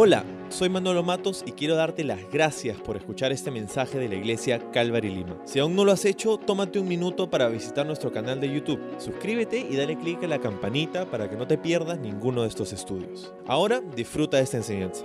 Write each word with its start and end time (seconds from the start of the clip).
Hola, 0.00 0.24
soy 0.48 0.68
Manolo 0.68 1.02
Matos 1.02 1.42
y 1.44 1.50
quiero 1.50 1.74
darte 1.74 2.04
las 2.04 2.20
gracias 2.30 2.80
por 2.80 2.96
escuchar 2.96 3.32
este 3.32 3.50
mensaje 3.50 3.98
de 3.98 4.08
la 4.08 4.14
iglesia 4.14 4.70
Calvary 4.70 5.12
Lima. 5.12 5.36
Si 5.44 5.58
aún 5.58 5.74
no 5.74 5.84
lo 5.84 5.90
has 5.90 6.04
hecho, 6.04 6.36
tómate 6.36 6.78
un 6.78 6.86
minuto 6.86 7.28
para 7.28 7.48
visitar 7.48 7.84
nuestro 7.84 8.12
canal 8.12 8.40
de 8.40 8.48
YouTube. 8.48 8.78
Suscríbete 9.00 9.58
y 9.58 9.74
dale 9.74 9.98
clic 9.98 10.22
a 10.22 10.28
la 10.28 10.38
campanita 10.38 11.10
para 11.10 11.28
que 11.28 11.34
no 11.34 11.48
te 11.48 11.58
pierdas 11.58 11.98
ninguno 11.98 12.42
de 12.42 12.48
estos 12.48 12.72
estudios. 12.72 13.32
Ahora 13.48 13.80
disfruta 13.80 14.36
de 14.36 14.44
esta 14.44 14.58
enseñanza. 14.58 15.02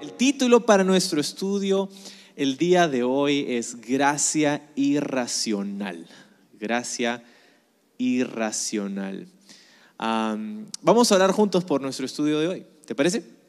El 0.00 0.12
título 0.12 0.64
para 0.64 0.84
nuestro 0.84 1.20
estudio 1.20 1.88
el 2.36 2.56
día 2.56 2.86
de 2.86 3.02
hoy 3.02 3.46
es 3.48 3.80
Gracia 3.80 4.70
Irracional. 4.76 6.06
Gracia 6.52 7.24
Irracional. 7.98 9.26
Am, 9.98 10.66
vamos 10.82 11.10
a 11.10 11.16
orar 11.16 11.32
juntos 11.32 11.64
por 11.64 11.82
nuestro 11.82 12.06
estudio 12.06 12.38
de 12.38 12.46
hoy. 12.46 12.66
¿Te 12.86 12.94
parece? 12.94 13.39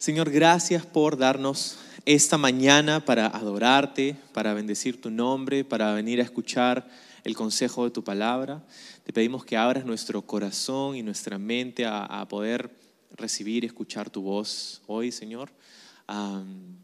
Señor, 0.00 0.30
gracias 0.30 0.86
por 0.86 1.18
darnos 1.18 1.76
esta 2.06 2.38
mañana 2.38 3.04
para 3.04 3.26
adorarte, 3.26 4.16
para 4.32 4.54
bendecir 4.54 4.98
tu 4.98 5.10
nombre, 5.10 5.62
para 5.62 5.92
venir 5.92 6.20
a 6.20 6.24
escuchar 6.24 6.88
el 7.22 7.36
consejo 7.36 7.84
de 7.84 7.90
tu 7.90 8.02
palabra. 8.02 8.64
Te 9.04 9.12
pedimos 9.12 9.44
que 9.44 9.58
abras 9.58 9.84
nuestro 9.84 10.22
corazón 10.22 10.96
y 10.96 11.02
nuestra 11.02 11.36
mente 11.36 11.84
a, 11.84 12.06
a 12.06 12.26
poder 12.28 12.70
recibir 13.10 13.62
y 13.62 13.66
escuchar 13.66 14.08
tu 14.08 14.22
voz 14.22 14.80
hoy, 14.86 15.12
Señor. 15.12 15.50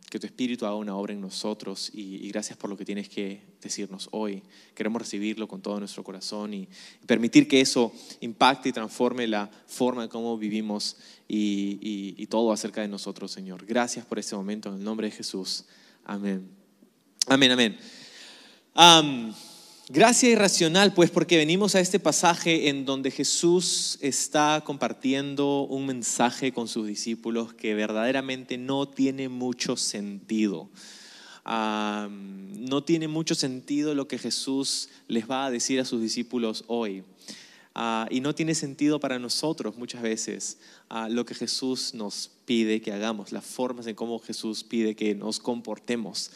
Que 0.08 0.20
tu 0.20 0.26
Espíritu 0.26 0.66
haga 0.66 0.76
una 0.76 0.94
obra 0.96 1.12
en 1.12 1.20
nosotros 1.20 1.90
y, 1.92 2.28
gracias 2.28 2.56
por 2.56 2.70
lo 2.70 2.76
que 2.76 2.84
tienes 2.84 3.08
que 3.08 3.42
decirnos 3.60 4.08
hoy. 4.12 4.42
Queremos 4.74 5.02
recibirlo 5.02 5.48
con 5.48 5.60
todo 5.60 5.78
nuestro 5.78 6.04
corazón 6.04 6.54
y, 6.54 6.68
permitir 7.06 7.48
que 7.48 7.60
eso 7.60 7.92
impacte 8.20 8.68
y 8.68 8.72
transforme 8.72 9.26
la 9.26 9.50
forma 9.66 10.04
en 10.04 10.08
cómo 10.08 10.38
vivimos 10.38 10.96
y, 11.26 12.24
todo 12.26 12.52
acerca 12.52 12.82
de 12.82 12.88
nosotros, 12.88 13.32
Señor. 13.32 13.66
Gracias 13.66 14.06
por 14.06 14.18
este 14.18 14.36
momento 14.36 14.68
en 14.68 14.76
el 14.76 14.84
nombre 14.84 15.08
de 15.08 15.16
Jesús. 15.16 15.64
Amén. 16.04 16.48
Amén, 17.26 17.50
amén. 17.50 17.78
Am, 18.74 19.34
gracia 19.88 20.30
irracional, 20.30 20.92
pues 20.94 21.10
porque 21.10 21.36
venimos 21.36 21.74
a 21.74 21.80
este 21.80 22.00
pasaje 22.00 22.68
en 22.68 22.84
donde 22.84 23.10
Jesús 23.10 23.98
está 24.00 24.62
compartiendo 24.64 25.62
un 25.62 25.86
mensaje 25.86 26.52
con 26.52 26.68
sus 26.68 26.86
discípulos 26.86 27.54
que 27.54 27.74
verdaderamente 27.74 28.58
no 28.58 28.88
tiene 28.88 29.28
mucho 29.28 29.76
sentido. 29.76 30.68
No 31.44 32.82
tiene 32.84 33.06
mucho 33.06 33.36
sentido 33.36 33.94
lo 33.94 34.08
que 34.08 34.18
Jesús 34.18 34.88
les 35.06 35.30
va 35.30 35.46
a 35.46 35.50
decir 35.50 35.78
a 35.78 35.84
sus 35.84 36.02
discípulos 36.02 36.64
hoy. 36.66 37.04
Ah, 37.78 38.08
y 38.10 38.20
no 38.20 38.34
tiene 38.34 38.54
sentido 38.54 38.98
para 38.98 39.18
nosotros 39.18 39.76
muchas 39.76 40.00
veces 40.00 40.56
ah, 40.88 41.10
lo 41.10 41.26
que 41.26 41.34
Jesús 41.34 41.92
nos 41.92 42.30
pide 42.46 42.80
que 42.80 42.90
hagamos, 42.90 43.32
las 43.32 43.44
formas 43.44 43.86
en 43.86 43.94
cómo 43.94 44.18
Jesús 44.18 44.64
pide 44.64 44.96
que 44.96 45.14
nos 45.14 45.38
comportemos. 45.38 46.30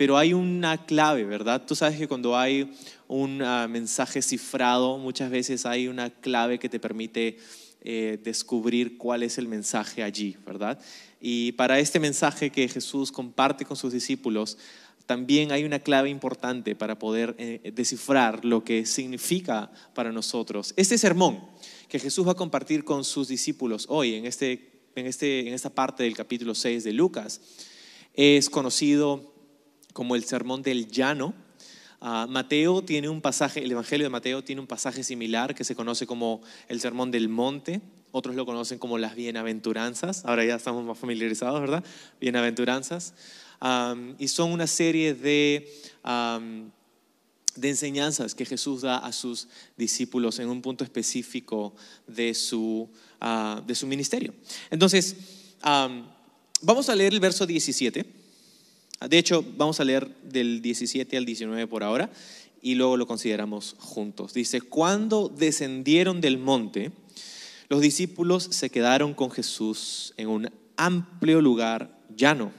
Pero 0.00 0.16
hay 0.16 0.32
una 0.32 0.86
clave, 0.86 1.24
¿verdad? 1.24 1.66
Tú 1.66 1.74
sabes 1.74 1.98
que 1.98 2.08
cuando 2.08 2.34
hay 2.34 2.72
un 3.06 3.42
ah, 3.42 3.68
mensaje 3.68 4.22
cifrado, 4.22 4.96
muchas 4.96 5.30
veces 5.30 5.66
hay 5.66 5.88
una 5.88 6.08
clave 6.08 6.58
que 6.58 6.70
te 6.70 6.80
permite 6.80 7.36
eh, 7.82 8.18
descubrir 8.24 8.96
cuál 8.96 9.22
es 9.22 9.36
el 9.36 9.46
mensaje 9.46 10.02
allí, 10.02 10.38
¿verdad? 10.46 10.78
Y 11.20 11.52
para 11.52 11.78
este 11.80 12.00
mensaje 12.00 12.48
que 12.48 12.66
Jesús 12.66 13.12
comparte 13.12 13.66
con 13.66 13.76
sus 13.76 13.92
discípulos, 13.92 14.56
también 15.04 15.52
hay 15.52 15.64
una 15.64 15.80
clave 15.80 16.08
importante 16.08 16.74
para 16.74 16.98
poder 16.98 17.34
eh, 17.36 17.70
descifrar 17.74 18.42
lo 18.42 18.64
que 18.64 18.86
significa 18.86 19.70
para 19.92 20.12
nosotros. 20.12 20.72
Este 20.78 20.96
sermón 20.96 21.44
que 21.88 21.98
Jesús 21.98 22.26
va 22.26 22.32
a 22.32 22.36
compartir 22.36 22.84
con 22.84 23.04
sus 23.04 23.28
discípulos 23.28 23.84
hoy, 23.90 24.14
en, 24.14 24.24
este, 24.24 24.80
en, 24.94 25.04
este, 25.04 25.40
en 25.40 25.52
esta 25.52 25.68
parte 25.68 26.04
del 26.04 26.16
capítulo 26.16 26.54
6 26.54 26.84
de 26.84 26.94
Lucas, 26.94 27.42
es 28.14 28.48
conocido 28.48 29.29
como 29.92 30.16
el 30.16 30.24
sermón 30.24 30.62
del 30.62 30.88
llano. 30.88 31.34
Ah, 32.00 32.26
Mateo 32.28 32.82
tiene 32.82 33.08
un 33.08 33.20
pasaje, 33.20 33.62
el 33.62 33.70
Evangelio 33.70 34.06
de 34.06 34.10
Mateo 34.10 34.42
tiene 34.42 34.60
un 34.60 34.66
pasaje 34.66 35.04
similar 35.04 35.54
que 35.54 35.64
se 35.64 35.74
conoce 35.74 36.06
como 36.06 36.40
el 36.68 36.80
sermón 36.80 37.10
del 37.10 37.28
monte. 37.28 37.80
Otros 38.12 38.34
lo 38.34 38.46
conocen 38.46 38.78
como 38.78 38.98
las 38.98 39.14
bienaventuranzas. 39.14 40.24
Ahora 40.24 40.44
ya 40.44 40.56
estamos 40.56 40.84
más 40.84 40.98
familiarizados, 40.98 41.60
¿verdad? 41.60 41.84
Bienaventuranzas. 42.20 43.14
Y 44.18 44.28
son 44.28 44.52
una 44.52 44.66
serie 44.66 45.14
de, 45.14 45.70
de 47.56 47.68
enseñanzas 47.68 48.34
que 48.34 48.46
Jesús 48.46 48.82
da 48.82 48.98
a 48.98 49.12
sus 49.12 49.48
discípulos 49.76 50.38
en 50.38 50.48
un 50.48 50.62
punto 50.62 50.82
específico 50.82 51.74
de 52.06 52.34
su, 52.34 52.88
ah, 53.20 53.62
de 53.66 53.74
su 53.74 53.86
ministerio. 53.86 54.34
Entonces, 54.70 55.16
am, 55.60 56.08
vamos 56.62 56.88
a 56.88 56.94
leer 56.94 57.12
el 57.12 57.20
verso 57.20 57.46
17. 57.46 58.19
De 59.08 59.16
hecho, 59.16 59.44
vamos 59.56 59.80
a 59.80 59.84
leer 59.84 60.14
del 60.22 60.60
17 60.60 61.16
al 61.16 61.24
19 61.24 61.66
por 61.66 61.82
ahora 61.82 62.10
y 62.60 62.74
luego 62.74 62.98
lo 62.98 63.06
consideramos 63.06 63.74
juntos. 63.78 64.34
Dice, 64.34 64.60
cuando 64.60 65.28
descendieron 65.28 66.20
del 66.20 66.36
monte, 66.36 66.92
los 67.70 67.80
discípulos 67.80 68.48
se 68.50 68.68
quedaron 68.68 69.14
con 69.14 69.30
Jesús 69.30 70.12
en 70.16 70.28
un 70.28 70.50
amplio 70.76 71.40
lugar 71.40 71.98
llano, 72.14 72.52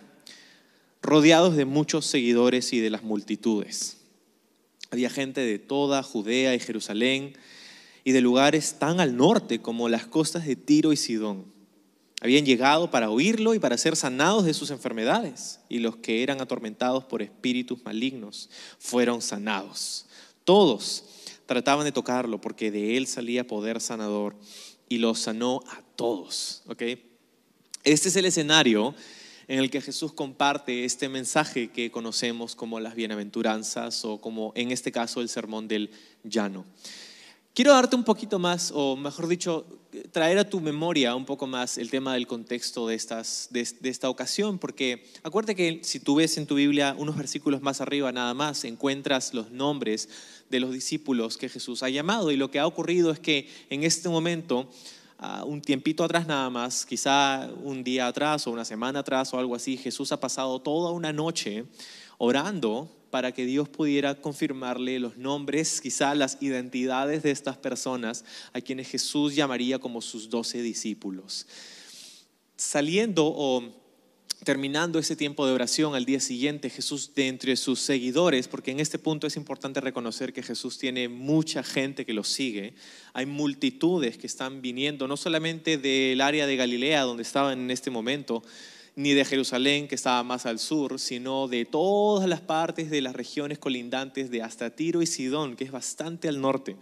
rodeados 1.01 1.55
de 1.55 1.65
muchos 1.65 2.05
seguidores 2.05 2.73
y 2.73 2.79
de 2.79 2.89
las 2.89 3.03
multitudes. 3.03 3.97
Había 4.89 5.09
gente 5.09 5.41
de 5.41 5.59
toda 5.59 6.01
Judea 6.01 6.55
y 6.55 6.59
Jerusalén 6.59 7.33
y 8.03 8.13
de 8.13 8.21
lugares 8.21 8.79
tan 8.79 8.99
al 8.99 9.15
norte 9.15 9.59
como 9.59 9.89
las 9.89 10.07
costas 10.07 10.45
de 10.45 10.55
Tiro 10.55 10.91
y 10.91 10.97
Sidón. 10.97 11.45
Habían 12.21 12.45
llegado 12.45 12.91
para 12.91 13.09
oírlo 13.09 13.55
y 13.55 13.59
para 13.59 13.79
ser 13.79 13.95
sanados 13.95 14.45
de 14.45 14.53
sus 14.53 14.69
enfermedades, 14.69 15.59
y 15.69 15.79
los 15.79 15.97
que 15.97 16.21
eran 16.21 16.39
atormentados 16.39 17.03
por 17.03 17.23
espíritus 17.23 17.83
malignos 17.83 18.49
fueron 18.77 19.23
sanados. 19.23 20.05
Todos 20.43 21.03
trataban 21.47 21.83
de 21.83 21.91
tocarlo 21.91 22.39
porque 22.39 22.69
de 22.69 22.95
él 22.95 23.07
salía 23.07 23.47
poder 23.47 23.81
sanador 23.81 24.35
y 24.87 24.99
los 24.99 25.19
sanó 25.19 25.61
a 25.67 25.81
todos. 25.95 26.61
¿ok? 26.67 26.83
Este 27.83 28.09
es 28.09 28.15
el 28.15 28.25
escenario 28.25 28.93
en 29.47 29.57
el 29.57 29.71
que 29.71 29.81
Jesús 29.81 30.13
comparte 30.13 30.85
este 30.85 31.09
mensaje 31.09 31.71
que 31.71 31.89
conocemos 31.89 32.55
como 32.55 32.79
las 32.79 32.93
bienaventuranzas 32.93 34.05
o 34.05 34.21
como 34.21 34.53
en 34.55 34.71
este 34.71 34.91
caso 34.91 35.21
el 35.21 35.27
sermón 35.27 35.67
del 35.67 35.89
llano. 36.23 36.65
Quiero 37.53 37.73
darte 37.73 37.97
un 37.97 38.05
poquito 38.05 38.39
más, 38.39 38.71
o 38.73 38.95
mejor 38.95 39.27
dicho, 39.27 39.65
traer 40.13 40.37
a 40.37 40.49
tu 40.49 40.61
memoria 40.61 41.15
un 41.15 41.25
poco 41.25 41.47
más 41.47 41.77
el 41.77 41.89
tema 41.89 42.13
del 42.13 42.25
contexto 42.25 42.87
de, 42.87 42.95
estas, 42.95 43.49
de, 43.51 43.89
esta 43.89 44.09
ocasión, 44.09 44.57
porque 44.57 45.03
acuérdate 45.21 45.55
que 45.55 45.81
si 45.83 45.99
tú 45.99 46.15
ves 46.15 46.37
en 46.37 46.47
tu 46.47 46.55
Biblia 46.55 46.95
unos 46.97 47.17
versículos 47.17 47.61
más 47.61 47.81
arriba 47.81 48.13
nada 48.13 48.33
más, 48.33 48.63
encuentras 48.63 49.33
los 49.33 49.51
nombres 49.51 50.07
de 50.49 50.61
los 50.61 50.71
discípulos 50.71 51.35
que 51.35 51.49
Jesús 51.49 51.83
ha 51.83 51.89
llamado. 51.89 52.31
Y 52.31 52.37
lo 52.37 52.49
que 52.49 52.59
ha 52.59 52.65
ocurrido 52.65 53.11
es 53.11 53.19
que 53.19 53.49
en 53.69 53.83
este 53.83 54.07
momento 54.07 54.69
ah, 55.19 55.43
un 55.45 55.61
tiempito 55.61 56.05
atrás 56.05 56.27
nada 56.27 56.49
más, 56.49 56.85
quizá 56.85 57.49
un 57.63 57.83
día 57.83 58.07
atrás 58.07 58.47
o 58.47 58.51
una 58.51 58.63
semana 58.63 58.99
atrás 58.99 59.33
o 59.33 59.39
algo 59.39 59.55
así, 59.55 59.75
Jesús 59.75 60.13
ha 60.13 60.21
pasado 60.21 60.61
toda 60.61 60.91
una 60.91 61.11
noche 61.11 61.65
orando 62.23 62.87
para 63.09 63.31
que 63.31 63.47
Dios 63.47 63.67
pudiera 63.67 64.13
confirmarle 64.13 64.99
los 64.99 65.17
nombres, 65.17 65.81
quizá 65.81 66.13
las 66.13 66.37
identidades 66.39 67.23
de 67.23 67.31
estas 67.31 67.57
personas 67.57 68.23
a 68.53 68.61
quienes 68.61 68.89
Jesús 68.89 69.33
llamaría 69.33 69.79
como 69.79 70.01
sus 70.01 70.29
doce 70.29 70.61
discípulos. 70.61 71.47
Saliendo 72.55 73.25
o 73.25 73.63
terminando 74.43 74.99
ese 74.99 75.15
tiempo 75.15 75.47
de 75.47 75.53
oración 75.53 75.95
al 75.95 76.05
día 76.05 76.19
siguiente, 76.19 76.69
Jesús 76.69 77.15
de 77.15 77.27
entre 77.27 77.55
sus 77.55 77.79
seguidores, 77.79 78.47
porque 78.47 78.69
en 78.69 78.79
este 78.79 78.99
punto 78.99 79.25
es 79.25 79.35
importante 79.35 79.81
reconocer 79.81 80.31
que 80.31 80.43
Jesús 80.43 80.77
tiene 80.77 81.09
mucha 81.09 81.63
gente 81.63 82.05
que 82.05 82.13
lo 82.13 82.23
sigue, 82.23 82.75
hay 83.13 83.25
multitudes 83.25 84.19
que 84.19 84.27
están 84.27 84.61
viniendo, 84.61 85.07
no 85.07 85.17
solamente 85.17 85.79
del 85.79 86.21
área 86.21 86.45
de 86.45 86.55
Galilea 86.55 87.01
donde 87.01 87.23
estaban 87.23 87.61
en 87.61 87.71
este 87.71 87.89
momento, 87.89 88.43
ni 88.95 89.13
de 89.13 89.25
Jerusalén, 89.25 89.87
que 89.87 89.95
estaba 89.95 90.23
más 90.23 90.45
al 90.45 90.59
sur, 90.59 90.99
sino 90.99 91.47
de 91.47 91.65
todas 91.65 92.27
las 92.27 92.41
partes 92.41 92.89
de 92.89 93.01
las 93.01 93.15
regiones 93.15 93.57
colindantes 93.57 94.29
de 94.29 94.41
hasta 94.41 94.69
Tiro 94.69 95.01
y 95.01 95.07
Sidón, 95.07 95.55
que 95.55 95.63
es 95.63 95.71
bastante 95.71 96.27
al 96.27 96.41
norte. 96.41 96.75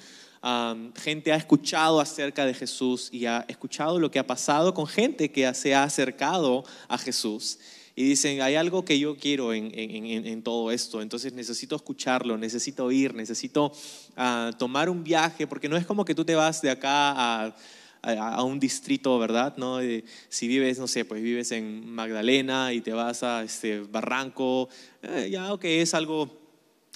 Gente 0.95 1.33
ha 1.33 1.35
escuchado 1.35 1.99
acerca 1.99 2.45
de 2.45 2.53
Jesús 2.53 3.09
y 3.11 3.25
ha 3.25 3.45
escuchado 3.47 3.99
lo 3.99 4.09
que 4.09 4.19
ha 4.19 4.27
pasado 4.27 4.73
con 4.73 4.87
gente 4.87 5.31
que 5.31 5.53
se 5.53 5.75
ha 5.75 5.83
acercado 5.83 6.63
a 6.87 6.97
Jesús. 6.97 7.59
Y 7.95 8.03
dicen, 8.03 8.41
hay 8.41 8.55
algo 8.55 8.85
que 8.85 8.97
yo 8.97 9.17
quiero 9.17 9.53
en 9.53 10.41
todo 10.41 10.71
esto, 10.71 11.01
entonces 11.01 11.33
necesito 11.33 11.75
escucharlo, 11.75 12.37
necesito 12.37 12.89
ir, 12.91 13.13
necesito 13.13 13.73
ah, 14.15 14.51
tomar 14.57 14.89
un 14.89 15.03
viaje, 15.03 15.47
porque 15.47 15.67
no 15.67 15.75
es 15.75 15.85
como 15.85 16.05
que 16.05 16.15
tú 16.15 16.23
te 16.23 16.33
vas 16.33 16.61
de 16.61 16.69
acá 16.69 17.45
a, 17.45 17.55
a, 18.01 18.43
un 18.43 18.59
distrito, 18.59 19.17
¿verdad? 19.19 19.55
¿No? 19.57 19.81
Eh, 19.81 20.03
si 20.29 20.47
vives, 20.47 20.79
no 20.79 20.87
sé, 20.87 21.05
pues 21.05 21.21
vives 21.21 21.51
en 21.51 21.89
Magdalena 21.89 22.73
y 22.73 22.81
te 22.81 22.93
vas 22.93 23.23
a 23.23 23.43
este 23.43 23.81
Barranco, 23.81 24.69
eh, 25.01 25.29
ya, 25.31 25.53
ok, 25.53 25.65
es 25.65 25.93
algo 25.93 26.39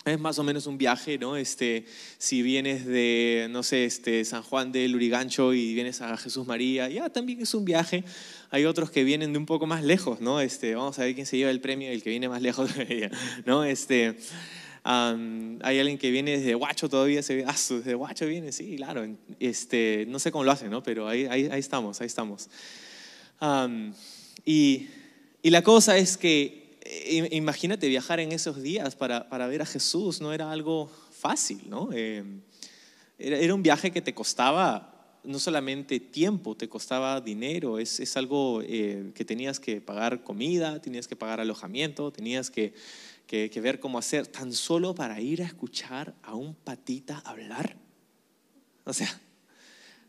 es 0.06 0.20
más 0.20 0.38
o 0.38 0.44
menos 0.44 0.68
un 0.68 0.78
viaje, 0.78 1.18
¿no? 1.18 1.38
Este, 1.38 1.86
si 2.18 2.42
vienes 2.42 2.86
de, 2.86 3.48
no 3.50 3.64
sé, 3.64 3.86
este, 3.86 4.26
San 4.26 4.44
Juan 4.44 4.72
del 4.74 4.92
Lurigancho 4.92 5.54
y 5.54 5.74
vienes 5.74 6.02
a 6.02 6.18
Jesús 6.18 6.46
María, 6.46 6.90
ya 6.90 7.10
también 7.10 7.42
es 7.42 7.54
un 7.54 7.64
viaje. 7.64 8.04
Hay 8.50 8.66
otros 8.66 8.92
que 8.92 9.06
vienen 9.06 9.32
de 9.32 9.40
un 9.40 9.46
poco 9.46 9.66
más 9.66 9.82
lejos, 9.82 10.20
¿no? 10.20 10.42
Este, 10.42 10.76
vamos 10.76 11.00
a 11.00 11.04
ver 11.04 11.16
quién 11.16 11.26
se 11.26 11.38
lleva 11.38 11.52
el 11.52 11.62
premio, 11.62 11.90
el 11.90 12.04
que 12.04 12.10
viene 12.10 12.28
más 12.28 12.42
lejos 12.42 12.72
¿no? 13.46 13.64
Este, 13.64 14.18
hay 14.83 15.80
alguien 15.80 15.97
que 15.97 16.12
viene 16.12 16.31
desde 16.31 16.56
Huacho 16.56 16.89
todavía, 16.89 17.24
se 17.24 17.45
ah, 17.47 17.56
desde 17.69 17.95
Huacho 17.95 18.25
viene, 18.25 18.51
sí, 18.51 18.75
claro. 18.75 19.07
Este, 19.39 20.06
no 20.09 20.19
sé 20.19 20.31
cómo 20.31 20.44
lo 20.44 20.51
hacen, 20.51 20.69
¿no? 20.69 20.83
Pero 20.83 21.07
ahí, 21.07 21.27
estamos, 21.53 22.01
ahí 22.01 22.07
estamos. 22.07 22.50
y, 24.45 24.88
la 25.44 25.62
cosa 25.62 25.97
es 25.97 26.18
que 26.18 26.63
imagínate 27.31 27.88
viajar 27.88 28.19
en 28.19 28.31
esos 28.31 28.62
días 28.62 28.95
para, 28.95 29.30
para, 29.30 29.47
ver 29.47 29.62
a 29.62 29.65
Jesús, 29.65 30.19
no 30.19 30.33
era 30.33 30.51
algo 30.51 30.89
fácil, 31.12 31.62
¿no? 31.69 31.89
Eh, 31.94 32.24
era, 33.18 33.53
un 33.53 33.63
viaje 33.63 33.91
que 33.91 34.01
te 34.01 34.13
costaba 34.13 34.89
no 35.24 35.39
solamente 35.39 36.01
tiempo, 36.01 36.56
te 36.56 36.68
costaba 36.68 37.21
dinero, 37.21 37.80
es, 37.80 38.01
es 38.01 38.18
algo 38.18 38.62
eh, 38.62 39.12
que 39.15 39.24
tenías 39.24 39.59
que 39.62 39.80
pagar 39.80 40.24
comida, 40.24 40.81
tenías 40.81 41.07
que 41.07 41.15
pagar 41.15 41.39
alojamiento, 41.39 42.12
tenías 42.12 42.50
que, 42.50 42.74
que, 43.50 43.62
ver 43.62 43.80
cómo 43.80 43.97
hacer, 43.97 44.27
tan 44.27 44.53
solo 44.53 44.94
para 44.94 45.19
ir 45.19 45.41
a 45.41 45.45
escuchar 45.45 46.13
a 46.21 46.35
un 46.35 46.53
patita 46.53 47.18
hablar. 47.25 47.75
O 48.83 48.94
sea, 48.94 49.19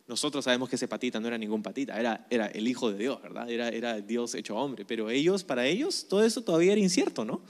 nosotros 0.06 0.44
sabemos 0.44 0.68
que 0.68 0.76
ese 0.76 0.88
patita 0.88 1.20
no 1.20 1.28
era 1.28 1.38
ningún 1.38 1.62
patita, 1.62 1.98
era, 1.98 2.26
era 2.28 2.48
el 2.48 2.68
Hijo 2.68 2.92
de 2.92 2.98
Dios, 2.98 3.22
¿verdad? 3.22 3.48
Era, 3.48 3.70
era 3.70 3.98
Dios 4.02 4.34
hecho 4.34 4.56
hombre, 4.56 4.84
pero 4.84 5.08
ellos, 5.08 5.42
para 5.42 5.66
ellos, 5.66 6.06
todo 6.06 6.22
eso 6.22 6.42
todavía 6.42 6.72
era 6.72 6.80
incierto, 6.82 7.24
¿no? 7.24 7.42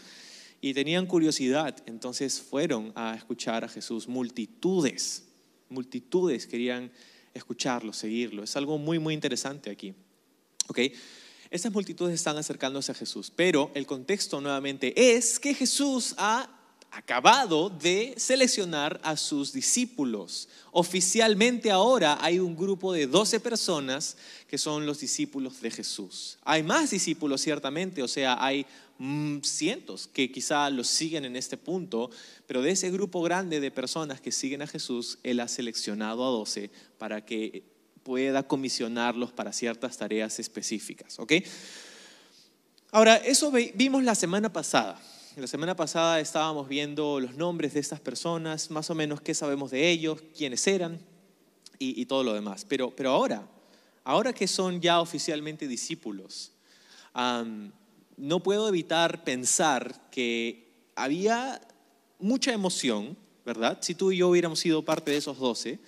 Y 0.60 0.74
tenían 0.74 1.06
curiosidad, 1.06 1.76
entonces 1.86 2.40
fueron 2.40 2.92
a 2.94 3.16
escuchar 3.16 3.64
a 3.64 3.68
Jesús. 3.68 4.06
Multitudes, 4.06 5.24
multitudes 5.68 6.46
querían 6.46 6.92
escucharlo, 7.34 7.92
seguirlo. 7.92 8.44
Es 8.44 8.54
algo 8.54 8.78
muy, 8.78 9.00
muy 9.00 9.12
interesante 9.12 9.70
aquí. 9.70 9.92
¿Ok? 10.68 10.78
Estas 11.50 11.72
multitudes 11.72 12.14
están 12.14 12.36
acercándose 12.36 12.92
a 12.92 12.94
Jesús, 12.94 13.32
pero 13.34 13.70
el 13.74 13.86
contexto 13.86 14.40
nuevamente 14.40 15.16
es 15.16 15.38
que 15.38 15.54
Jesús 15.54 16.14
ha 16.18 16.48
acabado 16.94 17.70
de 17.70 18.14
seleccionar 18.16 19.00
a 19.02 19.16
sus 19.16 19.52
discípulos. 19.52 20.48
Oficialmente 20.70 21.70
ahora 21.70 22.18
hay 22.20 22.38
un 22.38 22.56
grupo 22.56 22.92
de 22.92 23.06
12 23.06 23.40
personas 23.40 24.16
que 24.48 24.58
son 24.58 24.86
los 24.86 25.00
discípulos 25.00 25.60
de 25.60 25.70
Jesús. 25.70 26.38
Hay 26.44 26.62
más 26.62 26.90
discípulos 26.90 27.40
ciertamente, 27.40 28.02
o 28.02 28.08
sea, 28.08 28.42
hay 28.42 28.64
mm, 28.98 29.40
cientos 29.42 30.06
que 30.06 30.30
quizá 30.30 30.70
los 30.70 30.86
siguen 30.86 31.24
en 31.24 31.36
este 31.36 31.56
punto, 31.56 32.10
pero 32.46 32.62
de 32.62 32.70
ese 32.70 32.90
grupo 32.90 33.22
grande 33.22 33.58
de 33.58 33.70
personas 33.70 34.20
que 34.20 34.30
siguen 34.30 34.62
a 34.62 34.68
Jesús, 34.68 35.18
Él 35.24 35.40
ha 35.40 35.48
seleccionado 35.48 36.24
a 36.24 36.30
12 36.30 36.70
para 36.98 37.24
que 37.24 37.73
pueda 38.04 38.46
comisionarlos 38.46 39.32
para 39.32 39.52
ciertas 39.52 39.96
tareas 39.96 40.38
específicas. 40.38 41.18
¿ok? 41.18 41.32
Ahora, 42.92 43.16
eso 43.16 43.50
vimos 43.50 44.04
la 44.04 44.14
semana 44.14 44.52
pasada. 44.52 45.00
La 45.36 45.48
semana 45.48 45.74
pasada 45.74 46.20
estábamos 46.20 46.68
viendo 46.68 47.18
los 47.18 47.34
nombres 47.34 47.74
de 47.74 47.80
estas 47.80 47.98
personas, 47.98 48.70
más 48.70 48.88
o 48.90 48.94
menos 48.94 49.20
qué 49.20 49.34
sabemos 49.34 49.72
de 49.72 49.90
ellos, 49.90 50.22
quiénes 50.36 50.64
eran 50.68 51.00
y, 51.80 52.06
todo 52.06 52.22
lo 52.22 52.34
demás. 52.34 52.64
Pero, 52.68 52.94
pero 52.94 53.10
ahora, 53.10 53.48
ahora 54.04 54.32
que 54.32 54.46
son 54.46 54.80
ya 54.80 55.00
oficialmente 55.00 55.66
discípulos, 55.66 56.52
no 57.14 58.42
puedo 58.44 58.68
evitar 58.68 59.24
pensar 59.24 60.08
que 60.10 60.92
había 60.94 61.60
mucha 62.20 62.52
emoción, 62.52 63.16
¿verdad? 63.44 63.78
Si 63.80 63.96
tú 63.96 64.12
y 64.12 64.18
yo 64.18 64.28
hubiéramos 64.28 64.60
sido 64.60 64.84
parte 64.84 65.10
de 65.10 65.16
esos 65.16 65.38
doce, 65.38 65.80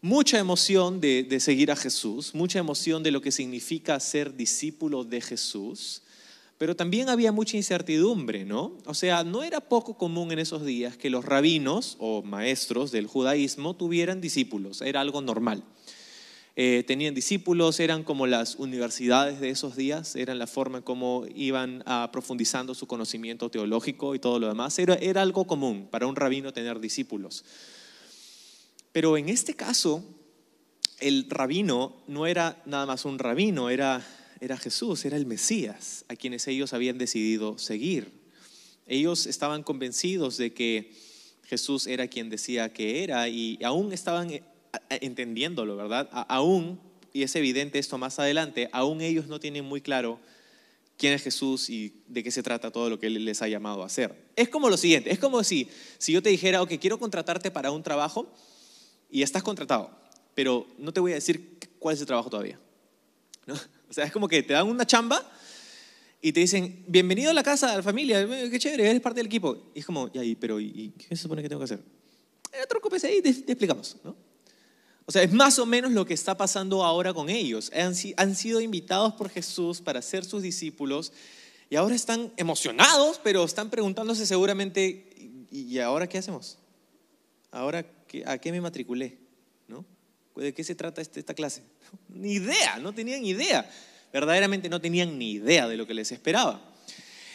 mucha 0.00 0.38
emoción 0.38 1.00
de, 1.00 1.38
seguir 1.40 1.70
a 1.70 1.76
Jesús, 1.76 2.34
mucha 2.34 2.58
emoción 2.58 3.02
de 3.02 3.10
lo 3.10 3.20
que 3.20 3.32
significa 3.32 3.98
ser 4.00 4.34
discípulo 4.36 5.04
de 5.04 5.20
Jesús 5.20 6.02
pero 6.58 6.74
también 6.74 7.10
había 7.10 7.32
mucha 7.32 7.58
incertidumbre, 7.58 8.46
¿no? 8.46 8.78
O 8.86 8.94
sea, 8.94 9.24
no 9.24 9.42
era 9.42 9.60
poco 9.60 9.98
común 9.98 10.32
en 10.32 10.38
esos 10.38 10.64
días 10.64 10.96
que 10.96 11.10
los 11.10 11.24
rabinos 11.24 11.96
o 11.98 12.22
maestros 12.22 12.90
del 12.92 13.06
judaísmo 13.06 13.76
tuvieran 13.76 14.22
discípulos, 14.22 14.80
era 14.80 15.02
algo 15.02 15.20
normal. 15.20 15.62
Eh, 16.58 16.84
tenían 16.86 17.14
discípulos, 17.14 17.80
eran 17.80 18.02
como 18.02 18.26
las 18.26 18.56
universidades 18.56 19.40
de 19.40 19.50
esos 19.50 19.76
días, 19.76 20.16
eran 20.16 20.38
la 20.38 20.46
forma 20.46 20.80
como 20.80 21.26
iban 21.34 21.82
a 21.84 22.08
profundizando 22.10 22.74
su 22.74 22.86
conocimiento 22.86 23.50
teológico 23.50 24.14
y 24.14 24.18
todo 24.18 24.38
lo 24.38 24.48
demás. 24.48 24.78
Era, 24.78 24.94
era 24.94 25.20
algo 25.20 25.46
común 25.46 25.86
para 25.90 26.06
un 26.06 26.16
rabino 26.16 26.54
tener 26.54 26.80
discípulos. 26.80 27.44
Pero 28.96 29.18
en 29.18 29.28
este 29.28 29.52
caso, 29.52 30.02
el 31.00 31.28
rabino 31.28 32.02
no 32.06 32.26
era 32.26 32.62
nada 32.64 32.86
más 32.86 33.04
un 33.04 33.18
rabino, 33.18 33.68
era 33.68 34.02
era 34.40 34.56
Jesús, 34.56 35.04
era 35.04 35.18
el 35.18 35.26
Mesías, 35.26 36.06
a 36.08 36.16
quienes 36.16 36.48
ellos 36.48 36.72
habían 36.72 36.96
decidido 36.96 37.58
seguir. 37.58 38.10
Ellos 38.86 39.26
estaban 39.26 39.62
convencidos 39.64 40.38
de 40.38 40.54
que 40.54 40.94
Jesús 41.44 41.86
era 41.86 42.08
quien 42.08 42.30
decía 42.30 42.72
que 42.72 43.04
era 43.04 43.28
y 43.28 43.58
aún 43.62 43.92
estaban 43.92 44.30
eh, 44.30 44.42
entendiéndolo, 44.88 45.76
¿verdad? 45.76 46.08
Aún, 46.30 46.80
y 47.12 47.22
es 47.22 47.36
evidente 47.36 47.78
esto 47.78 47.98
más 47.98 48.18
adelante, 48.18 48.70
aún 48.72 49.02
ellos 49.02 49.26
no 49.26 49.40
tienen 49.40 49.66
muy 49.66 49.82
claro 49.82 50.18
quién 50.96 51.12
es 51.12 51.22
Jesús 51.22 51.68
y 51.68 52.02
de 52.06 52.22
qué 52.22 52.30
se 52.30 52.42
trata 52.42 52.70
todo 52.70 52.88
lo 52.88 52.98
que 52.98 53.08
Él 53.08 53.22
les 53.26 53.42
ha 53.42 53.48
llamado 53.48 53.82
a 53.82 53.86
hacer. 53.88 54.14
Es 54.36 54.48
como 54.48 54.70
lo 54.70 54.78
siguiente, 54.78 55.12
es 55.12 55.18
como 55.18 55.44
si, 55.44 55.68
si 55.98 56.12
yo 56.12 56.22
te 56.22 56.30
dijera, 56.30 56.62
ok, 56.62 56.72
quiero 56.80 56.98
contratarte 56.98 57.50
para 57.50 57.70
un 57.72 57.82
trabajo 57.82 58.32
y 59.16 59.22
estás 59.22 59.42
contratado, 59.42 59.90
pero 60.34 60.66
no 60.76 60.92
te 60.92 61.00
voy 61.00 61.12
a 61.12 61.14
decir 61.14 61.58
cuál 61.78 61.94
es 61.94 62.02
el 62.02 62.06
trabajo 62.06 62.28
todavía. 62.28 62.60
¿no? 63.46 63.54
O 63.88 63.92
sea, 63.94 64.04
es 64.04 64.12
como 64.12 64.28
que 64.28 64.42
te 64.42 64.52
dan 64.52 64.68
una 64.68 64.86
chamba 64.86 65.26
y 66.20 66.32
te 66.32 66.40
dicen, 66.40 66.84
bienvenido 66.86 67.30
a 67.30 67.32
la 67.32 67.42
casa, 67.42 67.72
a 67.72 67.76
la 67.76 67.82
familia, 67.82 68.28
qué 68.50 68.58
chévere, 68.58 68.90
eres 68.90 69.00
parte 69.00 69.20
del 69.20 69.28
equipo. 69.28 69.70
Y 69.74 69.78
es 69.78 69.86
como, 69.86 70.10
y 70.12 70.34
pero 70.34 70.60
¿y 70.60 70.92
qué 70.98 71.16
se 71.16 71.22
supone 71.22 71.40
que 71.40 71.48
tengo 71.48 71.60
que 71.60 71.64
hacer? 71.64 71.80
Eh, 72.52 72.58
otro 72.62 72.78
copese 72.78 73.06
ahí 73.06 73.16
y 73.16 73.22
te, 73.22 73.30
explicamos, 73.30 73.96
¿no? 74.04 74.14
O 75.06 75.10
sea, 75.10 75.22
es 75.22 75.32
más 75.32 75.58
o 75.58 75.64
menos 75.64 75.92
lo 75.92 76.04
que 76.04 76.12
está 76.12 76.36
pasando 76.36 76.84
ahora 76.84 77.14
con 77.14 77.30
ellos. 77.30 77.72
Han, 77.72 77.94
han 78.18 78.34
sido 78.34 78.60
invitados 78.60 79.14
por 79.14 79.30
Jesús 79.30 79.80
para 79.80 80.02
ser 80.02 80.26
sus 80.26 80.42
discípulos 80.42 81.10
y 81.70 81.76
ahora 81.76 81.94
están 81.94 82.34
emocionados, 82.36 83.18
pero 83.24 83.44
están 83.44 83.70
preguntándose 83.70 84.26
seguramente, 84.26 85.08
¿y 85.50 85.78
ahora 85.78 86.06
qué 86.06 86.18
hacemos? 86.18 86.58
¿Ahora 87.50 87.95
a 88.24 88.38
qué 88.38 88.52
me 88.52 88.60
matriculé? 88.60 89.18
¿No? 89.68 89.84
¿De 90.36 90.52
qué 90.52 90.64
se 90.64 90.74
trata 90.74 91.00
este, 91.00 91.20
esta 91.20 91.34
clase? 91.34 91.62
Ni 92.08 92.34
idea, 92.34 92.78
no 92.78 92.92
tenían 92.92 93.24
idea. 93.24 93.68
Verdaderamente 94.12 94.68
no 94.68 94.80
tenían 94.80 95.18
ni 95.18 95.32
idea 95.32 95.68
de 95.68 95.76
lo 95.76 95.86
que 95.86 95.92
les 95.92 96.10
esperaba. 96.12 96.74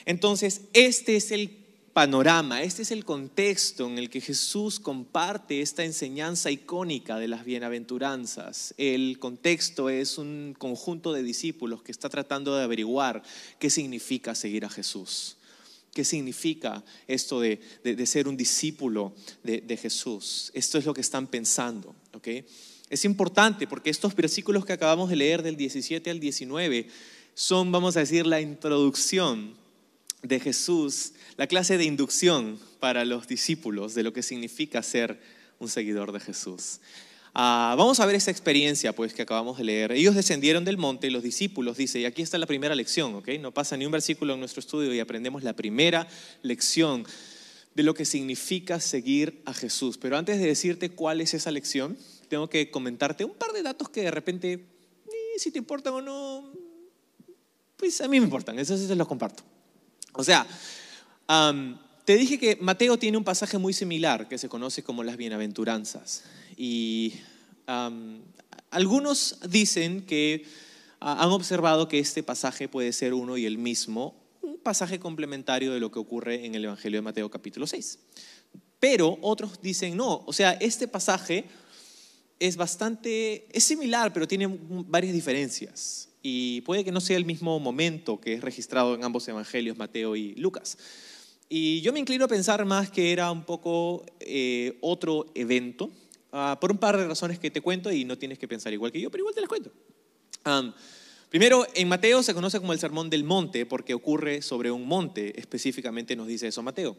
Entonces, 0.05 0.62
este 0.74 1.15
es 1.15 1.31
el 1.31 1.62
panorama, 1.93 2.63
este 2.63 2.81
es 2.81 2.91
el 2.91 3.05
contexto 3.05 3.86
en 3.86 3.98
el 3.98 4.10
que 4.10 4.22
Jesús 4.22 4.79
comparte 4.79 5.62
esta 5.62 5.84
enseñanza 5.84 6.50
icónica 6.50 7.19
de 7.19 7.27
las 7.27 7.43
bienaventuranzas. 7.43 8.74
El 8.77 9.19
contexto 9.19 9.89
es 9.89 10.17
un 10.17 10.55
conjunto 10.57 11.13
de 11.13 11.24
discípulos 11.24 11.84
que 11.84 11.91
está 11.91 12.10
tratando 12.10 12.55
de 12.55 12.63
averiguar 12.63 13.22
qué 13.60 13.69
significa 13.69 14.36
seguir 14.36 14.65
a 14.65 14.69
Jesús. 14.69 15.38
¿Qué 15.93 16.05
significa 16.05 16.83
esto 17.07 17.41
de, 17.41 17.60
ser 18.05 18.27
un 18.27 18.38
discípulo 18.38 19.13
de, 19.43 19.62
de, 19.62 19.77
Jesús? 19.77 20.51
Esto 20.53 20.77
es 20.77 20.86
lo 20.86 20.93
que 20.93 21.01
están 21.01 21.27
pensando. 21.27 21.93
Es 22.89 23.05
importante 23.05 23.67
porque 23.67 23.89
estos 23.89 24.15
versículos 24.15 24.65
que 24.65 24.74
acabamos 24.74 25.10
de 25.10 25.17
leer 25.17 25.43
del 25.43 25.57
17 25.57 26.10
al 26.10 26.19
19 26.19 26.88
son, 27.33 27.71
vamos 27.71 27.98
a 27.98 28.01
decir, 28.01 28.25
la 28.25 28.41
introducción 28.41 29.55
de 30.24 30.39
Jesús, 30.39 31.13
la 31.38 31.48
clase 31.48 31.77
de 31.77 31.86
inducción 31.86 32.60
para 32.79 33.05
los 33.05 33.27
discípulos 33.27 33.93
de 33.93 34.03
lo 34.03 34.13
que 34.13 34.24
significa 34.24 34.83
ser 34.83 35.19
un 35.60 35.69
seguidor 35.69 36.12
de 36.12 36.19
Jesús. 36.19 36.79
Ah, 37.33 37.75
vamos 37.77 38.00
a 38.01 38.05
ver 38.05 38.15
esa 38.15 38.29
experiencia 38.29 38.93
pues 38.93 39.13
que 39.13 39.21
acabamos 39.21 39.57
de 39.57 39.63
leer. 39.63 39.93
Ellos 39.93 40.15
descendieron 40.15 40.65
del 40.65 40.77
monte, 40.77 41.09
los 41.09 41.23
discípulos, 41.23 41.77
dice, 41.77 42.00
y 42.00 42.05
aquí 42.05 42.21
está 42.21 42.38
la 42.38 42.45
primera 42.45 42.75
lección, 42.75 43.15
¿ok? 43.15 43.29
No 43.39 43.53
pasa 43.53 43.77
ni 43.77 43.85
un 43.85 43.91
versículo 43.91 44.33
en 44.33 44.39
nuestro 44.39 44.59
estudio 44.59 44.93
y 44.93 45.00
aprendemos 45.00 45.43
la 45.43 45.53
primera 45.53 46.07
lección 46.41 47.05
de 47.73 47.83
lo 47.83 47.93
que 47.93 48.03
significa 48.03 48.81
seguir 48.81 49.41
a 49.45 49.53
Jesús. 49.53 49.97
Pero 49.97 50.17
antes 50.17 50.39
de 50.39 50.47
decirte 50.47 50.89
cuál 50.89 51.21
es 51.21 51.33
esa 51.33 51.51
lección, 51.51 51.97
tengo 52.27 52.50
que 52.50 52.69
comentarte 52.69 53.23
un 53.23 53.33
par 53.33 53.53
de 53.53 53.63
datos 53.63 53.88
que 53.89 54.01
de 54.01 54.11
repente, 54.11 54.65
si 55.38 55.51
te 55.51 55.57
importan 55.57 55.93
o 55.93 56.01
no, 56.01 56.51
pues 57.77 58.01
a 58.01 58.07
mí 58.09 58.19
me 58.19 58.25
importan, 58.25 58.59
eso 58.59 58.77
sí 58.77 58.88
se 58.88 58.95
los 58.95 59.07
comparto. 59.07 59.43
O 60.13 60.23
sea, 60.23 60.45
te 62.05 62.15
dije 62.15 62.39
que 62.39 62.58
Mateo 62.60 62.98
tiene 62.98 63.17
un 63.17 63.24
pasaje 63.24 63.58
muy 63.58 63.74
similar 63.74 64.27
que 64.27 64.38
se 64.38 64.50
conoce 64.50 64.84
como 64.84 65.03
las 65.03 65.17
bienaventuranzas. 65.17 66.24
Y 66.58 67.13
algunos 68.70 69.38
dicen 69.50 70.05
que 70.05 70.46
han 71.00 71.29
observado 71.29 71.88
que 71.88 72.00
este 72.00 72.24
pasaje 72.24 72.67
puede 72.67 72.93
ser 72.93 73.13
uno 73.13 73.38
y 73.38 73.46
el 73.46 73.58
mismo, 73.58 74.15
un 74.41 74.58
pasaje 74.58 75.00
complementario 75.00 75.74
de 75.74 75.79
lo 75.79 75.91
que 75.91 76.00
ocurre 76.00 76.46
en 76.46 76.55
el 76.55 76.65
Evangelio 76.65 77.00
de 77.00 77.03
Mateo 77.03 77.29
capítulo 77.29 77.67
6. 77.67 78.00
Pero 78.79 79.17
otros 79.22 79.62
dicen, 79.62 79.96
no, 79.96 80.24
o 80.25 80.34
sea, 80.34 80.53
este 80.53 80.88
pasaje 80.88 81.46
es 82.39 82.58
bastante, 82.58 83.46
es 83.51 83.63
similar, 83.63 84.12
pero 84.12 84.27
tiene 84.27 84.48
varias 84.88 85.13
diferencias. 85.13 86.10
Y 86.24 86.62
puede 86.62 86.84
que 86.84 86.91
no 86.91 87.01
sea 87.01 87.17
el 87.17 87.25
mismo 87.25 87.60
momento 87.60 88.20
que 88.20 88.34
es 88.34 88.41
registrado 88.41 88.96
en 88.96 89.03
ambos 89.03 89.27
evangelios, 89.27 89.77
Mateo 89.77 90.15
y 90.15 90.36
Lucas. 90.36 90.77
Y 91.53 91.81
yo 91.81 91.91
me 91.91 92.00
inclino 92.00 92.24
a 92.24 92.27
pensar 92.29 92.63
más 92.63 92.89
que 92.89 93.12
era 93.12 93.29
un 93.29 93.43
poco 93.43 94.05
eh, 94.22 94.77
otro 94.79 95.25
evento, 95.36 95.91
ah, 96.31 96.58
por 96.62 96.72
un 96.72 96.77
par 96.77 96.96
de 96.96 97.05
razones 97.05 97.39
que 97.39 97.51
te 97.51 97.60
cuento 97.60 97.91
y 97.91 98.05
no 98.05 98.17
tienes 98.17 98.39
que 98.39 98.48
pensar 98.48 98.72
igual 98.72 98.89
que 98.89 99.01
yo, 99.01 99.12
pero 99.12 99.24
igual 99.24 99.36
te 99.36 99.41
las 99.41 99.50
cuento. 99.50 99.70
primero, 101.29 101.67
en 101.74 101.89
Mateo 101.89 102.24
se 102.24 102.34
conoce 102.34 102.62
como 102.62 102.72
el 102.72 102.79
Sermón 102.79 103.10
del 103.10 103.25
Monte 103.25 103.65
porque 103.65 103.93
ocurre 103.93 104.41
sobre 104.41 104.72
un 104.72 104.88
monte, 104.88 105.38
específicamente 105.38 106.15
nos 106.15 106.27
dice 106.27 106.48
eso 106.48 106.63
Mateo. 106.63 106.96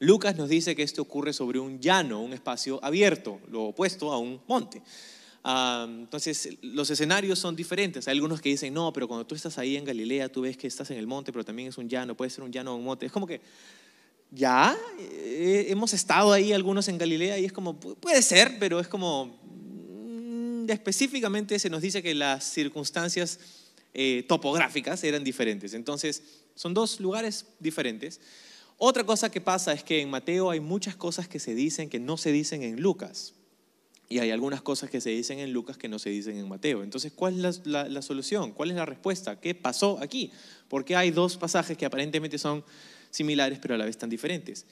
Lucas 0.00 0.36
nos 0.36 0.50
dice 0.50 0.76
que 0.76 0.82
esto 0.82 1.00
ocurre 1.00 1.32
sobre 1.32 1.58
un 1.58 1.80
llano, 1.80 2.20
un 2.20 2.34
espacio 2.34 2.78
abierto, 2.84 3.40
lo 3.50 3.68
opuesto 3.68 4.12
a 4.12 4.18
un 4.18 4.42
monte. 4.46 4.82
Entonces, 5.44 6.58
los 6.62 6.90
escenarios 6.90 7.38
son 7.38 7.56
diferentes. 7.56 8.06
Hay 8.08 8.12
algunos 8.12 8.40
que 8.40 8.50
dicen, 8.50 8.74
no, 8.74 8.92
pero 8.92 9.08
cuando 9.08 9.26
tú 9.26 9.34
estás 9.34 9.58
ahí 9.58 9.76
en 9.76 9.84
Galilea, 9.84 10.28
tú 10.28 10.42
ves 10.42 10.56
que 10.56 10.66
estás 10.66 10.90
en 10.90 10.98
el 10.98 11.06
monte, 11.06 11.32
pero 11.32 11.44
también 11.44 11.68
es 11.68 11.78
un 11.78 11.88
llano, 11.88 12.16
puede 12.16 12.30
ser 12.30 12.44
un 12.44 12.52
llano 12.52 12.74
o 12.74 12.76
un 12.76 12.84
monte. 12.84 13.06
Es 13.06 13.12
como 13.12 13.26
que, 13.26 13.40
ya, 14.30 14.76
eh, 14.98 15.66
hemos 15.68 15.94
estado 15.94 16.32
ahí 16.32 16.52
algunos 16.52 16.88
en 16.88 16.98
Galilea 16.98 17.38
y 17.38 17.46
es 17.46 17.52
como, 17.52 17.78
puede 17.78 18.20
ser, 18.20 18.58
pero 18.58 18.78
es 18.78 18.88
como, 18.88 19.38
mm, 19.44 20.68
específicamente 20.68 21.58
se 21.58 21.70
nos 21.70 21.80
dice 21.80 22.02
que 22.02 22.14
las 22.14 22.44
circunstancias 22.44 23.40
eh, 23.94 24.24
topográficas 24.28 25.02
eran 25.04 25.24
diferentes. 25.24 25.72
Entonces, 25.72 26.22
son 26.54 26.74
dos 26.74 27.00
lugares 27.00 27.46
diferentes. 27.58 28.20
Otra 28.76 29.04
cosa 29.04 29.30
que 29.30 29.40
pasa 29.40 29.72
es 29.72 29.82
que 29.82 30.00
en 30.02 30.10
Mateo 30.10 30.50
hay 30.50 30.60
muchas 30.60 30.94
cosas 30.94 31.26
que 31.26 31.38
se 31.38 31.54
dicen 31.54 31.88
que 31.88 31.98
no 31.98 32.16
se 32.16 32.30
dicen 32.30 32.62
en 32.62 32.80
Lucas. 32.80 33.34
Y 34.10 34.20
hay 34.20 34.30
algunas 34.30 34.62
cosas 34.62 34.88
que 34.88 35.00
se 35.00 35.10
dicen 35.10 35.38
en 35.38 35.52
Lucas 35.52 35.76
que 35.76 35.88
no 35.88 35.98
se 35.98 36.08
dicen 36.08 36.38
en 36.38 36.48
Mateo. 36.48 36.82
Entonces, 36.82 37.12
¿cuál 37.12 37.44
es 37.44 37.66
la, 37.66 38.02
solución? 38.02 38.52
¿Cuál 38.52 38.70
es 38.70 38.76
la 38.76 38.86
respuesta? 38.86 39.38
¿Qué 39.38 39.54
pasó 39.54 39.98
aquí? 40.00 40.30
Porque 40.68 40.96
hay 40.96 41.10
dos 41.10 41.36
pasajes 41.36 41.76
que 41.76 41.84
aparentemente 41.84 42.38
son 42.38 42.64
similares, 43.10 43.58
pero 43.60 43.74
a 43.74 43.78
la 43.78 43.84
vez 43.84 43.98
tan 43.98 44.08
diferentes. 44.08 44.64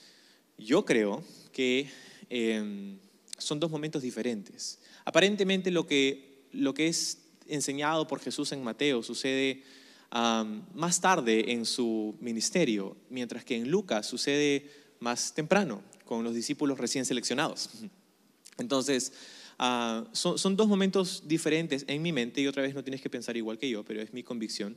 Yo 0.57 0.85
creo 0.85 1.23
que 1.51 1.87
em, 2.29 2.97
son 3.37 3.59
dos 3.59 3.69
momentos 3.69 4.01
diferentes. 4.01 4.79
Aparentemente 5.05 5.69
lo 5.69 5.85
que, 5.85 6.47
lo 6.51 6.73
que 6.73 6.87
es 6.87 7.19
enseñado 7.47 8.07
por 8.07 8.19
Jesús 8.19 8.51
en 8.51 8.63
Mateo 8.63 9.03
sucede 9.03 9.63
más 10.73 11.01
tarde 11.01 11.51
en 11.51 11.65
su 11.65 12.15
ministerio, 12.21 12.95
mientras 13.09 13.43
que 13.43 13.55
en 13.55 13.69
Lucas 13.69 14.07
sucede 14.07 14.69
más 14.99 15.33
temprano, 15.33 15.83
con 16.05 16.23
los 16.23 16.33
discípulos 16.33 16.77
recién 16.77 17.05
seleccionados. 17.05 17.69
Entonces, 18.57 19.13
ah, 19.59 20.05
son, 20.11 20.55
dos 20.55 20.67
momentos 20.67 21.23
diferentes 21.25 21.85
en 21.87 22.01
mi 22.01 22.11
mente 22.11 22.41
y 22.41 22.47
otra 22.47 22.63
vez 22.63 22.73
no 22.73 22.83
tienes 22.83 23.01
que 23.01 23.09
pensar 23.09 23.37
igual 23.37 23.57
que 23.57 23.69
yo, 23.69 23.83
pero 23.83 24.01
es 24.01 24.13
mi 24.13 24.23
convicción. 24.23 24.75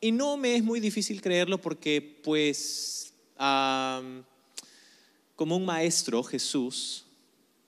y 0.00 0.12
no 0.12 0.36
me 0.36 0.56
es 0.56 0.64
muy 0.64 0.80
difícil 0.80 1.20
creerlo 1.20 1.60
porque, 1.60 2.20
pues, 2.22 3.12
como 5.36 5.56
un 5.56 5.64
maestro, 5.64 6.22
Jesús 6.22 7.06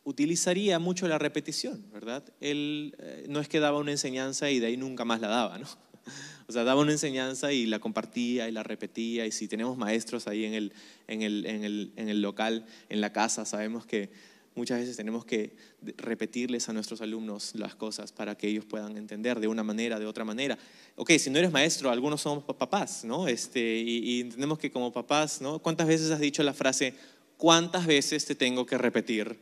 utilizaría 0.05 0.79
mucho 0.79 1.07
la 1.09 1.19
repetición, 1.19 1.85
¿verdad? 1.93 2.25
Él 2.41 2.95
eh, 2.99 3.27
no 3.29 3.41
es 3.41 3.49
que 3.49 3.61
daba 3.61 3.79
una 3.79 3.93
enseñanza 3.93 4.51
y 4.51 4.59
de 4.59 4.67
ahí 4.67 4.77
nunca 4.77 5.05
más 5.05 5.21
la 5.21 5.29
daba, 5.29 5.59
¿no? 5.59 5.67
O 6.49 6.53
sea, 6.53 6.65
daba 6.65 6.83
una 6.83 6.93
enseñanza 6.93 7.53
y 7.53 7.65
la 7.65 7.79
compartía 7.79 8.47
y 8.49 8.53
la 8.53 8.63
repetía. 8.63 9.25
Y 9.25 9.33
si 9.33 9.49
tenemos 9.49 9.79
maestros 9.79 10.27
ahí 10.27 10.45
en 10.45 10.53
el, 10.53 10.73
en 11.07 11.23
el, 11.23 11.47
en 11.47 11.65
el, 11.65 11.93
en 11.97 12.09
el 12.09 12.21
local, 12.21 12.67
en 12.91 13.01
la 13.01 13.13
casa, 13.13 13.47
sabemos 13.47 13.87
que 13.87 14.11
muchas 14.55 14.81
veces 14.81 14.97
tenemos 14.97 15.25
que 15.25 15.57
repetirles 15.97 16.69
a 16.69 16.73
nuestros 16.73 17.01
alumnos 17.01 17.55
las 17.55 17.75
cosas 17.75 18.13
para 18.13 18.37
que 18.37 18.49
ellos 18.49 18.65
puedan 18.65 18.97
entender 18.97 19.41
de 19.41 19.49
una 19.49 19.63
manera, 19.63 19.99
de 19.99 20.07
otra 20.07 20.25
manera. 20.25 20.59
Ok, 20.97 21.13
si 21.19 21.31
no 21.31 21.39
eres 21.39 21.53
maestro, 21.53 21.91
algunos 21.91 22.21
somos 22.21 22.45
papás, 22.45 23.05
¿no? 23.05 23.29
Este, 23.29 23.79
y, 23.79 23.99
y 23.99 24.21
entendemos 24.21 24.59
que 24.59 24.71
como 24.71 24.93
papás, 24.93 25.41
¿no? 25.41 25.59
¿Cuántas 25.59 25.87
veces 25.87 26.11
has 26.11 26.21
dicho 26.21 26.43
la 26.43 26.53
frase, 26.53 26.95
¿cuántas 27.37 27.87
veces 27.87 28.25
te 28.25 28.35
tengo 28.35 28.65
que 28.67 28.79
repetir 28.79 29.37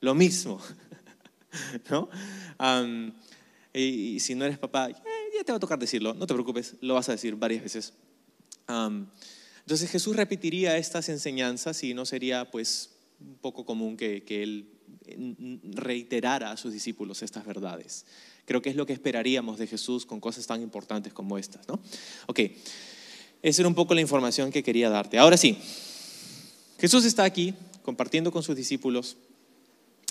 lo 0.00 0.14
mismo? 0.14 0.60
¿No? 1.90 2.08
y, 3.72 4.20
si 4.20 4.34
no 4.34 4.44
eres 4.44 4.58
papá, 4.58 4.90
ya 4.90 5.44
te 5.44 5.52
va 5.52 5.56
a 5.56 5.60
tocar 5.60 5.78
decirlo, 5.78 6.14
no 6.14 6.26
te 6.26 6.34
preocupes, 6.34 6.76
lo 6.80 6.94
vas 6.94 7.08
a 7.08 7.12
decir 7.12 7.34
varias 7.36 7.62
veces. 7.62 7.94
entonces 8.68 9.90
Jesús 9.90 10.14
repetiría 10.16 10.76
estas 10.76 11.08
enseñanzas 11.08 11.82
y 11.82 11.94
no 11.94 12.04
sería 12.04 12.50
pues 12.50 12.89
un 13.20 13.36
poco 13.36 13.64
común 13.64 13.96
que, 13.96 14.22
que 14.24 14.42
él 14.42 14.68
reiterara 15.74 16.50
a 16.50 16.56
sus 16.56 16.72
discípulos 16.72 17.22
estas 17.22 17.44
verdades. 17.44 18.06
Creo 18.44 18.62
que 18.62 18.70
es 18.70 18.76
lo 18.76 18.86
que 18.86 18.92
esperaríamos 18.92 19.58
de 19.58 19.66
Jesús 19.66 20.06
con 20.06 20.20
cosas 20.20 20.46
tan 20.46 20.62
importantes 20.62 21.12
como 21.12 21.38
estas, 21.38 21.68
¿no? 21.68 21.80
Ok, 22.26 22.40
esa 23.42 23.62
era 23.62 23.68
un 23.68 23.74
poco 23.74 23.94
la 23.94 24.00
información 24.00 24.50
que 24.50 24.62
quería 24.62 24.90
darte. 24.90 25.18
Ahora 25.18 25.36
sí, 25.36 25.56
Jesús 26.78 27.04
está 27.04 27.24
aquí 27.24 27.54
compartiendo 27.82 28.32
con 28.32 28.42
sus 28.42 28.56
discípulos 28.56 29.16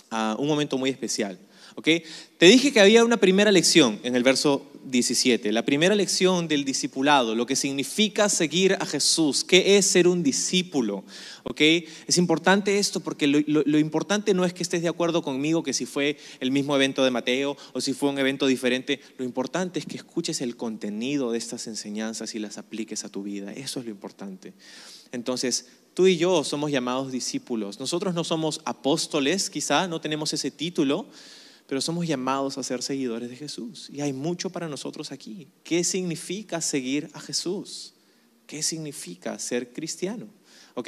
a 0.09 0.35
un 0.39 0.47
momento 0.47 0.77
muy 0.77 0.89
especial. 0.89 1.37
Te 1.81 2.45
dije 2.45 2.71
que 2.71 2.79
había 2.79 3.03
una 3.03 3.17
primera 3.17 3.51
lección 3.51 3.99
en 4.03 4.15
el 4.15 4.23
verso 4.23 4.65
17, 4.85 5.51
la 5.51 5.65
primera 5.65 5.93
lección 5.95 6.47
del 6.47 6.65
discipulado, 6.65 7.35
lo 7.35 7.45
que 7.45 7.55
significa 7.55 8.29
seguir 8.29 8.77
a 8.79 8.85
Jesús, 8.85 9.43
qué 9.43 9.77
es 9.77 9.85
ser 9.85 10.07
un 10.07 10.23
discípulo. 10.23 11.03
Es 11.59 12.17
importante 12.17 12.79
esto 12.79 13.01
porque 13.01 13.27
lo, 13.27 13.79
importante 13.79 14.33
no 14.33 14.45
es 14.45 14.53
que 14.53 14.63
estés 14.63 14.81
de 14.81 14.87
acuerdo 14.87 15.21
conmigo 15.21 15.61
que 15.61 15.73
si 15.73 15.85
fue 15.85 16.17
el 16.39 16.51
mismo 16.51 16.75
evento 16.75 17.03
de 17.03 17.11
Mateo 17.11 17.57
o 17.73 17.81
si 17.81 17.93
fue 17.93 18.09
un 18.09 18.19
evento 18.19 18.47
diferente, 18.47 19.01
lo 19.17 19.25
importante 19.25 19.79
es 19.79 19.85
que 19.85 19.97
escuches 19.97 20.41
el 20.41 20.55
contenido 20.55 21.31
de 21.31 21.37
estas 21.37 21.67
enseñanzas 21.67 22.33
y 22.33 22.39
las 22.39 22.57
apliques 22.57 23.03
a 23.03 23.09
tu 23.09 23.23
vida. 23.23 23.51
Eso 23.51 23.79
es 23.79 23.85
lo 23.85 23.91
importante. 23.91 24.53
Entonces, 25.11 25.67
tú 25.93 26.07
y 26.07 26.17
yo 26.17 26.43
somos 26.43 26.71
llamados 26.71 27.11
discípulos. 27.11 27.79
Nosotros 27.79 28.13
no 28.13 28.23
somos 28.23 28.61
apóstoles, 28.63 29.49
quizá 29.49 29.87
no 29.87 29.99
tenemos 29.99 30.31
ese 30.33 30.51
título, 30.51 31.07
pero 31.69 31.81
somos 31.81 32.07
llamados 32.07 32.57
a 32.57 32.63
ser 32.63 32.81
seguidores 32.81 33.29
de 33.29 33.35
Jesús. 33.35 33.91
Y 33.93 34.01
hay 34.01 34.11
mucho 34.11 34.49
para 34.49 34.67
nosotros 34.67 35.11
aquí. 35.11 35.49
¿Qué 35.63 35.83
significa 35.83 36.61
seguir 36.61 37.11
a 37.13 37.19
Jesús? 37.19 37.93
¿Qué 38.47 38.63
significa 38.63 39.37
ser 39.37 39.71
cristiano? 39.71 40.29
¿Ok? 40.73 40.87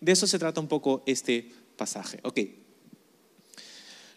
De 0.00 0.12
eso 0.12 0.28
se 0.28 0.38
trata 0.38 0.60
un 0.60 0.68
poco 0.68 1.02
este 1.06 1.50
pasaje. 1.76 2.20
¿Ok? 2.22 2.38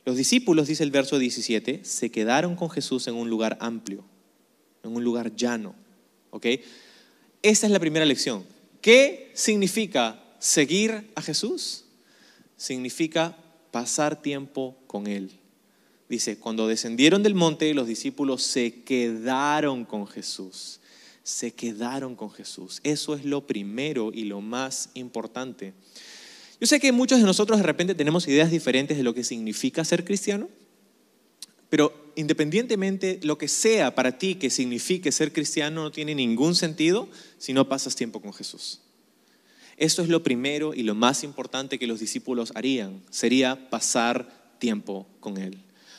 Los 0.05 0.15
discípulos, 0.15 0.67
dice 0.67 0.83
el 0.83 0.91
verso 0.91 1.17
17, 1.17 1.83
se 1.83 2.11
quedaron 2.11 2.55
con 2.55 2.69
Jesús 2.69 3.07
en 3.07 3.15
un 3.15 3.27
lugar 3.27 3.57
amplio, 3.59 4.05
en 4.83 4.95
un 4.95 5.03
lugar 5.03 5.35
llano. 5.35 5.73
¿Ok? 6.29 6.45
Esta 7.41 7.65
es 7.65 7.71
la 7.71 7.79
primera 7.79 8.05
lección. 8.05 8.45
¿Qué 8.79 9.31
significa 9.33 10.23
seguir 10.37 11.09
a 11.15 11.23
Jesús? 11.23 11.85
Significa 12.57 13.35
pasar 13.71 14.21
tiempo 14.21 14.77
con 14.85 15.07
Él 15.07 15.39
Dice, 16.07 16.37
cuando 16.37 16.67
descendieron 16.67 17.23
del 17.23 17.33
monte, 17.33 17.73
los 17.73 17.87
discípulos 17.87 18.43
se 18.43 18.83
quedaron 18.83 19.85
con 19.85 20.07
Jesús. 20.07 20.79
Se 21.23 21.53
quedaron 21.53 22.15
con 22.15 22.29
Jesús. 22.29 22.79
Eso 22.83 23.15
es 23.15 23.25
lo 23.25 23.47
primero 23.47 24.11
y 24.13 24.25
lo 24.25 24.41
más 24.41 24.89
importante. 24.93 25.73
Yo 26.61 26.67
sé 26.67 26.79
que 26.79 26.91
muchos 26.91 27.19
de 27.19 27.25
nosotros 27.25 27.57
de 27.57 27.65
repente 27.65 27.95
tenemos 27.95 28.27
ideas 28.27 28.51
diferentes 28.51 28.97
de 28.97 29.03
lo 29.03 29.13
que 29.13 29.23
significa 29.23 29.83
ser 29.83 30.05
cristiano, 30.05 30.47
pero 31.69 32.11
independientemente 32.15 33.19
lo 33.23 33.37
que 33.37 33.47
sea 33.47 33.95
para 33.95 34.17
ti 34.17 34.35
que 34.35 34.49
signifique 34.49 35.11
ser 35.11 35.33
cristiano 35.33 35.83
no 35.83 35.91
tiene 35.91 36.15
ningún 36.15 36.55
sentido 36.55 37.09
si 37.37 37.51
no 37.53 37.67
pasas 37.67 37.95
tiempo 37.95 38.21
con 38.21 38.31
Jesús. 38.31 38.81
Esto 39.77 40.01
es 40.01 40.07
lo 40.07 40.23
primero 40.23 40.73
y 40.73 40.83
lo 40.83 40.95
más 40.95 41.23
importante 41.23 41.77
que 41.77 41.87
los 41.87 41.99
discípulos 41.99 42.53
harían, 42.55 43.01
sería 43.09 43.69
pasar 43.69 44.55
tiempo 44.59 45.07
con 45.19 45.37
Él. 45.37 45.57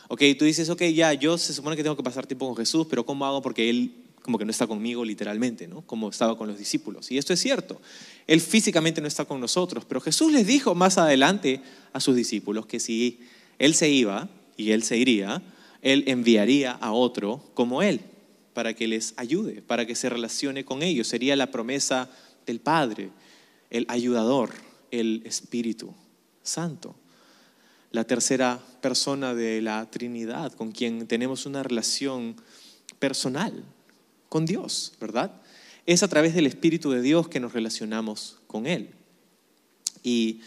Ok, 0.09 0.23
tú 0.39 0.45
dices, 0.45 0.69
ok, 0.71 0.83
ya, 0.95 1.13
yo 1.15 1.37
se 1.37 1.53
supone 1.53 1.77
que 1.77 1.83
tengo 1.83 1.97
que 1.97 2.03
pasar 2.03 2.27
tiempo 2.27 2.47
con 2.47 2.57
Jesús, 2.57 2.87
pero 2.89 3.05
¿cómo 3.05 3.27
hago? 3.27 3.43
Porque 3.43 3.69
Él 3.69 3.93
como 4.23 4.39
que 4.39 4.45
no 4.45 4.51
está 4.51 4.67
conmigo 4.67 5.05
literalmente, 5.05 5.69
¿no? 5.69 5.83
Como 5.83 6.09
estaba 6.09 6.37
con 6.37 6.49
los 6.49 6.59
discípulos. 6.59 7.13
Y 7.13 7.19
esto 7.19 7.33
es 7.33 7.41
cierto. 7.41 7.81
Él 8.27 8.41
físicamente 8.41 9.01
no 9.01 9.07
está 9.07 9.25
con 9.25 9.41
nosotros, 9.41 9.85
pero 9.85 10.01
Jesús 10.01 10.33
les 10.33 10.47
dijo 10.49 10.75
más 10.75 10.99
adelante 10.99 11.61
a 11.93 12.01
sus 12.01 12.17
discípulos 12.17 12.67
que 12.67 12.81
si 12.81 13.21
Él 13.61 13.75
se 13.75 13.89
iba 13.89 14.29
y 14.57 14.73
Él 14.73 14.83
se 14.83 14.99
iría, 14.99 15.43
Él 15.81 16.03
enviaría 16.09 16.73
a 16.73 16.91
otro 16.93 17.41
como 17.55 17.83
Él 17.83 18.01
para 18.53 18.75
que 18.75 18.89
les 18.89 19.15
ayude, 19.17 19.63
para 19.63 19.87
que 19.87 19.95
se 19.95 20.09
relacione 20.09 20.65
con 20.65 20.83
ellos. 20.83 21.07
Sería 21.07 21.37
la 21.37 21.53
promesa 21.53 22.11
del 22.47 22.59
Padre, 22.59 23.11
el 23.71 23.87
ayudador, 23.89 24.51
el 24.91 25.23
Espíritu 25.25 25.95
Santo 26.43 26.97
la 27.97 28.05
tercera 28.05 28.61
persona 28.83 29.35
de 29.35 29.63
la 29.63 29.91
Trinidad, 29.91 30.53
con 30.53 30.71
quien 30.71 31.07
tenemos 31.07 31.47
una 31.47 31.63
relación 31.63 32.37
personal 32.99 33.65
con 34.29 34.45
Dios, 34.45 34.93
¿verdad? 35.01 35.41
Es 35.87 36.03
a 36.03 36.09
través 36.09 36.35
del 36.35 36.47
Espíritu 36.47 36.91
de 36.91 37.01
Dios 37.01 37.29
que 37.29 37.41
nos 37.41 37.55
relacionamos 37.55 38.37
con 38.47 38.67
Él. 38.67 38.91
Y 40.03 40.41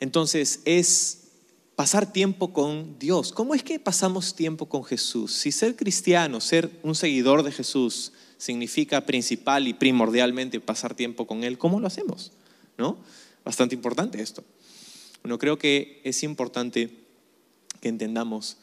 entonces 0.00 0.62
es 0.64 1.28
pasar 1.76 2.12
tiempo 2.12 2.52
con 2.52 2.98
Dios. 2.98 3.30
¿Cómo 3.30 3.54
es 3.54 3.62
que 3.62 3.78
pasamos 3.78 4.34
tiempo 4.34 4.68
con 4.68 4.82
Jesús? 4.82 5.32
Si 5.32 5.52
ser 5.52 5.76
cristiano, 5.76 6.40
ser 6.40 6.70
un 6.82 6.96
seguidor 6.96 7.44
de 7.44 7.52
Jesús, 7.52 8.12
significa 8.36 9.06
principal 9.06 9.68
y 9.68 9.74
primordialmente 9.74 10.58
pasar 10.58 10.96
tiempo 10.96 11.24
con 11.24 11.44
Él, 11.44 11.56
¿cómo 11.56 11.78
lo 11.78 11.86
hacemos? 11.86 12.32
¿No? 12.76 12.98
Bastante 13.44 13.76
importante 13.76 14.20
esto. 14.20 14.42
Bueno, 15.22 15.38
creo 15.38 15.58
que 15.58 16.00
es 16.04 16.22
importante 16.22 16.90
que 17.80 17.88
entendamos 17.88 18.56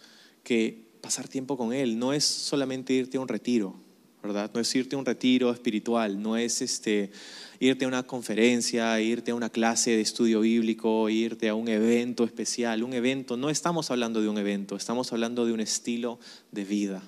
que 0.43 0.87
pasar 1.01 1.27
tiempo 1.27 1.57
con 1.57 1.73
Él 1.73 1.99
no 1.99 2.13
es 2.13 2.25
solamente 2.25 2.93
irte 2.93 3.17
a 3.17 3.21
un 3.21 3.27
retiro, 3.27 3.75
¿verdad? 4.23 4.49
No 4.53 4.59
es 4.59 4.75
irte 4.75 4.95
a 4.95 4.99
un 4.99 5.05
retiro 5.05 5.51
espiritual, 5.51 6.21
no 6.21 6.35
es 6.35 6.61
este, 6.61 7.11
irte 7.59 7.85
a 7.85 7.87
una 7.87 8.03
conferencia, 8.03 8.99
irte 8.99 9.31
a 9.31 9.35
una 9.35 9.49
clase 9.49 9.91
de 9.91 10.01
estudio 10.01 10.41
bíblico, 10.41 11.09
irte 11.09 11.47
a 11.47 11.55
un 11.55 11.67
evento 11.67 12.23
especial. 12.23 12.83
Un 12.83 12.93
evento, 12.93 13.37
no 13.37 13.49
estamos 13.49 13.91
hablando 13.91 14.21
de 14.21 14.29
un 14.29 14.37
evento, 14.37 14.75
estamos 14.75 15.13
hablando 15.13 15.45
de 15.45 15.53
un 15.53 15.59
estilo 15.59 16.19
de 16.51 16.65
vida. 16.65 17.03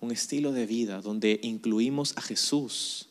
Un 0.00 0.12
estilo 0.12 0.52
de 0.52 0.66
vida 0.66 1.00
donde 1.00 1.40
incluimos 1.42 2.16
a 2.16 2.22
Jesús 2.22 3.08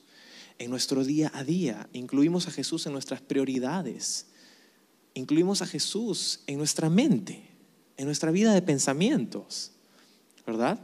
en 0.57 0.69
nuestro 0.69 1.03
día 1.03 1.31
a 1.33 1.43
día, 1.43 1.87
incluimos 1.93 2.47
a 2.47 2.51
Jesús 2.51 2.85
en 2.85 2.93
nuestras 2.93 3.21
prioridades, 3.21 4.28
incluimos 5.13 5.61
a 5.61 5.67
Jesús 5.67 6.41
en 6.47 6.57
nuestra 6.57 6.89
mente, 6.89 7.49
en 7.97 8.05
nuestra 8.05 8.31
vida 8.31 8.53
de 8.53 8.61
pensamientos, 8.61 9.71
¿verdad? 10.45 10.79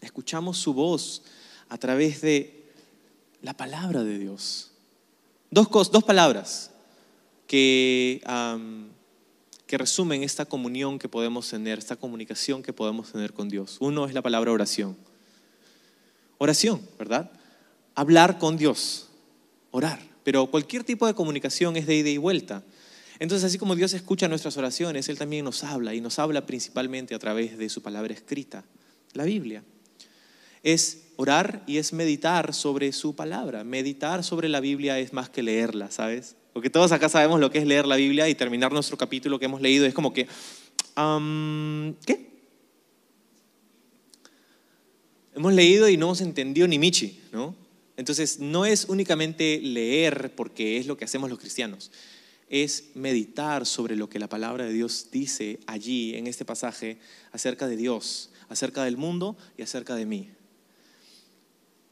Escuchamos 0.00 0.58
su 0.58 0.74
voz 0.74 1.22
a 1.68 1.78
través 1.78 2.20
de 2.20 2.64
la 3.42 3.54
palabra 3.54 4.04
de 4.04 4.18
Dios. 4.18 4.72
Dos, 5.50 5.68
cosas, 5.68 5.92
dos 5.92 6.04
palabras 6.04 6.70
que, 7.46 8.20
que 9.66 9.78
resumen 9.78 10.22
esta 10.22 10.44
comunión 10.44 10.98
que 10.98 11.08
podemos 11.08 11.48
tener, 11.48 11.78
esta 11.78 11.96
comunicación 11.96 12.62
que 12.62 12.72
podemos 12.72 13.12
tener 13.12 13.32
con 13.32 13.48
Dios. 13.48 13.76
Uno 13.80 14.06
es 14.06 14.14
la 14.14 14.22
palabra 14.22 14.52
oración. 14.52 14.96
Oración, 16.38 16.80
¿verdad? 16.98 17.30
Hablar 17.94 18.38
con 18.38 18.56
Dios, 18.56 19.08
orar. 19.70 20.00
Pero 20.24 20.46
cualquier 20.50 20.84
tipo 20.84 21.06
de 21.06 21.14
comunicación 21.14 21.76
es 21.76 21.86
de 21.86 21.96
ida 21.96 22.10
y 22.10 22.18
vuelta. 22.18 22.62
Entonces, 23.18 23.44
así 23.46 23.58
como 23.58 23.74
Dios 23.74 23.94
escucha 23.94 24.28
nuestras 24.28 24.56
oraciones, 24.56 25.08
Él 25.08 25.18
también 25.18 25.44
nos 25.44 25.64
habla 25.64 25.94
y 25.94 26.00
nos 26.00 26.18
habla 26.18 26.44
principalmente 26.44 27.14
a 27.14 27.18
través 27.18 27.56
de 27.56 27.68
su 27.68 27.82
palabra 27.82 28.12
escrita, 28.12 28.64
la 29.14 29.24
Biblia. 29.24 29.64
Es 30.62 31.04
orar 31.16 31.62
y 31.66 31.78
es 31.78 31.92
meditar 31.92 32.52
sobre 32.52 32.92
su 32.92 33.14
palabra. 33.16 33.64
Meditar 33.64 34.22
sobre 34.22 34.48
la 34.48 34.60
Biblia 34.60 34.98
es 34.98 35.12
más 35.12 35.30
que 35.30 35.42
leerla, 35.42 35.90
¿sabes? 35.90 36.36
Porque 36.52 36.68
todos 36.68 36.92
acá 36.92 37.08
sabemos 37.08 37.40
lo 37.40 37.50
que 37.50 37.58
es 37.58 37.66
leer 37.66 37.86
la 37.86 37.96
Biblia 37.96 38.28
y 38.28 38.34
terminar 38.34 38.72
nuestro 38.72 38.98
capítulo 38.98 39.38
que 39.38 39.46
hemos 39.46 39.60
leído 39.60 39.86
es 39.86 39.94
como 39.94 40.12
que, 40.12 40.26
¿qué? 42.04 42.26
Hemos 45.34 45.54
leído 45.54 45.88
y 45.88 45.96
no 45.96 46.06
hemos 46.06 46.20
entendido 46.20 46.66
ni 46.66 46.78
Michi, 46.78 47.20
¿no? 47.32 47.54
Entonces, 47.96 48.40
no 48.40 48.66
es 48.66 48.86
únicamente 48.86 49.58
leer 49.62 50.34
porque 50.34 50.76
es 50.78 50.86
lo 50.86 50.98
que 50.98 51.06
hacemos 51.06 51.30
los 51.30 51.38
cristianos 51.38 51.90
es 52.48 52.90
meditar 52.94 53.66
sobre 53.66 53.96
lo 53.96 54.08
que 54.08 54.18
la 54.18 54.28
palabra 54.28 54.64
de 54.64 54.72
Dios 54.72 55.08
dice 55.10 55.58
allí 55.66 56.14
en 56.14 56.26
este 56.26 56.44
pasaje 56.44 56.98
acerca 57.32 57.66
de 57.66 57.76
Dios, 57.76 58.30
acerca 58.48 58.84
del 58.84 58.96
mundo 58.96 59.36
y 59.56 59.62
acerca 59.62 59.94
de 59.94 60.06
mí. 60.06 60.30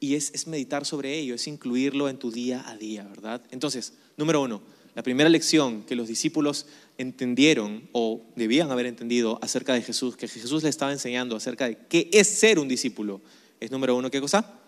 Y 0.01 0.15
es, 0.15 0.47
meditar 0.47 0.85
sobre 0.85 1.19
ello, 1.19 1.35
es 1.35 1.47
incluirlo 1.47 2.09
en 2.09 2.19
tu 2.19 2.31
día 2.31 2.69
a 2.69 2.77
día, 2.77 3.05
¿verdad? 3.05 3.43
Entonces, 3.51 3.95
número 4.17 4.43
uno, 4.43 4.63
la 4.95 5.03
primera 5.03 5.29
lección 5.29 5.83
que 5.85 5.97
los 5.97 6.07
discípulos 6.07 6.67
entendieron 6.99 7.89
o 7.93 8.23
debían 8.37 8.71
haber 8.71 8.87
entendido 8.87 9.39
acerca 9.43 9.75
de 9.75 9.83
Jesús, 9.83 10.17
que 10.17 10.29
Jesús 10.29 10.63
le 10.63 10.69
estaba 10.69 10.93
enseñando 10.93 11.35
acerca 11.35 11.67
de 11.67 11.79
qué 11.89 12.11
es 12.13 12.29
ser 12.29 12.59
un 12.59 12.69
discípulo, 12.69 13.21
es 13.59 13.71
número 13.71 13.97
uno, 13.97 14.11
¿qué 14.11 14.21
cosa? 14.21 14.61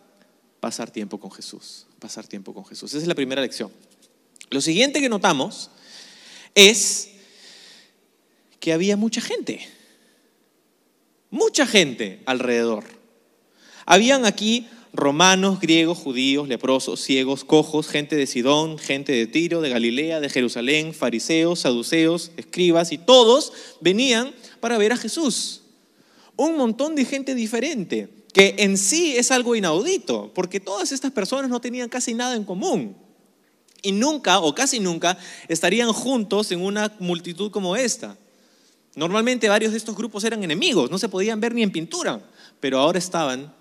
Pasar 0.58 0.90
tiempo 0.90 1.20
con 1.20 1.30
Jesús, 1.30 1.86
pasar 2.00 2.26
tiempo 2.26 2.52
con 2.54 2.64
Jesús. 2.64 2.90
Esa 2.92 3.02
es 3.02 3.06
la 3.06 3.14
primera 3.14 3.42
lección. 3.42 3.70
Lo 4.50 4.60
siguiente 4.60 5.00
que 5.00 5.08
notamos 5.08 5.70
es 6.56 7.10
que 8.58 8.72
había 8.72 8.96
mucha 8.96 9.20
gente, 9.20 9.60
mucha 11.30 11.66
gente 11.66 12.20
alrededor. 12.26 12.84
Habían 13.84 14.24
aquí 14.24 14.66
romanos, 14.92 15.60
griegos, 15.60 15.98
judíos, 15.98 16.48
leprosos, 16.48 17.00
ciegos, 17.00 17.44
cojos, 17.44 17.86
gente 17.86 18.16
de 18.16 18.26
Sidón, 18.26 18.78
gente 18.78 19.12
de 19.12 19.26
Tiro, 19.26 19.60
de 19.60 19.68
Galilea, 19.68 20.18
de 20.18 20.30
Jerusalén, 20.30 20.94
fariseos, 20.94 21.60
saduceos, 21.60 22.32
escribas, 22.36 22.90
y 22.90 22.98
todos 22.98 23.52
venían 23.80 24.34
para 24.58 24.78
ver 24.78 24.92
a 24.92 24.96
Jesús. 24.96 25.62
Un 26.34 26.56
montón 26.56 26.96
de 26.96 27.04
gente 27.04 27.34
diferente, 27.34 28.08
que 28.32 28.56
en 28.58 28.78
sí 28.78 29.16
es 29.16 29.30
algo 29.30 29.54
inaudito, 29.54 30.32
porque 30.34 30.58
todas 30.58 30.90
estas 30.90 31.12
personas 31.12 31.50
no 31.50 31.60
tenían 31.60 31.90
casi 31.90 32.14
nada 32.14 32.34
en 32.34 32.44
común 32.44 33.05
y 33.82 33.92
nunca 33.92 34.40
o 34.40 34.54
casi 34.54 34.80
nunca 34.80 35.18
estarían 35.48 35.92
juntos 35.92 36.50
en 36.52 36.60
una 36.60 36.94
multitud 36.98 37.50
como 37.50 37.76
esta. 37.76 38.16
Normalmente 38.94 39.48
varios 39.48 39.72
de 39.72 39.78
estos 39.78 39.96
grupos 39.96 40.24
eran 40.24 40.42
enemigos, 40.42 40.90
no 40.90 40.98
se 40.98 41.08
podían 41.08 41.40
ver 41.40 41.54
ni 41.54 41.62
en 41.62 41.70
pintura, 41.70 42.20
pero 42.60 42.78
ahora 42.78 42.98
estaban 42.98 43.54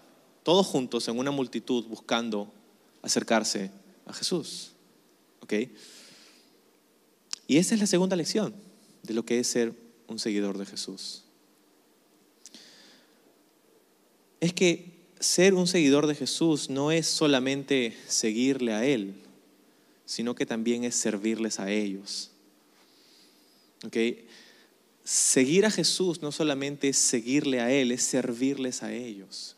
todos 0.43 0.65
juntos 0.65 1.07
en 1.07 1.19
una 1.19 1.31
multitud 1.31 1.85
buscando 1.85 2.51
acercarse 3.01 3.71
a 4.05 4.13
Jesús. 4.13 4.71
¿Ok? 5.41 5.53
Y 7.47 7.57
esa 7.57 7.75
es 7.75 7.81
la 7.81 7.87
segunda 7.87 8.15
lección 8.15 8.55
de 9.03 9.13
lo 9.13 9.25
que 9.25 9.39
es 9.39 9.47
ser 9.47 9.73
un 10.07 10.19
seguidor 10.19 10.57
de 10.57 10.65
Jesús. 10.65 11.23
Es 14.39 14.53
que 14.53 14.95
ser 15.19 15.53
un 15.53 15.67
seguidor 15.67 16.07
de 16.07 16.15
Jesús 16.15 16.69
no 16.69 16.91
es 16.91 17.07
solamente 17.07 17.97
seguirle 18.07 18.73
a 18.73 18.85
Él, 18.85 19.24
sino 20.05 20.35
que 20.35 20.45
también 20.45 20.83
es 20.83 20.95
servirles 20.95 21.59
a 21.59 21.71
ellos. 21.71 22.31
Seguir 25.05 25.67
a 25.67 25.71
Jesús 25.71 26.23
no 26.23 26.31
solamente 26.31 26.89
es 26.89 26.97
seguirle 26.97 27.61
a 27.61 27.71
Él, 27.71 27.91
es 27.91 28.01
servirles 28.01 28.81
a 28.81 28.91
ellos. 28.91 29.55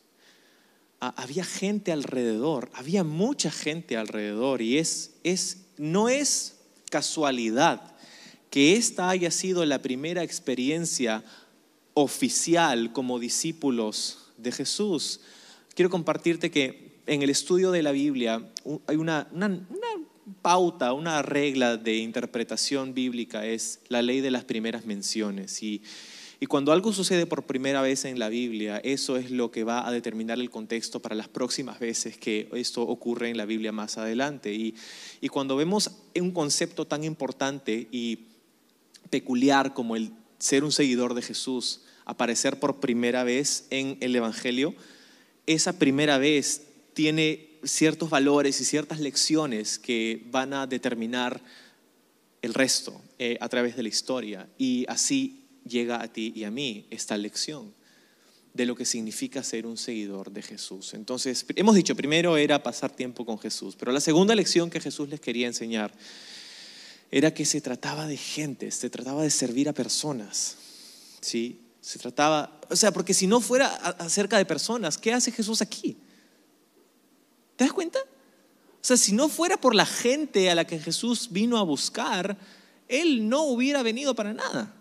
había 0.99 1.45
gente 1.45 1.91
alrededor, 1.91 2.69
había 2.73 3.03
mucha 3.03 3.51
gente 3.51 3.95
alrededor 3.95 4.61
y 4.61 4.77
es, 4.77 5.11
es, 5.23 5.59
no 5.77 6.09
es 6.09 6.55
casualidad 6.89 7.95
que 8.49 8.75
esta 8.75 9.09
haya 9.09 9.31
sido 9.31 9.63
la 9.65 9.81
primera 9.81 10.23
experiencia 10.23 11.23
oficial 11.93 12.91
como 12.91 13.19
discípulos 13.19 14.31
de 14.37 14.51
Jesús. 14.51 15.21
Quiero 15.75 15.89
compartirte 15.89 16.51
que 16.51 16.99
en 17.05 17.21
el 17.21 17.29
estudio 17.29 17.71
de 17.71 17.83
la 17.83 17.91
Biblia 17.91 18.51
hay 18.87 18.97
una 18.97 19.27
pauta, 20.41 20.93
una 20.93 21.21
regla 21.21 21.77
de 21.77 21.97
interpretación 21.97 22.93
bíblica 22.93 23.45
es 23.45 23.79
la 23.87 24.01
ley 24.01 24.21
de 24.21 24.31
las 24.31 24.43
primeras 24.43 24.85
menciones. 24.85 25.61
Y, 25.63 25.81
cuando 26.47 26.71
algo 26.71 26.93
sucede 26.93 27.25
por 27.25 27.47
primera 27.47 27.81
vez 27.81 28.05
en 28.05 28.19
la 28.19 28.29
Biblia, 28.29 28.77
eso 28.83 29.17
es 29.17 29.31
lo 29.31 29.49
que 29.49 29.63
va 29.63 29.87
a 29.87 29.91
determinar 29.91 30.37
el 30.37 30.51
contexto 30.51 30.99
para 30.99 31.15
las 31.15 31.27
próximas 31.27 31.79
veces 31.79 32.15
que 32.17 32.47
esto 32.53 32.83
ocurre 32.83 33.29
en 33.29 33.37
la 33.37 33.45
Biblia 33.45 33.71
más 33.71 33.97
adelante. 33.97 34.53
Y, 34.53 34.75
y 35.19 35.29
cuando 35.29 35.55
vemos 35.55 35.89
un 36.15 36.31
concepto 36.31 36.85
tan 36.85 37.03
importante 37.03 37.87
y 37.91 38.19
peculiar 39.09 39.73
como 39.73 39.95
el 39.95 40.11
ser 40.37 40.63
un 40.63 40.71
seguidor 40.71 41.15
de 41.15 41.23
Jesús 41.23 41.81
aparecer 42.05 42.59
por 42.59 42.79
primera 42.79 43.23
vez 43.23 43.65
en 43.71 43.97
el 43.99 44.15
Evangelio, 44.15 44.75
esa 45.47 45.79
primera 45.79 46.19
vez 46.19 46.67
tiene 46.93 47.56
ciertos 47.67 48.09
valores 48.09 48.59
y 48.61 48.65
ciertas 48.65 48.99
lecciones 48.99 49.77
que 49.77 50.25
van 50.31 50.53
a 50.53 50.67
determinar 50.67 51.41
el 52.41 52.53
resto 52.53 53.01
eh, 53.19 53.37
a 53.41 53.49
través 53.49 53.75
de 53.75 53.83
la 53.83 53.89
historia. 53.89 54.47
Y 54.57 54.85
así 54.87 55.45
llega 55.65 56.01
a 56.01 56.07
ti 56.07 56.33
y 56.35 56.43
a 56.43 56.51
mí 56.51 56.87
esta 56.89 57.17
lección 57.17 57.73
de 58.53 58.65
lo 58.65 58.75
que 58.75 58.85
significa 58.85 59.43
ser 59.43 59.67
un 59.67 59.77
seguidor 59.77 60.31
de 60.31 60.41
Jesús. 60.41 60.93
Entonces, 60.93 61.45
hemos 61.55 61.75
dicho, 61.75 61.95
primero 61.95 62.37
era 62.37 62.63
pasar 62.63 62.91
tiempo 62.91 63.25
con 63.25 63.37
Jesús, 63.37 63.75
pero 63.77 63.91
la 63.91 63.99
segunda 63.99 64.33
lección 64.33 64.69
que 64.69 64.79
Jesús 64.79 65.09
les 65.09 65.19
quería 65.19 65.45
enseñar 65.45 65.93
era 67.11 67.33
que 67.33 67.45
se 67.45 67.61
trataba 67.61 68.07
de 68.07 68.17
gente, 68.17 68.71
se 68.71 68.89
trataba 68.89 69.23
de 69.23 69.29
servir 69.29 69.69
a 69.69 69.73
personas. 69.73 70.57
¿sí? 71.21 71.59
Se 71.81 71.99
trataba, 71.99 72.59
o 72.69 72.75
sea, 72.75 72.91
porque 72.91 73.13
si 73.13 73.27
no 73.27 73.41
fuera 73.41 73.67
acerca 73.67 74.37
de 74.37 74.45
personas, 74.45 74.97
¿qué 74.97 75.13
hace 75.13 75.31
Jesús 75.31 75.61
aquí? 75.61 75.97
¿Te 77.57 77.65
das 77.65 77.73
cuenta? 77.73 77.99
O 77.99 78.85
sea, 78.87 78.95
si 78.95 79.11
no 79.11 79.27
fuera 79.27 79.57
por 79.57 79.75
la 79.75 79.85
gente 79.85 80.49
a 80.49 80.55
la 80.55 80.65
que 80.65 80.79
Jesús 80.79 81.27
vino 81.31 81.57
a 81.57 81.63
buscar, 81.63 82.37
Él 82.87 83.27
no 83.27 83.43
hubiera 83.43 83.83
venido 83.83 84.15
para 84.15 84.33
nada. 84.33 84.73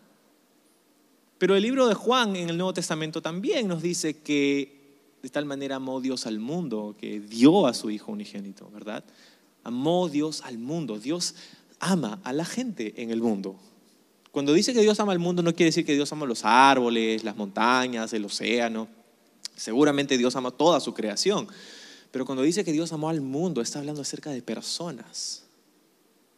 Pero 1.39 1.57
el 1.57 1.63
libro 1.63 1.89
de 1.89 1.95
Juan 1.95 2.37
en 2.37 2.49
el 2.49 2.57
Nuevo 2.57 2.73
Testamento 2.73 3.21
también 3.21 3.67
nos 3.67 3.83
dice 3.83 4.19
que 4.19 4.77
de 5.23 5.29
tal 5.29 5.45
manera 5.45 5.77
amó 5.77 6.01
Dios 6.01 6.27
al 6.27 6.39
mundo, 6.39 6.95
que 7.01 7.19
dio 7.19 7.67
a 7.67 7.75
su 7.75 7.91
Hijo 7.91 8.13
unigénito, 8.13 8.71
¿verdad? 8.73 9.03
Amó 9.65 10.09
Dios 10.09 10.43
al 10.43 10.59
mundo. 10.59 10.99
Dios 10.99 11.35
ama 11.81 12.21
a 12.23 12.33
la 12.33 12.45
gente 12.45 12.95
en 13.03 13.11
el 13.11 13.21
mundo. 13.21 13.57
Cuando 14.31 14.53
dice 14.53 14.73
que 14.73 14.83
Dios 14.83 15.01
ama 15.01 15.13
al 15.13 15.19
mundo 15.19 15.43
no 15.43 15.55
quiere 15.55 15.71
decir 15.71 15.85
que 15.85 15.95
Dios 15.95 16.13
ama 16.13 16.27
los 16.27 16.45
árboles, 16.45 17.25
las 17.25 17.37
montañas, 17.37 18.13
el 18.13 18.25
océano. 18.25 18.87
Seguramente 19.57 20.19
Dios 20.19 20.37
ama 20.37 20.51
toda 20.51 20.79
su 20.79 20.95
creación. 20.95 21.49
Pero 22.11 22.25
cuando 22.25 22.43
dice 22.43 22.65
que 22.65 22.73
Dios 22.73 22.93
amó 22.93 23.09
al 23.09 23.21
mundo, 23.21 23.61
está 23.61 23.79
hablando 23.79 24.03
acerca 24.03 24.31
de 24.31 24.43
personas, 24.43 25.45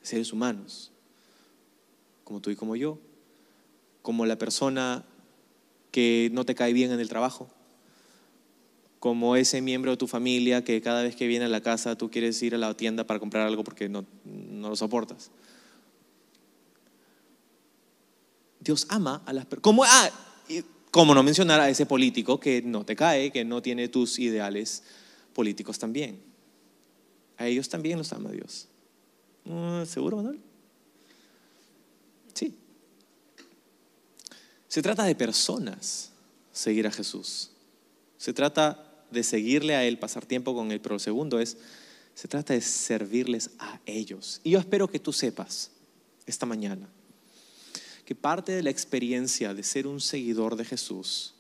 seres 0.03 0.33
humanos, 0.33 0.93
como 2.25 2.41
tú 2.41 2.51
y 2.51 2.57
como 2.57 2.77
yo, 2.77 2.99
como 4.03 4.27
la 4.27 4.37
persona 4.37 5.05
que 5.91 6.31
no 6.33 6.45
te 6.45 6.55
cae 6.55 6.73
bien 6.73 6.93
en 6.93 7.01
el 7.01 7.09
trabajo, 7.09 7.49
como 8.99 9.37
ese 9.37 9.61
miembro 9.63 9.93
de 9.93 9.97
tu 9.97 10.07
familia 10.07 10.65
que 10.65 10.81
cada 10.81 11.03
vez 11.03 11.15
que 11.15 11.27
viene 11.27 11.45
a 11.45 11.49
la 11.49 11.61
casa 11.61 11.97
tú 11.97 12.11
quieres 12.11 12.43
ir 12.43 12.55
a 12.55 12.59
la 12.59 12.75
tienda 12.75 13.05
para 13.05 13.21
comprar 13.21 13.47
algo 13.47 13.63
porque 13.65 13.89
no, 13.89 14.05
no 14.25 14.71
lo 14.71 14.77
soportas. 14.77 15.31
Dios 18.61 18.87
ama 18.89 19.23
a 19.25 19.33
las 19.33 19.47
personas. 19.47 19.63
¿Cómo, 19.63 19.85
ah, 19.85 20.11
¿Cómo 20.91 21.15
no 21.15 21.23
mencionar 21.23 21.61
a 21.61 21.69
ese 21.69 21.87
político 21.87 22.41
que 22.41 22.61
no 22.63 22.85
te 22.85 22.97
cae, 22.97 23.31
que 23.31 23.45
no 23.45 23.63
tiene 23.63 23.89
tus 23.89 24.19
ideales 24.19 24.83
políticos 25.39 25.79
también? 25.79 26.21
A 27.37 27.47
ellos 27.47 27.69
también 27.69 27.97
los 27.97 28.13
ama 28.13 28.33
Dios. 28.33 28.67
¿Seguro, 29.87 30.17
Manuel? 30.17 30.41
Sí. 32.35 32.53
Se 34.67 34.83
trata 34.83 35.05
de 35.05 35.15
personas 35.15 36.11
seguir 36.51 36.89
a 36.89 36.91
Jesús. 36.91 37.53
Se 38.17 38.33
trata 38.33 38.85
de 39.13 39.23
seguirle 39.23 39.77
a 39.77 39.85
Él, 39.85 40.01
pasar 40.01 40.27
tiempo 40.27 40.57
con 40.57 40.73
Él, 40.73 40.81
pero 40.81 40.97
lo 40.97 40.99
segundo 40.99 41.39
es, 41.39 41.57
se 42.17 42.27
trata 42.27 42.55
de 42.55 42.61
servirles 42.61 43.51
a 43.61 43.79
ellos. 43.87 44.41
Y 44.43 44.51
yo 44.51 44.59
espero 44.59 44.89
que 44.89 44.99
tú 44.99 45.13
sepas 45.13 45.71
esta 46.27 46.47
mañana 46.47 46.89
que 48.05 48.17
parte 48.17 48.51
de 48.51 48.65
la 48.65 48.71
experiencia 48.71 49.55
de 49.55 49.63
ser 49.63 49.87
un 49.87 50.01
seguidor 50.01 50.57
de 50.57 50.65
Jesús 50.65 51.37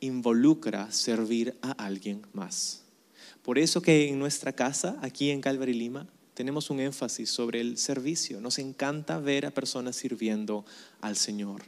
involucra 0.00 0.90
servir 0.90 1.58
a 1.60 1.72
alguien 1.72 2.26
más. 2.32 2.85
Por 3.46 3.58
eso 3.58 3.80
que 3.80 4.08
en 4.08 4.18
nuestra 4.18 4.52
casa, 4.52 4.98
aquí 5.00 5.30
en 5.30 5.40
Calvary 5.40 5.72
Lima, 5.72 6.06
tenemos 6.34 6.68
un 6.68 6.80
énfasis 6.80 7.30
sobre 7.30 7.62
el 7.62 7.78
servicio. 7.78 8.42
Nos 8.42 8.58
encanta 8.58 9.18
ver 9.18 9.46
a 9.46 9.52
personas 9.52 9.96
sirviendo 9.96 10.66
al 11.00 11.16
Señor 11.16 11.62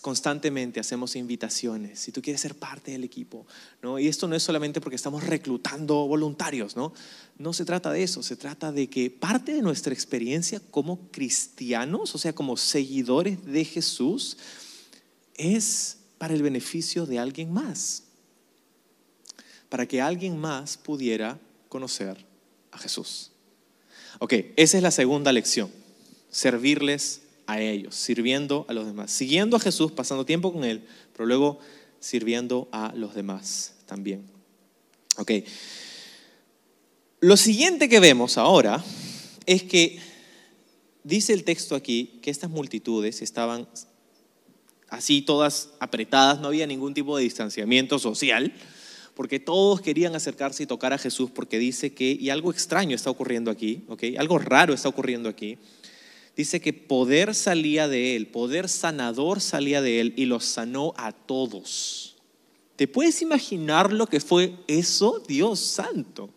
constantemente 0.00 0.80
hacemos 0.80 1.16
invitaciones, 1.16 2.00
si 2.00 2.12
tú 2.12 2.22
quieres 2.22 2.40
ser 2.40 2.54
parte 2.54 2.92
del 2.92 3.04
equipo, 3.04 3.46
¿no? 3.82 3.98
Y 3.98 4.08
esto 4.08 4.28
no 4.28 4.36
es 4.36 4.42
solamente 4.42 4.80
porque 4.80 4.96
estamos 4.96 5.24
reclutando 5.24 6.06
voluntarios, 6.06 6.76
¿no? 6.76 6.92
No 7.38 7.52
se 7.52 7.64
trata 7.64 7.90
de 7.92 8.02
eso, 8.02 8.22
se 8.22 8.36
trata 8.36 8.72
de 8.72 8.88
que 8.88 9.10
parte 9.10 9.52
de 9.52 9.62
nuestra 9.62 9.92
experiencia 9.92 10.60
como 10.70 11.10
cristianos, 11.10 12.14
o 12.14 12.18
sea, 12.18 12.32
como 12.32 12.56
seguidores 12.56 13.44
de 13.44 13.64
Jesús, 13.64 14.38
es 15.34 15.98
para 16.18 16.34
el 16.34 16.42
beneficio 16.42 17.06
de 17.06 17.18
alguien 17.18 17.52
más, 17.52 18.04
para 19.70 19.86
que 19.86 20.02
alguien 20.02 20.36
más 20.36 20.76
pudiera 20.76 21.38
conocer 21.70 22.26
a 22.72 22.78
Jesús. 22.78 23.30
Ok, 24.18 24.34
esa 24.56 24.76
es 24.76 24.82
la 24.82 24.90
segunda 24.90 25.32
lección, 25.32 25.70
servirles 26.28 27.22
a 27.46 27.60
ellos, 27.60 27.94
sirviendo 27.94 28.66
a 28.68 28.74
los 28.74 28.84
demás, 28.84 29.10
siguiendo 29.10 29.56
a 29.56 29.60
Jesús, 29.60 29.92
pasando 29.92 30.26
tiempo 30.26 30.52
con 30.52 30.64
Él, 30.64 30.84
pero 31.12 31.24
luego 31.24 31.58
sirviendo 32.00 32.68
a 32.72 32.92
los 32.94 33.14
demás 33.14 33.76
también. 33.86 34.24
Ok. 35.16 35.32
Lo 37.20 37.36
siguiente 37.36 37.88
que 37.88 38.00
vemos 38.00 38.38
ahora 38.38 38.82
es 39.46 39.62
que 39.62 40.00
dice 41.04 41.32
el 41.32 41.44
texto 41.44 41.74
aquí 41.74 42.18
que 42.22 42.30
estas 42.30 42.50
multitudes 42.50 43.22
estaban 43.22 43.68
así 44.88 45.22
todas 45.22 45.70
apretadas, 45.78 46.40
no 46.40 46.48
había 46.48 46.66
ningún 46.66 46.94
tipo 46.94 47.16
de 47.16 47.24
distanciamiento 47.24 47.98
social, 47.98 48.52
porque 49.20 49.38
todos 49.38 49.82
querían 49.82 50.16
acercarse 50.16 50.62
y 50.62 50.66
tocar 50.66 50.94
a 50.94 50.98
Jesús 50.98 51.30
porque 51.30 51.58
dice 51.58 51.92
que, 51.92 52.10
y 52.10 52.30
algo 52.30 52.50
extraño 52.50 52.96
está 52.96 53.10
ocurriendo 53.10 53.50
aquí, 53.50 53.84
¿ok? 53.88 54.04
Algo 54.16 54.38
raro 54.38 54.72
está 54.72 54.88
ocurriendo 54.88 55.28
aquí 55.28 55.58
dice 56.34 56.58
que 56.62 56.72
poder 56.72 57.34
salía 57.34 57.86
de 57.86 58.16
él, 58.16 58.28
poder 58.28 58.66
sanador 58.66 59.42
salía 59.42 59.82
de 59.82 60.00
él 60.00 60.14
y 60.16 60.24
los 60.24 60.46
sanó 60.46 60.94
a 60.96 61.12
todos. 61.12 62.16
¿Te 62.76 62.88
puedes 62.88 63.20
imaginar 63.20 63.92
lo 63.92 64.06
que 64.06 64.20
fue 64.20 64.54
eso, 64.66 65.22
Dios 65.28 65.60
santo? 65.60 66.30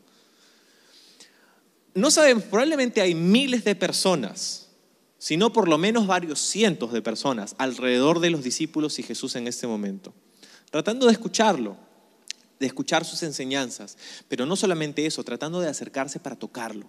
No 1.94 2.12
sabemos, 2.12 2.44
probablemente 2.44 3.00
hay 3.00 3.16
miles 3.16 3.64
de 3.64 3.76
personas, 3.76 4.68
sino 5.20 5.54
por 5.54 5.70
lo 5.70 5.78
menos 5.78 6.06
varios 6.06 6.40
cientos 6.40 6.92
de 6.92 7.02
personas 7.02 7.56
alrededor 7.60 8.20
de 8.20 8.32
los 8.32 8.44
discípulos 8.44 9.00
y 9.00 9.04
Jesús 9.04 9.38
en 9.38 9.48
este 9.48 9.68
momento, 9.68 10.14
tratando 10.70 11.06
de 11.06 11.14
escucharlo, 11.14 11.78
de 12.60 12.66
escuchar 12.66 13.06
sus 13.06 13.24
enseñanzas, 13.24 13.98
pero 14.28 14.46
no 14.46 14.56
solamente 14.56 15.06
eso, 15.06 15.24
tratando 15.24 15.60
de 15.60 15.70
acercarse 15.70 16.20
para 16.20 16.36
tocarlo. 16.36 16.88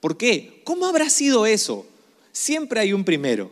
¿Por 0.00 0.16
qué? 0.16 0.62
¿Cómo 0.64 0.86
habrá 0.86 1.08
sido 1.10 1.46
eso? 1.46 1.86
siempre 2.36 2.80
hay 2.80 2.92
un 2.92 3.02
primero. 3.02 3.50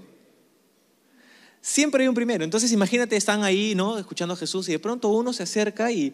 Siempre 1.63 2.03
hay 2.03 2.09
un 2.09 2.15
primero. 2.15 2.45
Entonces 2.45 2.71
imagínate, 2.73 3.17
están 3.17 3.43
ahí, 3.43 3.75
¿no? 3.75 3.97
Escuchando 3.99 4.35
a 4.35 4.37
Jesús 4.37 4.69
y 4.69 4.73
de 4.73 4.79
pronto 4.79 5.09
uno 5.09 5.33
se 5.33 5.43
acerca 5.43 5.91
y, 5.91 6.13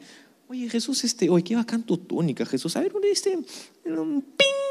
oye 0.48 0.68
Jesús, 0.68 1.02
este, 1.02 1.28
oye, 1.28 1.42
qué 1.42 1.56
bacán 1.56 1.82
tu 1.82 1.98
túnica, 1.98 2.46
Jesús. 2.46 2.76
A 2.76 2.80
ver, 2.80 2.92
este, 3.10 3.36
un 3.84 4.22
ping. 4.22 4.69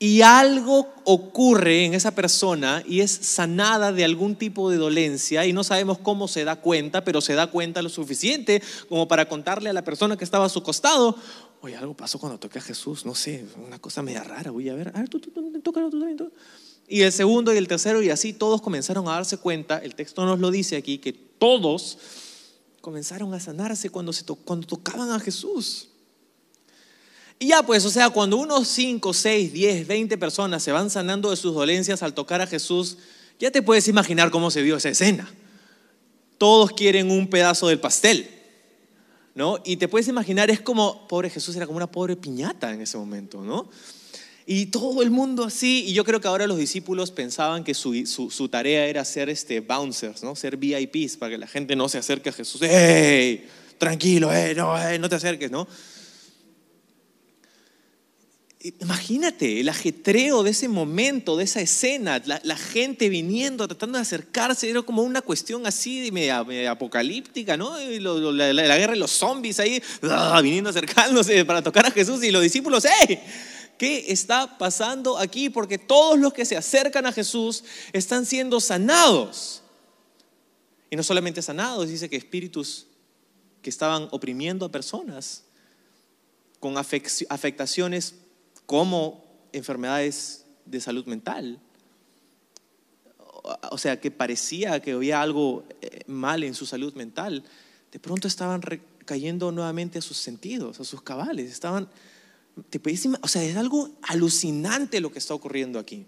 Y 0.00 0.22
algo 0.22 0.88
ocurre 1.04 1.84
en 1.84 1.94
esa 1.94 2.12
persona 2.12 2.84
y 2.86 3.00
es 3.00 3.10
sanada 3.10 3.90
de 3.90 4.04
algún 4.04 4.36
tipo 4.36 4.70
de 4.70 4.76
dolencia 4.76 5.44
y 5.44 5.52
no 5.52 5.64
sabemos 5.64 5.98
cómo 5.98 6.28
se 6.28 6.44
da 6.44 6.56
cuenta, 6.56 7.02
pero 7.02 7.20
se 7.20 7.34
da 7.34 7.48
cuenta 7.48 7.82
lo 7.82 7.88
suficiente 7.88 8.62
como 8.88 9.08
para 9.08 9.28
contarle 9.28 9.70
a 9.70 9.72
la 9.72 9.82
persona 9.82 10.16
que 10.16 10.22
estaba 10.22 10.44
a 10.44 10.50
su 10.50 10.62
costado, 10.62 11.16
oye, 11.62 11.74
algo 11.74 11.94
pasó 11.94 12.20
cuando 12.20 12.38
toqué 12.38 12.60
a 12.60 12.62
Jesús, 12.62 13.04
no 13.04 13.16
sé, 13.16 13.44
una 13.66 13.80
cosa 13.80 14.02
media 14.02 14.22
rara, 14.22 14.52
voy 14.52 14.68
a 14.68 14.74
ver, 14.74 14.92
a 14.94 15.00
ver, 15.00 15.08
tú, 15.08 15.18
tú, 15.18 15.30
tú, 15.32 15.60
tócalo 15.60 15.90
tú 15.90 15.98
también. 15.98 16.30
Y 16.86 17.02
el 17.02 17.12
segundo 17.12 17.52
y 17.52 17.56
el 17.56 17.66
tercero, 17.66 18.00
y 18.00 18.10
así 18.10 18.32
todos 18.32 18.62
comenzaron 18.62 19.08
a 19.08 19.12
darse 19.12 19.36
cuenta, 19.36 19.78
el 19.78 19.96
texto 19.96 20.24
nos 20.24 20.38
lo 20.38 20.52
dice 20.52 20.76
aquí, 20.76 20.98
que 20.98 21.12
todos 21.12 21.98
comenzaron 22.80 23.34
a 23.34 23.40
sanarse 23.40 23.90
cuando, 23.90 24.12
se 24.12 24.24
cuando 24.24 24.66
tocaban 24.66 25.10
a 25.10 25.18
Jesús. 25.18 25.87
Y 27.38 27.48
ya 27.48 27.62
pues, 27.62 27.84
o 27.84 27.90
sea, 27.90 28.10
cuando 28.10 28.36
unos 28.36 28.68
5, 28.68 29.12
6, 29.12 29.52
10, 29.52 29.86
20 29.86 30.18
personas 30.18 30.62
se 30.62 30.72
van 30.72 30.90
sanando 30.90 31.30
de 31.30 31.36
sus 31.36 31.54
dolencias 31.54 32.02
al 32.02 32.14
tocar 32.14 32.40
a 32.40 32.46
Jesús, 32.46 32.98
ya 33.38 33.50
te 33.50 33.62
puedes 33.62 33.86
imaginar 33.88 34.30
cómo 34.30 34.50
se 34.50 34.62
vio 34.62 34.76
esa 34.76 34.88
escena. 34.88 35.30
Todos 36.36 36.72
quieren 36.72 37.10
un 37.10 37.28
pedazo 37.28 37.68
del 37.68 37.78
pastel. 37.78 38.28
¿no? 39.38 39.60
Y 39.64 39.76
te 39.76 39.86
puedes 39.86 40.08
imaginar, 40.08 40.50
es 40.50 40.60
como, 40.60 41.06
pobre 41.06 41.30
Jesús 41.30 41.54
era 41.54 41.64
como 41.64 41.76
una 41.76 41.86
pobre 41.86 42.16
piñata 42.16 42.74
en 42.74 42.80
ese 42.80 42.98
momento, 42.98 43.40
¿no? 43.40 43.70
Y 44.46 44.66
todo 44.66 45.00
el 45.00 45.10
mundo 45.10 45.44
así, 45.44 45.84
y 45.86 45.92
yo 45.92 46.02
creo 46.02 46.20
que 46.20 46.26
ahora 46.26 46.48
los 46.48 46.58
discípulos 46.58 47.12
pensaban 47.12 47.62
que 47.62 47.72
su, 47.72 48.04
su, 48.04 48.48
tarea 48.48 48.86
era 48.86 49.04
ser 49.04 49.28
este 49.28 49.60
bouncers, 49.60 50.24
¿no? 50.24 50.34
Ser 50.34 50.56
VIPs, 50.56 51.18
para 51.18 51.30
que 51.30 51.38
la 51.38 51.46
gente 51.46 51.76
no 51.76 51.88
se 51.88 51.98
acerque 51.98 52.30
a 52.30 52.32
Jesús. 52.32 52.62
¡Hey! 52.64 53.46
Tranquilo, 53.78 54.28
hey, 54.32 54.54
no, 54.56 54.74
no 54.98 55.08
te 55.08 55.14
acerques, 55.14 55.52
¿no? 55.52 55.68
Imagínate 58.80 59.60
el 59.60 59.68
ajetreo 59.68 60.42
de 60.42 60.50
ese 60.50 60.68
momento, 60.68 61.36
de 61.36 61.44
esa 61.44 61.60
escena, 61.60 62.20
la, 62.24 62.56
gente 62.56 63.08
viniendo, 63.08 63.66
tratando 63.68 63.98
de 63.98 64.02
acercarse, 64.02 64.68
era 64.68 64.82
como 64.82 65.02
una 65.02 65.22
cuestión 65.22 65.66
así 65.66 66.10
media, 66.12 66.40
apocalíptica, 66.70 67.56
¿no? 67.56 67.78
la, 67.78 68.76
guerra 68.76 68.92
de 68.92 68.98
los 68.98 69.10
zombies 69.10 69.60
ahí, 69.60 69.82
¡ah! 70.02 70.40
viniendo 70.42 70.70
acercándose 70.70 71.44
para 71.44 71.62
tocar 71.62 71.86
a 71.86 71.90
Jesús 71.90 72.22
y 72.24 72.30
los 72.30 72.42
discípulos, 72.42 72.84
¡hey! 72.84 73.20
¿Qué 73.78 74.06
está 74.08 74.58
pasando 74.58 75.18
aquí? 75.18 75.50
Porque 75.50 75.78
todos 75.78 76.18
los 76.18 76.32
que 76.32 76.44
se 76.44 76.56
acercan 76.56 77.06
a 77.06 77.12
Jesús 77.12 77.62
están 77.92 78.26
siendo 78.26 78.60
sanados. 78.60 79.62
Y 80.90 80.96
no 80.96 81.02
solamente 81.02 81.42
sanados, 81.42 81.88
dice 81.88 82.10
que 82.10 82.16
espíritus 82.16 82.86
que 83.62 83.70
estaban 83.70 84.08
oprimiendo 84.10 84.66
a 84.66 84.72
personas 84.72 85.44
con 86.58 86.76
afectaciones 86.76 88.14
como 88.68 89.24
enfermedades 89.54 90.44
de 90.66 90.78
salud 90.82 91.06
mental. 91.06 91.58
O 93.70 93.78
sea, 93.78 93.98
que 93.98 94.10
parecía 94.10 94.82
que 94.82 94.92
había 94.92 95.22
algo 95.22 95.64
eh, 95.80 96.00
mal 96.06 96.44
en 96.44 96.52
su 96.52 96.66
salud 96.66 96.92
mental, 96.92 97.44
de 97.90 97.98
pronto 97.98 98.28
estaban 98.28 98.60
cayendo 99.06 99.50
nuevamente 99.52 99.98
a 99.98 100.02
sus 100.02 100.18
sentidos, 100.18 100.80
a 100.80 100.84
sus 100.84 101.00
cabales. 101.00 101.50
Estaban, 101.50 101.88
o 103.22 103.28
sea, 103.28 103.42
es 103.42 103.56
algo 103.56 103.88
alucinante 104.02 105.00
lo 105.00 105.10
que 105.10 105.18
está 105.18 105.32
ocurriendo 105.32 105.78
aquí. 105.78 106.04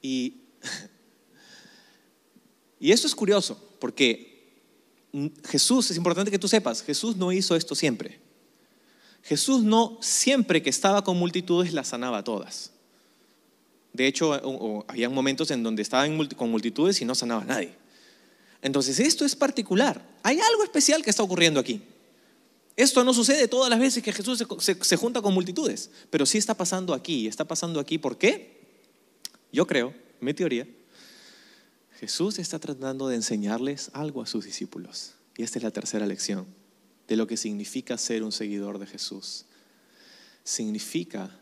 Y, 0.00 0.36
y 2.78 2.92
eso 2.92 3.08
es 3.08 3.14
curioso, 3.16 3.60
porque 3.80 4.52
Jesús, 5.48 5.90
es 5.90 5.96
importante 5.96 6.30
que 6.30 6.38
tú 6.38 6.46
sepas, 6.46 6.80
Jesús 6.80 7.16
no 7.16 7.32
hizo 7.32 7.56
esto 7.56 7.74
siempre. 7.74 8.27
Jesús 9.22 9.62
no 9.62 9.98
siempre 10.00 10.62
que 10.62 10.70
estaba 10.70 11.02
con 11.04 11.18
multitudes 11.18 11.72
las 11.72 11.88
sanaba 11.88 12.24
todas. 12.24 12.72
De 13.92 14.06
hecho, 14.06 14.84
había 14.88 15.08
momentos 15.08 15.50
en 15.50 15.62
donde 15.62 15.82
estaba 15.82 16.06
con 16.36 16.50
multitudes 16.50 17.00
y 17.00 17.04
no 17.04 17.14
sanaba 17.14 17.42
a 17.42 17.46
nadie. 17.46 17.74
Entonces, 18.62 19.00
esto 19.00 19.24
es 19.24 19.34
particular. 19.36 20.02
Hay 20.22 20.38
algo 20.40 20.62
especial 20.62 21.02
que 21.02 21.10
está 21.10 21.22
ocurriendo 21.22 21.60
aquí. 21.60 21.82
Esto 22.76 23.02
no 23.02 23.12
sucede 23.12 23.48
todas 23.48 23.70
las 23.70 23.80
veces 23.80 24.02
que 24.02 24.12
Jesús 24.12 24.44
se, 24.60 24.96
junta 24.96 25.20
con 25.20 25.34
multitudes, 25.34 25.90
pero 26.10 26.26
sí 26.26 26.38
está 26.38 26.54
pasando 26.54 26.94
aquí. 26.94 27.26
Está 27.26 27.44
pasando 27.44 27.80
aquí, 27.80 27.98
¿por 27.98 28.18
qué? 28.18 28.56
Yo 29.52 29.66
creo, 29.66 29.94
mi 30.20 30.32
teoría, 30.32 30.66
Jesús 31.98 32.38
está 32.38 32.58
tratando 32.60 33.08
de 33.08 33.16
enseñarles 33.16 33.90
algo 33.94 34.22
a 34.22 34.26
sus 34.26 34.44
discípulos. 34.44 35.14
Y 35.36 35.42
esta 35.42 35.58
es 35.58 35.64
la 35.64 35.70
tercera 35.72 36.06
lección 36.06 36.46
de 37.08 37.16
lo 37.16 37.26
que 37.26 37.36
significa 37.36 37.98
ser 37.98 38.22
un 38.22 38.32
seguidor 38.32 38.78
de 38.78 38.86
Jesús. 38.86 39.46
Significa 40.44 41.36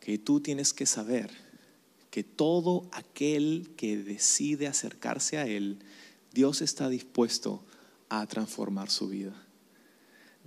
que 0.00 0.18
tú 0.18 0.40
tienes 0.40 0.72
que 0.72 0.86
saber 0.86 1.30
que 2.10 2.24
todo 2.24 2.88
aquel 2.92 3.70
que 3.76 3.96
decide 3.96 4.66
acercarse 4.66 5.38
a 5.38 5.46
Él, 5.46 5.78
Dios 6.32 6.62
está 6.62 6.88
dispuesto 6.88 7.64
a 8.08 8.26
transformar 8.26 8.90
su 8.90 9.08
vida. 9.08 9.47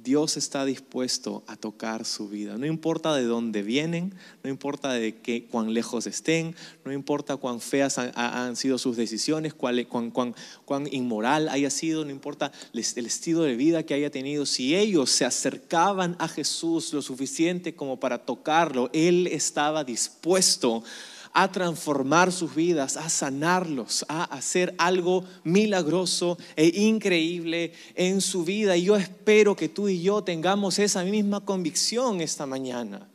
Dios 0.04 0.36
está 0.36 0.66
dispuesto 0.66 1.44
a 1.46 1.56
tocar 1.56 2.06
su 2.06 2.28
vida. 2.28 2.58
No 2.58 2.66
importa 2.66 3.14
de 3.16 3.24
dónde 3.24 3.62
vienen, 3.62 4.16
no 4.44 4.50
importa 4.50 4.94
de 4.94 5.16
qué, 5.18 5.46
cuán 5.46 5.74
lejos 5.74 6.08
estén, 6.08 6.56
no 6.84 6.92
importa 6.92 7.38
cuán 7.38 7.62
feas 7.62 7.98
han, 7.98 8.56
sido 8.56 8.78
sus 8.80 8.98
decisiones, 8.98 9.54
cuán, 9.54 9.84
cuán, 9.86 10.36
cuán, 10.66 10.88
inmoral 10.92 11.50
haya 11.50 11.70
sido, 11.70 12.04
no 12.04 12.12
importa 12.12 12.52
el 12.74 13.06
estilo 13.06 13.44
de 13.44 13.56
vida 13.56 13.84
que 13.84 13.94
haya 13.94 14.10
tenido. 14.10 14.46
Si 14.46 14.76
ellos 14.76 15.12
se 15.12 15.26
acercaban 15.26 16.16
a 16.18 16.28
Jesús 16.28 16.94
lo 16.94 17.02
suficiente 17.02 17.76
como 17.76 18.00
para 18.00 18.26
tocarlo, 18.26 18.90
Él 18.94 19.28
estaba 19.28 19.84
dispuesto 19.84 20.78
a 20.78 21.21
transformar 21.52 22.32
sus 22.32 22.54
vidas, 22.54 22.98
a 22.98 23.10
sanarlos, 23.10 24.06
a 24.10 24.24
hacer 24.26 24.76
algo 24.78 25.24
milagroso 25.44 26.38
e 26.56 26.68
increíble 26.82 27.74
en 27.96 28.22
su 28.22 28.44
vida. 28.44 28.76
Y 28.76 28.84
yo 28.84 28.96
espero 28.96 29.56
que 29.56 29.70
tú 29.70 29.88
y 29.88 30.02
yo 30.02 30.24
tengamos 30.24 30.78
esa 30.80 31.04
misma 31.04 31.44
convicción 31.46 32.22
esta 32.22 32.46
mañana. 32.46 33.08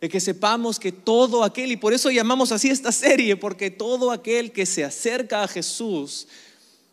De 0.00 0.08
que 0.10 0.20
sepamos 0.20 0.78
que 0.78 0.92
todo 0.92 1.42
aquel, 1.42 1.72
y 1.72 1.76
por 1.76 1.94
eso 1.94 2.10
llamamos 2.10 2.52
así 2.52 2.68
esta 2.68 2.92
serie, 2.92 3.36
porque 3.36 3.70
todo 3.70 4.10
aquel 4.10 4.52
que 4.52 4.66
se 4.66 4.84
acerca 4.84 5.42
a 5.42 5.48
Jesús 5.48 6.28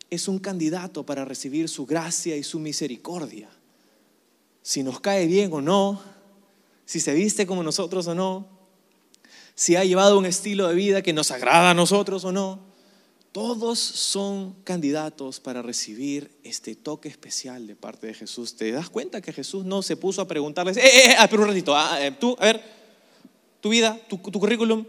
es 0.10 0.28
un 0.28 0.40
candidato 0.40 1.06
para 1.06 1.26
recibir 1.26 1.68
su 1.68 1.86
gracia 1.86 2.38
y 2.38 2.44
su 2.44 2.60
misericordia. 2.60 3.50
Si 4.62 4.84
nos 4.84 5.02
cae 5.02 5.26
bien 5.26 5.52
o 5.52 5.62
no, 5.62 6.02
si 6.86 7.00
se 7.00 7.14
viste 7.14 7.46
como 7.46 7.64
nosotros 7.64 8.08
o 8.08 8.16
no, 8.16 8.61
si 9.56 9.76
ha 9.76 9.84
llevado 9.84 10.18
un 10.18 10.26
estilo 10.26 10.68
de 10.68 10.76
vida 10.76 11.02
que 11.02 11.14
nos 11.14 11.32
agrada 11.32 11.72
a 11.72 11.74
nosotros 11.74 12.26
o 12.26 12.32
no. 12.32 12.72
Todos 13.32 13.80
son 13.80 14.56
candidatos 14.66 15.40
para 15.40 15.62
recibir 15.62 16.32
este 16.44 16.76
toque 16.76 17.08
especial 17.08 17.66
de 17.66 17.78
parte 17.78 18.08
de 18.08 18.14
Jesús. 18.14 18.58
¿Te 18.58 18.72
das 18.72 18.90
cuenta 18.90 19.22
que 19.22 19.32
Jesús 19.32 19.64
no 19.64 19.82
se 19.82 19.96
puso 19.96 20.22
a 20.22 20.28
preguntarles, 20.28 20.76
eh, 20.76 20.82
eh, 20.84 21.12
eh 21.12 21.16
ah, 21.18 21.28
pero 21.30 21.44
un 21.44 21.48
ratito, 21.48 21.76
ah, 21.76 21.98
eh, 22.06 22.12
tú, 22.12 22.36
a 22.40 22.46
ver, 22.46 22.62
tu 23.62 23.70
vida, 23.70 23.98
tu, 24.10 24.22
currículum, 24.22 24.86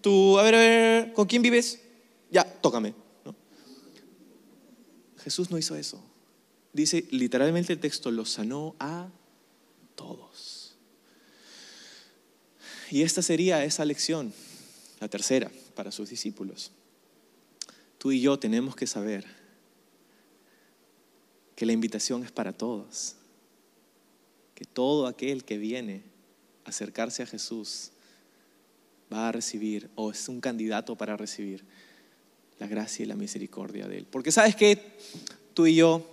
tu, 0.00 0.38
a 0.38 0.44
ver, 0.44 0.54
a 0.54 0.58
ver, 0.58 1.12
¿con 1.12 1.26
quién 1.26 1.42
vives? 1.42 1.80
Ya, 2.30 2.44
tócame. 2.44 2.94
Jesús 5.22 5.50
no 5.50 5.58
hizo 5.58 5.76
eso. 5.76 6.02
Dice 6.72 7.06
literalmente 7.10 7.72
el 7.72 7.80
texto, 7.80 8.10
lo 8.10 8.24
sanó 8.24 8.74
a 8.78 9.08
todos. 9.94 10.51
Y 12.92 13.00
esta 13.00 13.22
sería 13.22 13.64
esa 13.64 13.86
lección, 13.86 14.34
la 15.00 15.08
tercera, 15.08 15.50
para 15.74 15.90
sus 15.90 16.10
discípulos. 16.10 16.72
Tú 17.96 18.12
y 18.12 18.20
yo 18.20 18.38
tenemos 18.38 18.76
que 18.76 18.86
saber 18.86 19.24
que 21.56 21.64
la 21.64 21.72
invitación 21.72 22.22
es 22.22 22.30
para 22.30 22.52
todos, 22.52 23.14
que 24.54 24.66
todo 24.66 25.06
aquel 25.06 25.42
que 25.42 25.56
viene 25.56 26.02
a 26.66 26.68
acercarse 26.68 27.22
a 27.22 27.26
Jesús 27.26 27.92
va 29.10 29.28
a 29.28 29.32
recibir 29.32 29.88
o 29.94 30.10
es 30.10 30.28
un 30.28 30.42
candidato 30.42 30.94
para 30.94 31.16
recibir 31.16 31.64
la 32.58 32.66
gracia 32.66 33.04
y 33.04 33.06
la 33.06 33.16
misericordia 33.16 33.88
de 33.88 33.96
Él. 33.96 34.06
Porque 34.10 34.32
sabes 34.32 34.54
que 34.54 34.98
tú 35.54 35.66
y 35.66 35.76
yo 35.76 36.12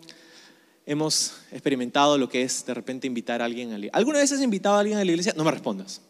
hemos 0.85 1.33
experimentado 1.51 2.17
lo 2.17 2.29
que 2.29 2.43
es 2.43 2.65
de 2.65 2.73
repente 2.73 3.05
invitar 3.05 3.41
a 3.41 3.45
alguien 3.45 3.67
a 3.67 3.71
la 3.71 3.79
iglesia. 3.79 3.97
¿Alguna 3.97 4.19
vez 4.19 4.31
has 4.31 4.39
invitado 4.39 4.77
a 4.77 4.79
alguien 4.79 4.97
a 4.97 5.03
la 5.03 5.11
iglesia? 5.11 5.33
No 5.35 5.43
me 5.43 5.51
respondas. 5.51 6.03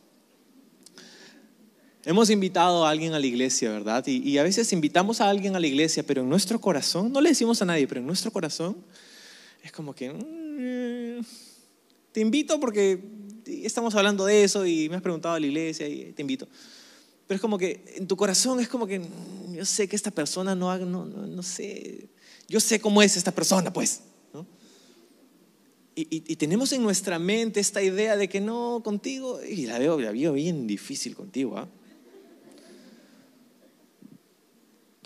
Hemos 2.05 2.29
invitado 2.29 2.85
a 2.85 2.89
alguien 2.89 3.13
a 3.13 3.19
la 3.19 3.25
iglesia, 3.25 3.71
¿verdad? 3.71 4.05
Y, 4.07 4.38
a 4.38 4.43
veces 4.43 4.71
invitamos 4.71 5.19
a 5.19 5.29
alguien 5.29 5.55
a 5.57 5.59
la 5.59 5.67
iglesia, 5.67 6.01
pero 6.03 6.21
en 6.21 6.29
nuestro 6.29 6.59
corazón, 6.62 7.12
no 7.12 7.19
le 7.19 7.29
decimos 7.29 7.62
a 7.62 7.65
nadie, 7.65 7.88
pero 7.88 7.99
en 7.99 8.07
nuestro 8.07 8.31
corazón 8.31 8.77
es 9.62 9.71
como 9.73 9.93
que, 9.93 10.13
mm, 10.13 11.25
te 12.13 12.21
invito 12.21 12.57
porque 12.59 13.03
estamos 13.45 13.95
hablando 13.95 14.25
de 14.25 14.45
eso 14.45 14.65
y 14.65 14.88
me 14.88 14.95
has 14.95 15.01
preguntado 15.01 15.35
a 15.35 15.39
la 15.41 15.45
iglesia 15.45 15.89
y 15.89 16.13
te 16.13 16.21
invito. 16.21 16.47
Pero 17.27 17.35
es 17.35 17.41
como 17.41 17.57
que 17.57 17.83
en 17.97 18.07
tu 18.07 18.15
corazón 18.15 18.62
es 18.62 18.69
como 18.69 18.88
que, 18.88 18.99
mm, 18.99 19.55
yo 19.55 19.65
sé 19.65 19.89
que 19.89 19.97
esta 19.97 20.12
persona 20.12 20.55
no 20.55 20.71
haga, 20.71 20.85
no, 20.85 21.05
no, 21.05 21.43
sé, 21.43 22.07
yo 22.47 22.62
sé 22.62 22.79
cómo 22.79 23.01
es 23.01 23.17
esta 23.17 23.31
persona, 23.31 23.73
pues. 23.73 24.03
Y, 25.95 26.38
tenemos 26.38 26.71
en 26.71 26.81
nuestra 26.81 27.19
mente 27.19 27.59
esta 27.59 27.83
idea 27.83 28.15
de 28.15 28.29
que 28.29 28.39
no, 28.39 28.81
contigo, 28.85 29.43
y 29.43 29.65
la 29.65 29.77
veo, 29.79 29.99
la 29.99 30.13
veo 30.13 30.31
bien 30.31 30.65
difícil 30.65 31.13
contigo, 31.13 31.57
¿ah? 31.57 31.67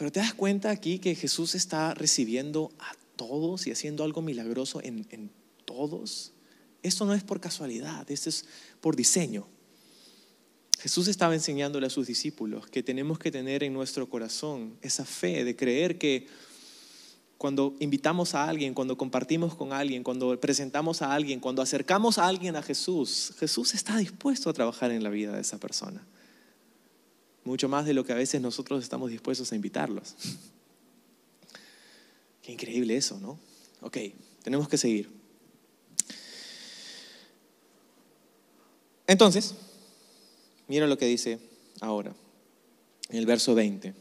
Pero 0.04 0.12
te 0.12 0.20
das 0.20 0.34
cuenta 0.34 0.70
aquí 0.70 1.00
que 1.00 1.16
Jesús 1.16 1.56
está 1.56 1.94
recibiendo 1.94 2.74
a 2.78 2.92
todos 3.16 3.68
y 3.68 3.72
haciendo 3.72 4.04
algo 4.04 4.22
milagroso 4.22 4.82
en, 4.84 5.32
todos. 5.64 6.34
Esto 6.82 7.06
no 7.06 7.14
es 7.14 7.24
por 7.24 7.40
casualidad, 7.40 8.12
esto 8.12 8.28
es 8.28 8.44
por 8.82 8.98
diseño. 8.98 9.48
Jesús 10.78 11.08
estaba 11.08 11.34
enseñándole 11.36 11.88
a 11.88 11.90
sus 11.90 12.06
discípulos 12.06 12.68
que 12.68 12.84
tenemos 12.84 13.18
que 13.18 13.32
tener 13.32 13.64
en 13.64 13.72
nuestro 13.72 14.10
corazón 14.10 14.76
esa 14.82 15.06
fe 15.06 15.46
de 15.46 15.56
creer 15.56 15.98
que 15.98 16.28
cuando 17.38 17.74
invitamos 17.80 18.36
a 18.36 18.50
alguien, 18.50 18.74
cuando 18.74 18.98
compartimos 18.98 19.56
con 19.56 19.72
alguien, 19.72 20.04
cuando 20.04 20.38
presentamos 20.38 21.02
a 21.02 21.14
alguien, 21.14 21.40
cuando 21.40 21.62
acercamos 21.62 22.18
a 22.18 22.28
alguien 22.28 22.58
a 22.58 22.62
Jesús, 22.62 23.32
Jesús 23.40 23.74
está 23.74 23.96
dispuesto 23.96 24.50
a 24.50 24.54
trabajar 24.54 24.92
en 24.92 25.02
la 25.02 25.10
vida 25.10 25.32
de 25.32 25.40
esa 25.40 25.60
persona 25.60 26.06
mucho 27.44 27.68
más 27.70 27.86
de 27.86 27.94
lo 27.94 28.06
que 28.06 28.14
a 28.14 28.16
veces 28.16 28.42
nosotros 28.42 28.84
estamos 28.84 29.10
dispuestos 29.12 29.52
a 29.52 29.56
invitarlos. 29.56 30.16
Qué 32.42 32.52
increíble 32.52 32.96
eso, 32.96 33.20
¿no? 33.20 33.40
Ok, 33.82 33.98
tenemos 34.44 34.68
que 34.68 34.78
seguir. 34.78 35.10
Entonces, 39.08 39.56
mira 40.68 40.88
lo 40.88 40.98
que 40.98 41.06
dice 41.06 41.40
ahora, 41.82 42.16
en 43.10 43.18
el 43.18 43.26
verso 43.26 43.56
20. 43.56 43.94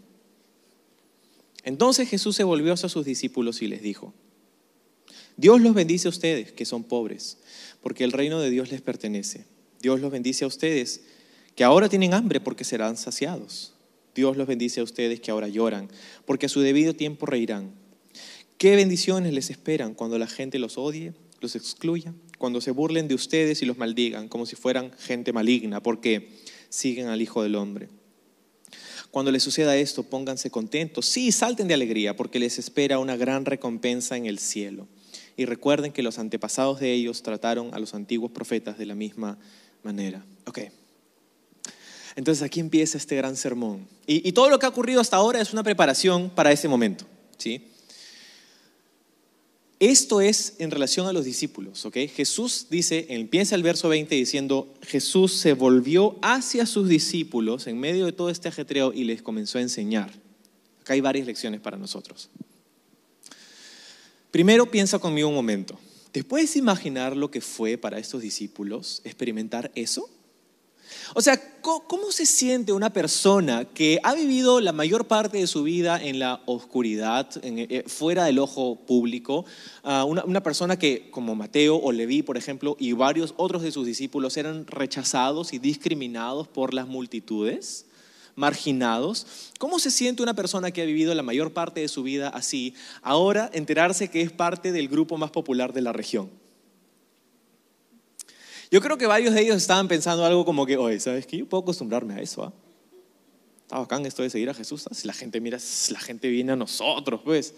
Entonces 1.64 2.08
Jesús 2.08 2.36
se 2.36 2.44
volvió 2.44 2.72
hacia 2.72 2.88
sus 2.88 3.04
discípulos 3.04 3.62
y 3.62 3.68
les 3.68 3.82
dijo, 3.82 4.12
Dios 5.36 5.60
los 5.60 5.74
bendice 5.74 6.08
a 6.08 6.10
ustedes, 6.10 6.52
que 6.52 6.64
son 6.64 6.84
pobres, 6.84 7.38
porque 7.80 8.04
el 8.04 8.12
reino 8.12 8.40
de 8.40 8.50
Dios 8.50 8.70
les 8.70 8.80
pertenece. 8.80 9.46
Dios 9.80 10.00
los 10.00 10.10
bendice 10.10 10.44
a 10.44 10.48
ustedes 10.48 11.02
que 11.54 11.64
ahora 11.64 11.88
tienen 11.88 12.14
hambre 12.14 12.40
porque 12.40 12.64
serán 12.64 12.96
saciados. 12.96 13.74
Dios 14.14 14.36
los 14.36 14.46
bendice 14.46 14.80
a 14.80 14.84
ustedes 14.84 15.20
que 15.20 15.30
ahora 15.30 15.48
lloran, 15.48 15.88
porque 16.26 16.46
a 16.46 16.48
su 16.48 16.60
debido 16.60 16.94
tiempo 16.94 17.26
reirán. 17.26 17.72
¿Qué 18.58 18.76
bendiciones 18.76 19.32
les 19.32 19.50
esperan 19.50 19.94
cuando 19.94 20.18
la 20.18 20.26
gente 20.26 20.58
los 20.58 20.78
odie, 20.78 21.14
los 21.40 21.56
excluya, 21.56 22.14
cuando 22.38 22.60
se 22.60 22.70
burlen 22.70 23.08
de 23.08 23.14
ustedes 23.14 23.62
y 23.62 23.66
los 23.66 23.78
maldigan 23.78 24.28
como 24.28 24.46
si 24.46 24.54
fueran 24.54 24.92
gente 24.98 25.32
maligna, 25.32 25.82
porque 25.82 26.28
siguen 26.68 27.08
al 27.08 27.22
Hijo 27.22 27.42
del 27.42 27.56
Hombre? 27.56 27.88
Cuando 29.10 29.30
les 29.30 29.42
suceda 29.42 29.76
esto, 29.76 30.04
pónganse 30.04 30.50
contentos, 30.50 31.06
sí, 31.06 31.32
salten 31.32 31.68
de 31.68 31.74
alegría, 31.74 32.16
porque 32.16 32.38
les 32.38 32.58
espera 32.58 32.98
una 32.98 33.16
gran 33.16 33.44
recompensa 33.44 34.16
en 34.16 34.26
el 34.26 34.38
cielo. 34.38 34.88
Y 35.36 35.44
recuerden 35.44 35.92
que 35.92 36.02
los 36.02 36.18
antepasados 36.18 36.80
de 36.80 36.92
ellos 36.92 37.22
trataron 37.22 37.74
a 37.74 37.78
los 37.78 37.94
antiguos 37.94 38.30
profetas 38.30 38.78
de 38.78 38.86
la 38.86 38.94
misma 38.94 39.38
manera. 39.82 40.24
Okay. 40.46 40.70
Entonces 42.16 42.42
aquí 42.42 42.60
empieza 42.60 42.98
este 42.98 43.16
gran 43.16 43.36
sermón. 43.36 43.88
Y, 44.06 44.32
todo 44.32 44.50
lo 44.50 44.58
que 44.58 44.66
ha 44.66 44.68
ocurrido 44.68 45.00
hasta 45.00 45.16
ahora 45.16 45.40
es 45.40 45.52
una 45.52 45.62
preparación 45.62 46.30
para 46.30 46.52
ese 46.52 46.68
momento. 46.68 47.06
¿sí? 47.38 47.68
Esto 49.78 50.20
es 50.20 50.54
en 50.58 50.70
relación 50.70 51.06
a 51.06 51.12
los 51.12 51.24
discípulos. 51.24 51.84
¿ok? 51.86 51.96
Jesús 52.14 52.66
dice, 52.70 53.06
empieza 53.08 53.54
el 53.54 53.62
verso 53.62 53.88
20 53.88 54.14
diciendo, 54.14 54.74
Jesús 54.82 55.32
se 55.32 55.54
volvió 55.54 56.18
hacia 56.22 56.66
sus 56.66 56.88
discípulos 56.88 57.66
en 57.66 57.80
medio 57.80 58.06
de 58.06 58.12
todo 58.12 58.30
este 58.30 58.48
ajetreo 58.48 58.92
y 58.92 59.04
les 59.04 59.22
comenzó 59.22 59.58
a 59.58 59.62
enseñar. 59.62 60.10
Acá 60.82 60.94
hay 60.94 61.00
varias 61.00 61.26
lecciones 61.26 61.60
para 61.60 61.78
nosotros. 61.78 62.28
Primero 64.30 64.70
piensa 64.70 64.98
conmigo 64.98 65.28
un 65.28 65.34
momento. 65.34 65.78
¿Te 66.10 66.24
puedes 66.24 66.56
imaginar 66.56 67.16
lo 67.16 67.30
que 67.30 67.40
fue 67.40 67.78
para 67.78 67.98
estos 67.98 68.20
discípulos 68.20 69.00
experimentar 69.04 69.70
eso? 69.74 70.10
O 71.14 71.20
sea, 71.20 71.40
¿cómo 71.60 72.10
se 72.10 72.26
siente 72.26 72.72
una 72.72 72.92
persona 72.92 73.64
que 73.64 74.00
ha 74.02 74.14
vivido 74.14 74.60
la 74.60 74.72
mayor 74.72 75.06
parte 75.06 75.38
de 75.38 75.46
su 75.46 75.62
vida 75.62 76.02
en 76.02 76.18
la 76.18 76.42
oscuridad, 76.46 77.28
eh, 77.42 77.84
fuera 77.86 78.24
del 78.24 78.38
ojo 78.38 78.76
público? 78.76 79.44
Ah, 79.82 80.04
una, 80.04 80.24
una, 80.24 80.42
persona 80.42 80.78
que, 80.78 81.10
como 81.10 81.34
Mateo 81.34 81.76
o 81.76 81.92
Leví, 81.92 82.22
por 82.22 82.36
ejemplo, 82.36 82.76
y 82.78 82.92
varios 82.92 83.34
otros 83.36 83.62
de 83.62 83.72
sus 83.72 83.86
discípulos, 83.86 84.36
eran 84.36 84.66
rechazados 84.66 85.52
y 85.52 85.58
discriminados 85.58 86.48
por 86.48 86.74
las 86.74 86.88
multitudes 86.88 87.86
marginados. 88.34 89.26
¿Cómo 89.58 89.78
se 89.78 89.90
siente 89.90 90.22
una 90.22 90.34
persona 90.34 90.70
que 90.70 90.82
ha 90.82 90.86
vivido 90.86 91.14
la 91.14 91.22
mayor 91.22 91.52
parte 91.52 91.80
de 91.80 91.88
su 91.88 92.02
vida 92.02 92.28
así, 92.28 92.74
ahora 93.02 93.50
enterarse 93.52 94.08
que 94.08 94.22
es 94.22 94.32
parte 94.32 94.72
del 94.72 94.88
grupo 94.88 95.16
más 95.16 95.30
popular 95.30 95.72
de 95.72 95.82
la 95.82 95.92
región? 95.92 96.41
Yo 98.72 98.80
creo 98.80 98.96
que 98.96 99.06
varios 99.06 99.34
de 99.34 99.42
ellos 99.42 99.58
estaban 99.58 99.86
pensando 99.86 100.24
algo 100.24 100.46
como 100.46 100.64
que, 100.64 100.78
oye, 100.78 100.98
¿sabes 100.98 101.26
qué? 101.26 101.36
Yo 101.36 101.46
puedo 101.46 101.62
acostumbrarme 101.62 102.14
a 102.14 102.20
eso. 102.22 102.42
¿ah? 102.42 102.52
Está 103.60 103.78
bacán 103.78 104.06
esto 104.06 104.22
de 104.22 104.30
seguir 104.30 104.48
a 104.48 104.54
Jesús. 104.54 104.86
¿ah? 104.90 104.94
Si 104.94 105.06
la 105.06 105.12
gente 105.12 105.42
mira, 105.42 105.58
la 105.90 106.00
gente 106.00 106.28
viene 106.28 106.52
a 106.52 106.56
nosotros, 106.56 107.20
pues. 107.22 107.54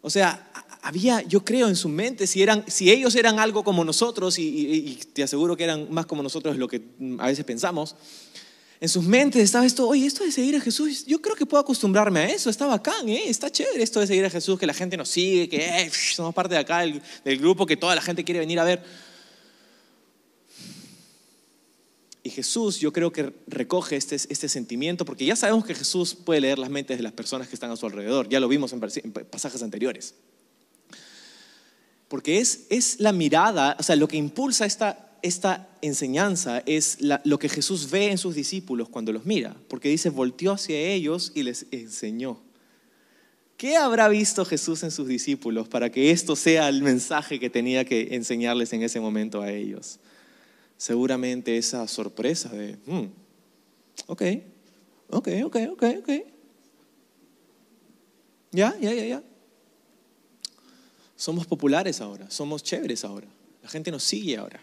O 0.00 0.08
sea, 0.08 0.52
había, 0.82 1.22
yo 1.22 1.44
creo, 1.44 1.66
en 1.66 1.74
su 1.74 1.88
mente, 1.88 2.28
si, 2.28 2.44
eran, 2.44 2.64
si 2.68 2.92
ellos 2.92 3.16
eran 3.16 3.40
algo 3.40 3.64
como 3.64 3.84
nosotros, 3.84 4.38
y, 4.38 4.44
y, 4.44 5.00
te 5.12 5.24
aseguro 5.24 5.56
que 5.56 5.64
eran 5.64 5.92
más 5.92 6.06
como 6.06 6.22
nosotros 6.22 6.54
de 6.54 6.60
lo 6.60 6.68
que 6.68 6.80
a 7.18 7.26
veces 7.26 7.44
pensamos, 7.44 7.96
en 8.80 8.88
sus 8.88 9.02
mentes 9.02 9.42
estaba 9.42 9.66
esto, 9.66 9.88
oye, 9.88 10.06
esto 10.06 10.22
de 10.22 10.30
seguir 10.30 10.54
a 10.54 10.60
Jesús, 10.60 11.06
yo 11.06 11.20
creo 11.20 11.34
que 11.34 11.46
puedo 11.46 11.60
acostumbrarme 11.60 12.20
a 12.20 12.26
eso, 12.30 12.50
está 12.50 12.66
bacán, 12.66 13.08
¿eh? 13.08 13.24
está 13.26 13.50
chévere 13.50 13.82
esto 13.82 13.98
de 13.98 14.06
seguir 14.06 14.24
a 14.24 14.30
Jesús, 14.30 14.60
que 14.60 14.66
la 14.66 14.74
gente 14.74 14.96
nos 14.96 15.08
sigue, 15.08 15.48
que 15.48 15.56
eh, 15.56 15.90
somos 15.90 16.32
parte 16.32 16.54
de 16.54 16.60
acá 16.60 16.80
del, 16.80 17.02
del 17.24 17.38
grupo, 17.38 17.66
que 17.66 17.76
toda 17.76 17.96
la 17.96 18.02
gente 18.02 18.22
quiere 18.22 18.38
venir 18.38 18.60
a 18.60 18.64
ver. 18.64 19.11
Y 22.24 22.30
Jesús 22.30 22.78
yo 22.78 22.92
creo 22.92 23.10
que 23.12 23.32
recoge 23.48 23.96
este, 23.96 24.14
este, 24.14 24.48
sentimiento, 24.48 25.04
porque 25.04 25.24
ya 25.24 25.34
sabemos 25.34 25.64
que 25.64 25.74
Jesús 25.74 26.14
puede 26.14 26.40
leer 26.40 26.58
las 26.58 26.70
mentes 26.70 26.96
de 26.96 27.02
las 27.02 27.12
personas 27.12 27.48
que 27.48 27.56
están 27.56 27.70
a 27.70 27.76
su 27.76 27.86
alrededor, 27.86 28.28
ya 28.28 28.38
lo 28.38 28.46
vimos 28.46 28.72
en 28.72 28.80
pasajes 28.80 29.62
anteriores. 29.62 30.14
Porque 32.06 32.38
es, 32.38 33.00
la 33.00 33.12
mirada, 33.12 33.76
o 33.80 33.82
sea, 33.82 33.96
lo 33.96 34.06
que 34.06 34.18
impulsa 34.18 34.66
esta, 34.66 35.16
esta 35.22 35.68
enseñanza 35.80 36.62
es 36.66 36.98
lo 37.00 37.38
que 37.38 37.48
Jesús 37.48 37.90
ve 37.90 38.10
en 38.10 38.18
sus 38.18 38.34
discípulos 38.34 38.88
cuando 38.88 39.12
los 39.12 39.24
mira, 39.24 39.56
porque 39.66 39.88
dice, 39.88 40.10
volteó 40.10 40.52
hacia 40.52 40.78
ellos 40.78 41.32
y 41.34 41.42
les 41.42 41.66
enseñó. 41.70 42.38
¿Qué 43.56 43.76
habrá 43.76 44.08
visto 44.08 44.44
Jesús 44.44 44.82
en 44.82 44.90
sus 44.90 45.08
discípulos 45.08 45.68
para 45.68 45.90
que 45.90 46.10
esto 46.10 46.36
sea 46.36 46.68
el 46.68 46.82
mensaje 46.82 47.40
que 47.40 47.48
tenía 47.48 47.84
que 47.84 48.14
enseñarles 48.14 48.72
en 48.72 48.82
ese 48.82 49.00
momento 49.00 49.40
a 49.40 49.50
ellos? 49.50 49.98
Seguramente 50.82 51.56
esa 51.56 51.86
sorpresa 51.86 52.48
de, 52.48 52.76
hmm, 52.86 53.04
ok, 54.08 54.22
ok, 55.10 55.28
ok, 55.44 55.56
ok, 55.70 55.84
ok. 56.00 56.10
Ya, 58.50 58.76
ya, 58.80 58.92
ya, 58.92 59.04
ya. 59.04 59.22
Somos 61.14 61.46
populares 61.46 62.00
ahora, 62.00 62.28
somos 62.32 62.64
chéveres 62.64 63.04
ahora. 63.04 63.28
La 63.62 63.68
gente 63.68 63.92
nos 63.92 64.02
sigue 64.02 64.36
ahora. 64.36 64.60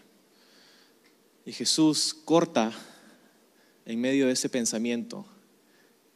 Y 1.46 1.52
Jesús 1.52 2.14
corta 2.26 2.70
en 3.86 3.98
medio 3.98 4.26
de 4.26 4.34
ese 4.34 4.50
pensamiento 4.50 5.24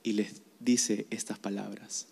y 0.02 0.12
les 0.12 0.42
dice 0.60 1.06
estas 1.08 1.38
palabras. 1.38 2.08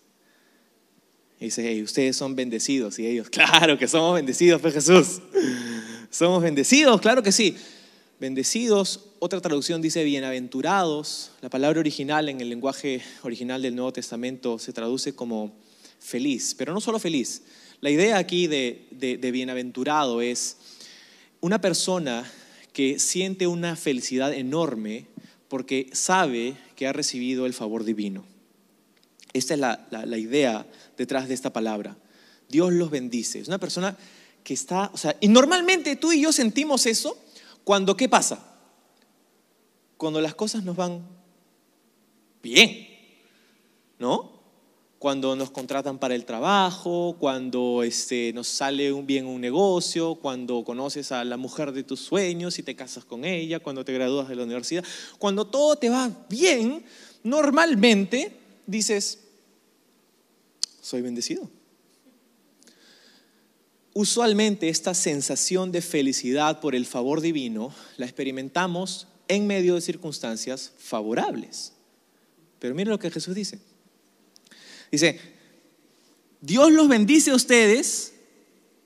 Y 1.39 1.45
dice, 1.45 1.83
ustedes 1.83 2.17
son 2.17 2.35
bendecidos. 2.37 2.99
Y 2.99 3.07
ellos, 3.07 3.29
claro 3.29 3.77
que 3.77 3.87
somos 3.87 4.15
bendecidos, 4.15 4.63
pues, 4.63 4.73
Jesús. 4.73 5.21
Somos 6.09 6.43
bendecidos, 6.43 6.99
claro 7.03 7.23
que 7.23 7.33
sí. 7.33 7.55
Bendecidos, 8.23 9.01
otra 9.19 9.41
traducción 9.41 9.83
dice 9.83 10.05
bienaventurados. 10.05 11.33
La 11.41 11.51
palabra 11.51 11.81
original 11.81 12.29
en 12.29 12.41
el 12.41 12.51
lenguaje 12.51 13.03
original 13.25 13.61
del 13.63 13.75
Nuevo 13.75 13.93
Testamento 13.93 14.61
se 14.61 14.73
traduce 14.73 15.13
como 15.13 15.53
feliz, 15.99 16.55
pero 16.57 16.73
no 16.73 16.81
solo 16.81 17.01
feliz. 17.01 17.43
La 17.81 17.91
idea 17.91 18.19
aquí 18.19 18.47
de, 18.47 18.87
bienaventurado 19.33 20.23
es 20.23 20.57
una 21.41 21.61
persona 21.61 22.25
que 22.73 23.01
siente 23.01 23.49
una 23.49 23.75
felicidad 23.75 24.33
enorme 24.33 25.07
porque 25.49 25.91
sabe 25.93 26.55
que 26.77 26.87
ha 26.87 26.93
recibido 26.93 27.45
el 27.45 27.55
favor 27.55 27.83
divino. 27.83 28.25
Esta 29.33 29.55
es 29.55 29.59
la, 29.59 30.17
idea 30.17 30.65
detrás 30.97 31.27
de 31.27 31.35
esta 31.35 31.53
palabra. 31.53 31.97
Dios 32.49 32.73
los 32.73 32.89
bendice. 32.89 33.41
Es 33.41 33.49
una 33.49 33.59
persona 33.59 33.99
que 34.45 34.55
está, 34.55 34.93
o 34.95 34.97
sea, 34.97 35.17
y 35.21 35.27
normalmente 35.27 35.97
tú 35.97 36.13
y 36.13 36.21
yo 36.21 36.31
sentimos 36.31 36.87
eso 36.87 37.19
cuando, 37.65 37.97
¿qué 37.97 38.09
pasa? 38.09 38.59
Cuando 39.97 40.21
las 40.21 40.35
cosas 40.35 40.65
nos 40.65 40.77
van 40.77 41.07
bien, 42.43 42.89
¿no? 43.99 44.43
cuando 45.03 45.35
nos 45.35 45.51
contratan 45.51 45.99
para 45.99 46.15
el 46.15 46.25
trabajo, 46.25 47.17
cuando 47.19 47.83
este, 47.83 48.33
nos 48.33 48.47
sale 48.47 48.93
un 48.93 49.05
bien 49.05 49.27
un 49.27 49.41
negocio, 49.41 50.15
cuando 50.15 50.63
conoces 50.63 51.11
a 51.11 51.25
la 51.25 51.37
mujer 51.37 51.73
de 51.73 51.83
tus 51.83 51.99
sueños 51.99 52.61
y 52.61 52.63
te 52.63 52.77
casas 52.77 53.05
con 53.05 53.25
ella, 53.25 53.59
cuando 53.59 53.85
te 53.85 53.93
gradúas 53.93 54.29
de 54.29 54.37
la 54.37 54.45
universidad, 54.45 54.85
cuando 55.19 55.45
todo 55.45 55.75
te 55.75 55.91
va 55.91 56.09
bien, 56.29 56.85
normalmente 57.25 58.39
dices, 58.65 59.25
soy 60.81 61.03
bendecido. 61.03 61.51
Usualmente 63.95 64.69
esta 64.69 64.95
sensación 64.95 65.71
de 65.71 65.83
felicidad 65.83 66.61
por 66.61 66.75
el 66.75 66.87
favor 66.87 67.21
divino 67.21 67.75
la 67.99 68.07
experimentamos 68.07 69.07
en 69.29 69.47
medio 69.47 69.75
de 69.75 69.81
circunstancias 69.83 70.73
favorables. 70.79 71.73
Pero 72.59 72.75
mire 72.75 72.91
lo 72.91 72.99
que 72.99 73.11
Jesús 73.11 73.35
dice. 73.35 73.61
Dice, 74.91 75.21
Dios 76.41 76.73
los 76.73 76.89
bendice 76.89 77.31
a 77.31 77.35
ustedes 77.35 78.15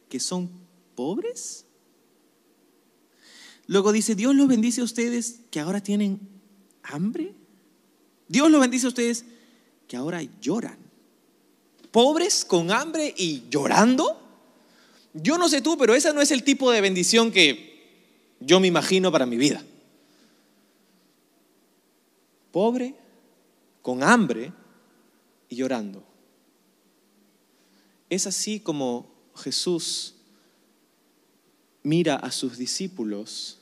que 0.08 0.18
son 0.18 0.50
pobres. 0.94 1.64
Luego 3.66 3.92
dice, 3.92 4.14
Dios 4.14 4.34
los 4.34 4.48
bendice 4.48 4.80
a 4.80 4.84
ustedes 4.84 5.40
que 5.50 5.60
ahora 5.60 5.82
tienen 5.82 6.20
hambre. 6.82 7.34
Dios 8.28 8.50
los 8.50 8.60
bendice 8.60 8.86
a 8.86 8.88
ustedes 8.88 9.24
que 9.86 9.96
ahora 9.96 10.22
lloran. 10.40 10.78
Pobres 11.90 12.44
con 12.44 12.70
hambre 12.70 13.14
y 13.16 13.44
llorando. 13.50 14.25
Yo 15.22 15.38
no 15.38 15.48
sé 15.48 15.62
tú, 15.62 15.78
pero 15.78 15.94
ese 15.94 16.12
no 16.12 16.20
es 16.20 16.30
el 16.30 16.44
tipo 16.44 16.70
de 16.70 16.80
bendición 16.80 17.32
que 17.32 17.76
yo 18.40 18.60
me 18.60 18.66
imagino 18.66 19.10
para 19.10 19.24
mi 19.24 19.36
vida. 19.36 19.64
Pobre, 22.52 22.94
con 23.80 24.02
hambre 24.02 24.52
y 25.48 25.56
llorando. 25.56 26.04
Es 28.10 28.26
así 28.26 28.60
como 28.60 29.06
Jesús 29.34 30.14
mira 31.82 32.16
a 32.16 32.30
sus 32.30 32.58
discípulos 32.58 33.58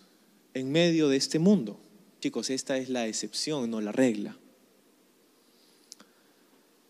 en 0.55 0.73
medio 0.73 1.09
de 1.09 1.17
este 1.17 1.38
mundo. 1.38 1.79
Chicos, 2.21 2.51
esta 2.51 2.79
es 2.79 2.88
la 2.88 3.07
excepción, 3.07 3.71
no 3.71 3.81
la 3.81 3.93
regla. 3.93 4.37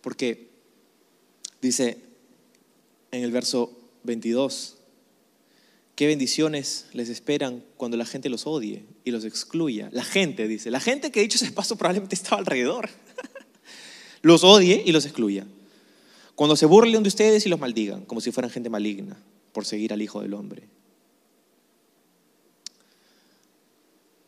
Porque 0.01 0.49
dice 1.61 1.99
en 3.11 3.25
el 3.25 3.31
verso 3.31 3.84
22, 4.05 4.77
qué 5.97 6.07
bendiciones 6.07 6.87
les 6.93 7.09
esperan 7.09 7.65
cuando 7.77 7.97
la 7.97 8.07
gente 8.07 8.29
los 8.29 8.47
odie 8.47 8.85
y 9.05 9.11
los 9.11 9.25
excluya. 9.25 9.89
La 9.93 10.05
gente, 10.05 10.47
dice, 10.49 10.71
la 10.71 10.81
gente 10.81 11.11
que 11.11 11.21
dicho 11.21 11.37
ese 11.37 11.53
paso 11.53 11.77
probablemente 11.77 12.15
estaba 12.15 12.39
alrededor. 12.39 12.89
los 14.23 14.45
odie 14.45 14.83
y 14.85 14.93
los 14.93 15.05
excluya. 15.05 15.47
Cuando 16.35 16.57
se 16.57 16.67
burlen 16.67 17.03
de 17.03 17.09
ustedes 17.09 17.47
y 17.47 17.49
los 17.49 17.61
maldigan, 17.61 18.05
como 18.05 18.21
si 18.21 18.33
fueran 18.33 18.51
gente 18.51 18.71
maligna, 18.71 19.17
por 19.53 19.65
seguir 19.65 19.93
al 19.93 20.03
Hijo 20.03 20.21
del 20.21 20.35
Hombre. 20.35 20.69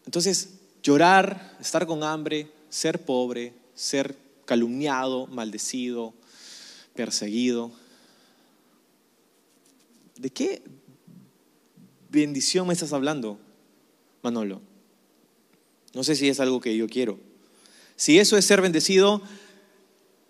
Entonces, 0.05 0.51
llorar, 0.83 1.57
estar 1.61 1.85
con 1.87 2.05
hambre, 2.05 2.49
ser 2.69 3.05
pobre, 3.05 3.53
ser 3.75 4.17
calumniado, 4.45 5.27
maldecido, 5.27 6.15
perseguido. 6.95 7.73
¿De 10.19 10.31
qué 10.31 10.63
bendición 12.09 12.67
me 12.67 12.73
estás 12.73 12.93
hablando, 12.93 13.39
Manolo? 14.23 14.63
No 15.93 16.05
sé 16.05 16.17
si 16.17 16.29
es 16.29 16.41
algo 16.41 16.61
que 16.61 16.77
yo 16.77 16.89
quiero. 16.89 17.19
Si 17.97 18.19
eso 18.19 18.37
es 18.37 18.45
ser 18.45 18.61
bendecido, 18.61 19.23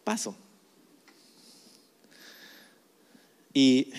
paso. 0.04 0.36
Y, 3.52 3.92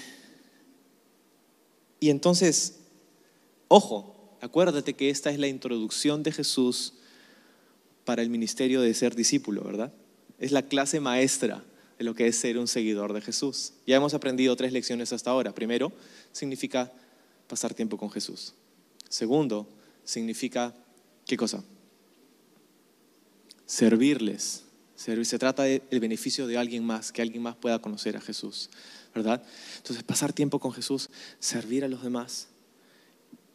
y 1.99 2.09
entonces, 2.09 2.79
ojo, 3.67 4.37
acuérdate 4.41 4.93
que 4.93 5.09
esta 5.09 5.29
es 5.29 5.39
la 5.39 5.47
introducción 5.47 6.23
de 6.23 6.31
Jesús 6.31 6.93
para 8.05 8.21
el 8.21 8.29
ministerio 8.29 8.81
de 8.81 8.93
ser 8.93 9.15
discípulo, 9.15 9.63
¿verdad? 9.63 9.91
Es 10.39 10.51
la 10.51 10.61
clase 10.61 10.99
maestra 10.99 11.63
de 11.97 12.05
lo 12.05 12.13
que 12.13 12.27
es 12.27 12.37
ser 12.37 12.57
un 12.57 12.67
seguidor 12.67 13.13
de 13.13 13.21
Jesús. 13.21 13.73
Ya 13.85 13.95
hemos 13.95 14.13
aprendido 14.13 14.55
tres 14.55 14.71
lecciones 14.71 15.13
hasta 15.13 15.31
ahora. 15.31 15.53
Primero, 15.53 15.91
significa 16.31 16.91
pasar 17.47 17.73
tiempo 17.73 17.97
con 17.97 18.11
Jesús. 18.11 18.53
Segundo, 19.09 19.67
significa, 20.03 20.73
¿qué 21.25 21.37
cosa? 21.37 21.63
Servirles. 23.65 24.63
Se 24.95 25.39
trata 25.39 25.63
del 25.63 25.99
beneficio 25.99 26.47
de 26.47 26.57
alguien 26.57 26.83
más, 26.83 27.11
que 27.11 27.21
alguien 27.21 27.43
más 27.43 27.55
pueda 27.55 27.79
conocer 27.79 28.17
a 28.17 28.21
Jesús, 28.21 28.69
¿verdad? 29.13 29.43
Entonces, 29.77 30.03
pasar 30.03 30.33
tiempo 30.33 30.59
con 30.59 30.73
Jesús, 30.73 31.09
servir 31.39 31.83
a 31.83 31.87
los 31.87 32.01
demás. 32.01 32.47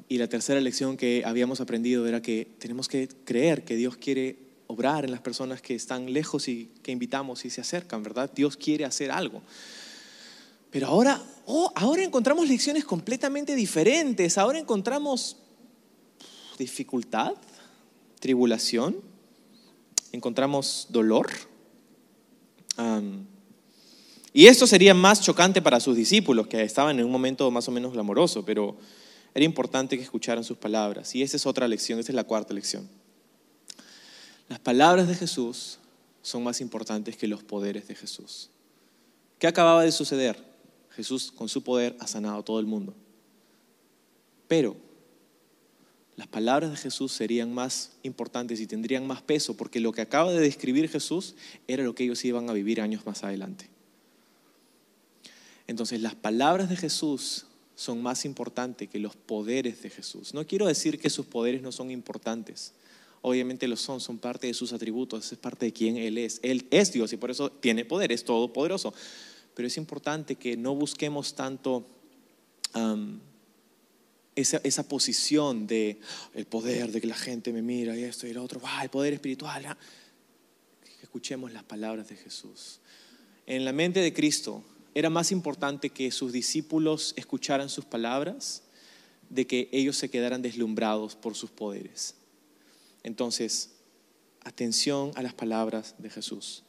Y 0.08 0.18
la 0.18 0.28
tercera 0.28 0.60
lección 0.60 0.96
que 0.96 1.22
habíamos 1.24 1.60
aprendido 1.60 2.06
era 2.06 2.22
que 2.22 2.48
tenemos 2.58 2.86
que 2.86 3.08
creer 3.24 3.64
que 3.64 3.76
Dios 3.76 3.96
quiere 3.96 4.36
obrar 4.72 5.04
en 5.04 5.10
las 5.10 5.20
personas 5.20 5.60
que 5.62 5.74
están 5.74 6.12
lejos 6.12 6.48
y 6.48 6.72
que 6.82 6.92
invitamos 6.92 7.44
y 7.44 7.50
se 7.50 7.60
acercan, 7.60 8.02
¿verdad? 8.02 8.30
Dios 8.34 8.56
quiere 8.56 8.84
hacer 8.84 9.10
algo. 9.10 9.42
Pero 10.70 10.86
ahora, 10.86 11.22
oh, 11.46 11.70
ahora 11.74 12.02
encontramos 12.02 12.48
lecciones 12.48 12.84
completamente 12.84 13.54
diferentes. 13.54 14.38
Ahora 14.38 14.58
encontramos 14.58 15.36
dificultad, 16.58 17.34
tribulación, 18.20 18.96
encontramos 20.12 20.86
dolor. 20.88 21.30
y 24.32 24.46
esto 24.46 24.66
sería 24.66 24.94
más 24.94 25.20
chocante 25.20 25.60
para 25.60 25.78
sus 25.78 25.94
discípulos, 25.94 26.46
que 26.46 26.62
estaban 26.62 26.98
en 26.98 27.04
un 27.04 27.12
momento 27.12 27.50
más 27.50 27.68
o 27.68 27.70
menos 27.70 27.92
glamoroso, 27.92 28.44
pero 28.44 28.76
era 29.34 29.44
importante 29.44 29.96
que 29.98 30.02
escucharan 30.02 30.44
sus 30.44 30.56
palabras. 30.56 31.14
Y 31.14 31.22
esa 31.22 31.36
es 31.36 31.44
otra 31.44 31.68
lección, 31.68 31.98
esta 31.98 32.12
es 32.12 32.16
la 32.16 32.24
cuarta 32.24 32.54
lección. 32.54 32.88
Las 34.48 34.58
palabras 34.58 35.08
de 35.08 35.14
Jesús 35.14 35.78
son 36.22 36.42
más 36.44 36.60
importantes 36.60 37.16
que 37.16 37.26
los 37.26 37.42
poderes 37.42 37.88
de 37.88 37.94
Jesús. 37.94 38.50
¿Qué 39.38 39.46
acababa 39.46 39.82
de 39.82 39.92
suceder? 39.92 40.36
Jesús 40.90 41.32
con 41.32 41.48
su 41.48 41.64
poder 41.64 41.96
ha 42.00 42.06
sanado 42.06 42.38
a 42.38 42.44
todo 42.44 42.60
el 42.60 42.66
mundo. 42.66 42.94
Pero 44.46 44.76
las 46.16 46.26
palabras 46.26 46.70
de 46.70 46.76
Jesús 46.76 47.12
serían 47.12 47.52
más 47.52 47.92
importantes 48.02 48.60
y 48.60 48.66
tendrían 48.66 49.06
más 49.06 49.22
peso 49.22 49.56
porque 49.56 49.80
lo 49.80 49.92
que 49.92 50.02
acaba 50.02 50.30
de 50.32 50.40
describir 50.40 50.88
Jesús 50.88 51.34
era 51.66 51.82
lo 51.82 51.94
que 51.94 52.04
ellos 52.04 52.24
iban 52.24 52.50
a 52.50 52.52
vivir 52.52 52.80
años 52.80 53.06
más 53.06 53.24
adelante. 53.24 53.68
Entonces 55.66 56.02
las 56.02 56.14
palabras 56.14 56.68
de 56.68 56.76
Jesús 56.76 57.46
son 57.74 58.02
más 58.02 58.24
importantes 58.24 58.88
que 58.88 58.98
los 58.98 59.16
poderes 59.16 59.82
de 59.82 59.90
Jesús. 59.90 60.34
No 60.34 60.46
quiero 60.46 60.66
decir 60.66 61.00
que 61.00 61.10
sus 61.10 61.26
poderes 61.26 61.62
no 61.62 61.72
son 61.72 61.90
importantes. 61.90 62.74
Obviamente 63.22 63.68
lo 63.68 63.76
son, 63.76 64.00
son 64.00 64.18
parte 64.18 64.48
de 64.48 64.54
sus 64.54 64.72
atributos, 64.72 65.30
es 65.30 65.38
parte 65.38 65.66
de 65.66 65.72
quien 65.72 65.96
Él 65.96 66.18
es. 66.18 66.40
Él 66.42 66.66
es 66.70 66.92
Dios 66.92 67.12
y 67.12 67.16
por 67.16 67.30
eso 67.30 67.50
tiene 67.50 67.84
poder, 67.84 68.10
es 68.10 68.24
todopoderoso. 68.24 68.92
Pero 69.54 69.68
es 69.68 69.76
importante 69.76 70.34
que 70.34 70.56
no 70.56 70.74
busquemos 70.74 71.34
tanto 71.34 71.86
esa, 74.34 74.88
posición 74.88 75.66
de 75.66 76.00
el 76.34 76.46
poder, 76.46 76.90
de 76.90 77.00
que 77.00 77.06
la 77.06 77.14
gente 77.14 77.52
me 77.52 77.62
mira 77.62 77.96
y 77.96 78.02
esto 78.02 78.26
y 78.26 78.32
lo 78.32 78.42
otro, 78.42 78.60
el 78.82 78.88
poder 78.88 79.12
espiritual. 79.12 79.66
¿ah? 79.66 79.78
Escuchemos 81.02 81.52
las 81.52 81.64
palabras 81.64 82.08
de 82.08 82.16
Jesús. 82.16 82.80
En 83.46 83.64
la 83.64 83.72
mente 83.72 84.00
de 84.00 84.12
Cristo 84.12 84.64
era 84.94 85.10
más 85.10 85.32
importante 85.32 85.90
que 85.90 86.10
sus 86.10 86.32
discípulos 86.32 87.14
escucharan 87.16 87.68
sus 87.68 87.84
palabras 87.84 88.62
de 89.30 89.46
que 89.46 89.68
ellos 89.72 89.96
se 89.96 90.10
quedaran 90.10 90.42
deslumbrados 90.42 91.16
por 91.16 91.34
sus 91.34 91.50
poderes. 91.50 92.16
Entonces, 93.02 93.70
atención 94.44 95.12
a 95.14 95.22
las 95.22 95.34
palabras 95.34 95.94
de 95.98 96.10
Jesús. 96.10 96.64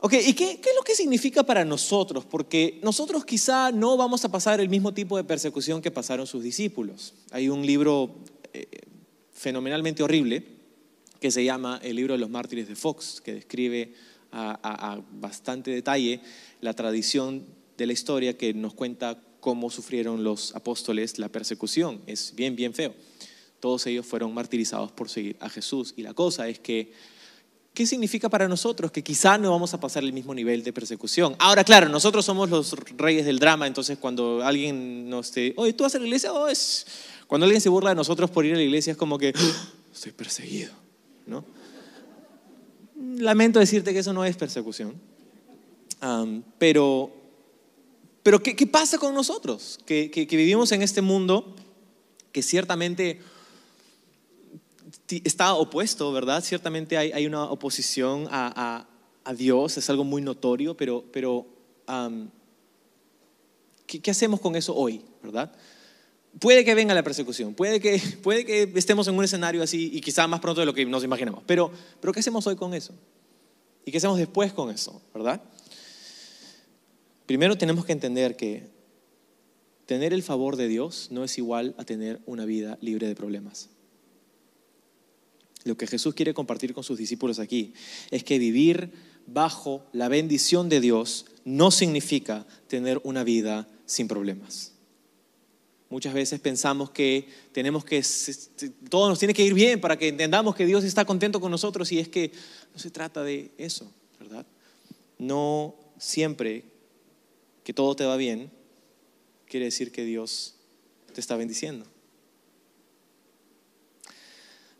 Ok, 0.00 0.14
¿y 0.24 0.32
qué, 0.34 0.52
es 0.52 0.76
lo 0.76 0.82
que 0.84 0.94
significa 0.94 1.42
para 1.42 1.64
nosotros? 1.64 2.24
Porque 2.24 2.78
nosotros 2.84 3.24
quizá 3.24 3.72
no 3.72 3.96
vamos 3.96 4.24
a 4.24 4.30
pasar 4.30 4.60
el 4.60 4.68
mismo 4.68 4.94
tipo 4.94 5.16
de 5.16 5.24
persecución 5.24 5.82
que 5.82 5.90
pasaron 5.90 6.26
sus 6.26 6.42
discípulos. 6.42 7.14
Hay 7.32 7.48
un 7.48 7.66
libro 7.66 8.14
eh, 8.52 8.68
fenomenalmente 9.32 10.04
horrible 10.04 10.44
que 11.20 11.32
se 11.32 11.44
llama 11.44 11.80
El 11.82 11.96
libro 11.96 12.14
de 12.14 12.18
los 12.18 12.30
mártires 12.30 12.68
de 12.68 12.76
Fox, 12.76 13.20
que 13.20 13.34
describe 13.34 13.94
a, 14.30 15.00
bastante 15.12 15.70
detalle 15.72 16.20
la 16.60 16.74
tradición 16.74 17.44
de 17.76 17.86
la 17.86 17.92
historia 17.92 18.36
que 18.36 18.54
nos 18.54 18.74
cuenta 18.74 19.20
cómo 19.40 19.70
sufrieron 19.70 20.22
los 20.22 20.54
apóstoles 20.54 21.18
la 21.18 21.28
persecución. 21.28 22.02
Es 22.06 22.34
bien, 22.36 22.54
bien 22.54 22.72
feo. 22.72 22.94
Todos 23.60 23.86
ellos 23.86 24.06
fueron 24.06 24.32
martirizados 24.32 24.92
por 24.92 25.08
seguir 25.08 25.36
a 25.40 25.48
Jesús. 25.48 25.94
Y 25.96 26.02
la 26.02 26.14
cosa 26.14 26.48
es 26.48 26.58
que, 26.58 26.92
¿qué 27.74 27.86
significa 27.86 28.28
para 28.28 28.48
nosotros? 28.48 28.90
Que 28.90 29.02
quizá 29.02 29.38
no 29.38 29.50
vamos 29.50 29.74
a 29.74 29.80
pasar 29.80 30.04
el 30.04 30.12
mismo 30.12 30.34
nivel 30.34 30.62
de 30.62 30.72
persecución. 30.72 31.34
Ahora, 31.38 31.64
claro, 31.64 31.88
nosotros 31.88 32.24
somos 32.24 32.50
los 32.50 32.72
reyes 32.96 33.26
del 33.26 33.38
drama, 33.38 33.66
entonces 33.66 33.98
cuando 33.98 34.42
alguien 34.44 35.08
nos 35.08 35.32
dice, 35.32 35.54
oye, 35.56 35.72
¿tú 35.72 35.84
vas 35.84 35.94
a 35.94 35.98
la 35.98 36.04
iglesia? 36.04 36.32
Oh. 36.32 36.48
Cuando 37.26 37.44
alguien 37.44 37.60
se 37.60 37.68
burla 37.68 37.90
de 37.90 37.96
nosotros 37.96 38.30
por 38.30 38.46
ir 38.46 38.54
a 38.54 38.56
la 38.56 38.62
iglesia 38.62 38.92
es 38.92 38.96
como 38.96 39.18
que, 39.18 39.32
¡Ah! 39.36 39.68
estoy 39.92 40.12
perseguido, 40.12 40.72
¿no? 41.26 41.44
Lamento 43.18 43.60
decirte 43.60 43.92
que 43.92 44.00
eso 44.00 44.12
no 44.12 44.24
es 44.24 44.36
persecución. 44.36 44.94
pero, 46.58 47.12
pero 48.22 48.42
¿qué, 48.42 48.66
pasa 48.66 48.98
con 48.98 49.14
nosotros? 49.14 49.78
Que, 49.84 50.26
vivimos 50.30 50.72
en 50.72 50.82
este 50.82 51.00
mundo 51.00 51.54
que 52.32 52.42
ciertamente 52.42 53.20
está 55.08 55.54
opuesto, 55.54 56.12
¿verdad? 56.12 56.42
Ciertamente 56.44 56.96
hay, 56.98 57.26
una 57.26 57.44
oposición 57.44 58.28
a, 58.30 58.86
Dios, 59.36 59.76
es 59.76 59.90
algo 59.90 60.04
muy 60.04 60.22
notorio, 60.22 60.76
pero, 60.76 61.04
¿qué, 63.86 64.10
hacemos 64.10 64.40
con 64.40 64.56
eso 64.56 64.74
hoy, 64.74 65.02
verdad? 65.22 65.52
Puede 66.38 66.64
que 66.64 66.74
venga 66.74 66.94
la 66.94 67.02
persecución, 67.02 67.54
puede 67.54 67.80
que, 67.80 68.00
puede 68.22 68.70
estemos 68.78 69.08
en 69.08 69.16
un 69.16 69.24
escenario 69.24 69.62
así 69.62 69.90
y 69.92 70.00
quizá 70.00 70.26
más 70.26 70.40
pronto 70.40 70.60
de 70.60 70.66
lo 70.66 70.74
que 70.74 70.84
nos 70.86 71.04
imaginamos, 71.04 71.42
pero, 71.46 71.70
pero 72.00 72.12
¿qué 72.12 72.20
hacemos 72.20 72.46
hoy 72.46 72.56
con 72.56 72.74
eso? 72.74 72.94
¿Y 73.84 73.90
qué 73.90 73.98
hacemos 73.98 74.18
después 74.18 74.52
con 74.52 74.70
eso, 74.70 75.00
verdad? 75.14 75.42
Primero 77.26 77.58
tenemos 77.58 77.84
que 77.84 77.92
entender 77.92 78.36
que 78.36 78.70
tener 79.84 80.12
el 80.12 80.22
favor 80.22 80.56
de 80.56 80.68
Dios 80.68 81.08
no 81.10 81.24
es 81.24 81.36
igual 81.38 81.74
a 81.78 81.84
tener 81.84 82.20
una 82.26 82.44
vida 82.44 82.78
libre 82.80 83.06
de 83.06 83.14
problemas. 83.14 83.70
Lo 85.64 85.76
que 85.76 85.86
Jesús 85.86 86.14
quiere 86.14 86.34
compartir 86.34 86.72
con 86.72 86.84
sus 86.84 86.98
discípulos 86.98 87.38
aquí 87.38 87.72
es 88.10 88.24
que 88.24 88.38
vivir 88.38 88.92
bajo 89.26 89.84
la 89.92 90.08
bendición 90.08 90.68
de 90.68 90.80
Dios 90.80 91.26
no 91.44 91.70
significa 91.70 92.46
tener 92.66 93.00
una 93.04 93.24
vida 93.24 93.68
sin 93.86 94.08
problemas. 94.08 94.72
Muchas 95.90 96.12
veces 96.12 96.38
pensamos 96.40 96.90
que 96.90 97.26
tenemos 97.52 97.84
que, 97.84 98.04
todo 98.90 99.08
nos 99.08 99.18
tiene 99.18 99.32
que 99.32 99.44
ir 99.44 99.54
bien 99.54 99.80
para 99.80 99.96
que 99.96 100.08
entendamos 100.08 100.54
que 100.54 100.66
Dios 100.66 100.84
está 100.84 101.06
contento 101.06 101.40
con 101.40 101.50
nosotros 101.50 101.90
y 101.92 101.98
es 101.98 102.08
que 102.08 102.30
no 102.74 102.78
se 102.78 102.90
trata 102.90 103.22
de 103.22 103.50
eso, 103.56 103.90
¿verdad? 104.20 104.46
No 105.18 105.74
siempre 105.98 106.64
que 107.64 107.72
todo 107.72 107.96
te 107.96 108.04
va 108.04 108.16
bien 108.16 108.50
quiere 109.46 109.66
decir 109.66 109.90
que 109.90 110.04
Dios 110.04 110.56
te 111.14 111.20
está 111.20 111.36
bendiciendo. 111.36 111.86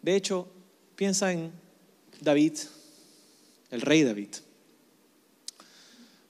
De 0.03 0.15
hecho, 0.15 0.49
piensa 0.99 1.33
en 1.33 1.53
David, 2.21 2.55
el 3.71 3.83
rey 3.83 4.03
David. 4.03 4.31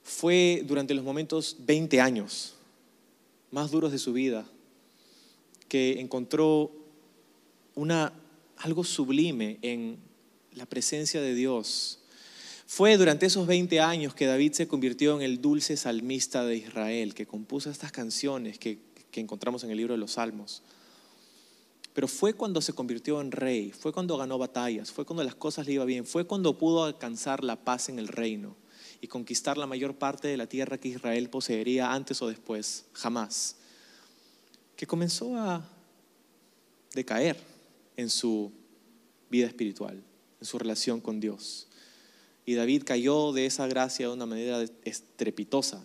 Fue 0.03 0.63
durante 0.63 0.93
los 0.93 1.03
momentos 1.03 1.55
20 1.61 1.99
años 1.99 2.53
más 3.49 3.71
duros 3.71 3.91
de 3.91 3.97
su 3.97 4.13
vida 4.13 4.47
que 5.67 5.99
encontró 5.99 6.71
una, 7.73 8.13
algo 8.57 8.83
sublime 8.83 9.57
en 9.63 9.97
la 10.53 10.67
presencia 10.67 11.19
de 11.19 11.33
Dios. 11.33 11.97
Fue 12.67 12.95
durante 12.97 13.25
esos 13.25 13.47
20 13.47 13.79
años 13.79 14.13
que 14.13 14.27
David 14.27 14.51
se 14.53 14.67
convirtió 14.67 15.15
en 15.15 15.23
el 15.23 15.41
dulce 15.41 15.77
salmista 15.77 16.45
de 16.45 16.57
Israel, 16.57 17.15
que 17.15 17.25
compuso 17.25 17.71
estas 17.71 17.91
canciones 17.91 18.59
que, 18.59 18.77
que 19.09 19.19
encontramos 19.19 19.63
en 19.63 19.71
el 19.71 19.77
libro 19.77 19.95
de 19.95 19.99
los 19.99 20.11
Salmos. 20.11 20.61
Pero 21.99 22.07
fue 22.07 22.33
cuando 22.33 22.61
se 22.61 22.71
convirtió 22.71 23.19
en 23.19 23.29
rey, 23.29 23.73
fue 23.73 23.91
cuando 23.91 24.15
ganó 24.15 24.37
batallas, 24.37 24.89
fue 24.89 25.03
cuando 25.03 25.21
las 25.21 25.35
cosas 25.35 25.67
le 25.67 25.73
iban 25.73 25.85
bien, 25.85 26.05
fue 26.05 26.25
cuando 26.25 26.57
pudo 26.57 26.85
alcanzar 26.85 27.43
la 27.43 27.57
paz 27.57 27.89
en 27.89 27.99
el 27.99 28.07
reino 28.07 28.55
y 29.01 29.07
conquistar 29.07 29.57
la 29.57 29.67
mayor 29.67 29.97
parte 29.97 30.29
de 30.29 30.37
la 30.37 30.47
tierra 30.47 30.77
que 30.77 30.87
Israel 30.87 31.29
poseería 31.29 31.91
antes 31.91 32.21
o 32.21 32.29
después, 32.29 32.85
jamás 32.93 33.57
que 34.77 34.87
comenzó 34.87 35.35
a 35.35 35.69
decaer 36.93 37.35
en 37.97 38.09
su 38.09 38.53
vida 39.29 39.47
espiritual, 39.47 40.01
en 40.39 40.47
su 40.47 40.57
relación 40.57 41.01
con 41.01 41.19
Dios. 41.19 41.67
Y 42.45 42.53
David 42.53 42.83
cayó 42.85 43.33
de 43.33 43.45
esa 43.45 43.67
gracia 43.67 44.07
de 44.07 44.13
una 44.13 44.25
manera 44.25 44.63
estrepitosa. 44.85 45.83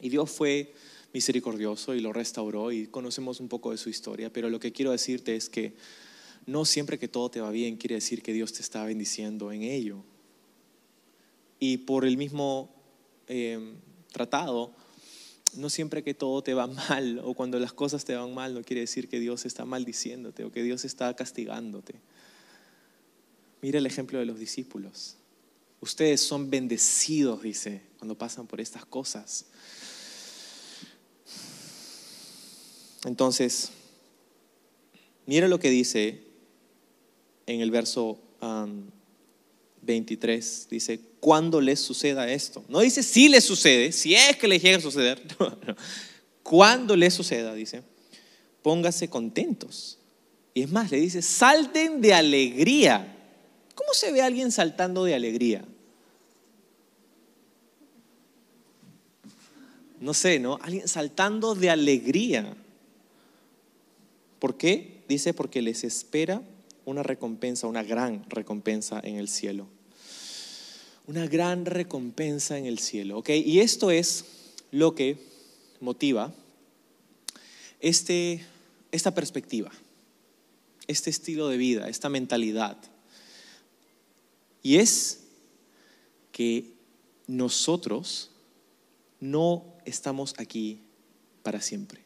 Y 0.00 0.08
Dios 0.08 0.28
fue 0.32 0.74
misericordioso 1.12 1.94
y 1.94 2.00
lo 2.00 2.12
restauró 2.12 2.72
y 2.72 2.86
conocemos 2.86 3.40
un 3.40 3.48
poco 3.48 3.70
de 3.70 3.78
su 3.78 3.88
historia, 3.88 4.32
pero 4.32 4.48
lo 4.48 4.60
que 4.60 4.72
quiero 4.72 4.92
decirte 4.92 5.36
es 5.36 5.48
que 5.48 5.74
no 6.46 6.64
siempre 6.64 6.98
que 6.98 7.08
todo 7.08 7.30
te 7.30 7.40
va 7.40 7.50
bien 7.50 7.76
quiere 7.76 7.96
decir 7.96 8.22
que 8.22 8.32
Dios 8.32 8.52
te 8.52 8.62
está 8.62 8.84
bendiciendo 8.84 9.52
en 9.52 9.62
ello. 9.62 10.04
y 11.58 11.76
por 11.78 12.04
el 12.04 12.16
mismo 12.16 12.74
eh, 13.28 13.74
tratado, 14.12 14.74
no 15.54 15.70
siempre 15.70 16.02
que 16.02 16.14
todo 16.14 16.42
te 16.42 16.54
va 16.54 16.66
mal 16.88 17.20
o 17.24 17.34
cuando 17.34 17.58
las 17.58 17.72
cosas 17.72 18.04
te 18.04 18.14
van 18.14 18.34
mal 18.34 18.54
no 18.54 18.62
quiere 18.62 18.80
decir 18.80 19.08
que 19.08 19.20
Dios 19.20 19.44
está 19.44 19.64
maldiciéndote 19.64 20.44
o 20.44 20.52
que 20.52 20.62
Dios 20.62 20.84
está 20.84 21.14
castigándote. 21.14 21.94
Mira 23.60 23.78
el 23.78 23.86
ejemplo 23.86 24.18
de 24.18 24.26
los 24.26 24.38
discípulos. 24.38 25.16
Ustedes 25.80 26.20
son 26.20 26.50
bendecidos, 26.50 27.42
dice, 27.42 27.82
cuando 27.98 28.16
pasan 28.16 28.46
por 28.46 28.60
estas 28.60 28.84
cosas. 28.84 29.46
Entonces, 33.04 33.70
mira 35.26 35.48
lo 35.48 35.58
que 35.58 35.70
dice 35.70 36.22
en 37.46 37.60
el 37.60 37.70
verso 37.70 38.18
23. 39.82 40.68
Dice, 40.70 41.00
¿cuándo 41.20 41.60
les 41.60 41.80
suceda 41.80 42.30
esto? 42.30 42.64
No 42.68 42.80
dice 42.80 43.02
si 43.02 43.28
les 43.28 43.44
sucede, 43.44 43.92
si 43.92 44.14
es 44.14 44.36
que 44.36 44.48
les 44.48 44.62
llega 44.62 44.78
a 44.78 44.80
suceder. 44.80 45.22
Cuando 46.42 46.96
les 46.96 47.14
suceda, 47.14 47.54
dice, 47.54 47.82
póngase 48.62 49.08
contentos. 49.08 49.98
Y 50.54 50.62
es 50.62 50.70
más, 50.70 50.90
le 50.90 50.98
dice, 50.98 51.22
salten 51.22 52.00
de 52.00 52.14
alegría. 52.14 53.16
¿Cómo 53.74 53.94
se 53.94 54.12
ve 54.12 54.22
a 54.22 54.26
alguien 54.26 54.52
saltando 54.52 55.04
de 55.04 55.14
alegría? 55.14 55.64
No 60.00 60.14
sé, 60.14 60.40
¿no? 60.40 60.58
Alguien 60.62 60.88
saltando 60.88 61.54
de 61.54 61.70
alegría. 61.70 62.56
¿Por 64.42 64.56
qué? 64.56 65.04
Dice 65.08 65.34
porque 65.34 65.62
les 65.62 65.84
espera 65.84 66.42
una 66.84 67.04
recompensa, 67.04 67.68
una 67.68 67.84
gran 67.84 68.28
recompensa 68.28 69.00
en 69.00 69.14
el 69.14 69.28
cielo. 69.28 69.68
Una 71.06 71.28
gran 71.28 71.64
recompensa 71.64 72.58
en 72.58 72.66
el 72.66 72.80
cielo, 72.80 73.18
¿ok? 73.18 73.28
Y 73.28 73.60
esto 73.60 73.92
es 73.92 74.24
lo 74.72 74.96
que 74.96 75.16
motiva 75.78 76.34
este, 77.78 78.44
esta 78.90 79.14
perspectiva, 79.14 79.70
este 80.88 81.10
estilo 81.10 81.46
de 81.46 81.56
vida, 81.56 81.88
esta 81.88 82.08
mentalidad. 82.08 82.78
Y 84.60 84.78
es 84.78 85.20
que 86.32 86.72
nosotros 87.28 88.32
no 89.20 89.76
estamos 89.84 90.34
aquí 90.36 90.80
para 91.44 91.60
siempre 91.60 92.01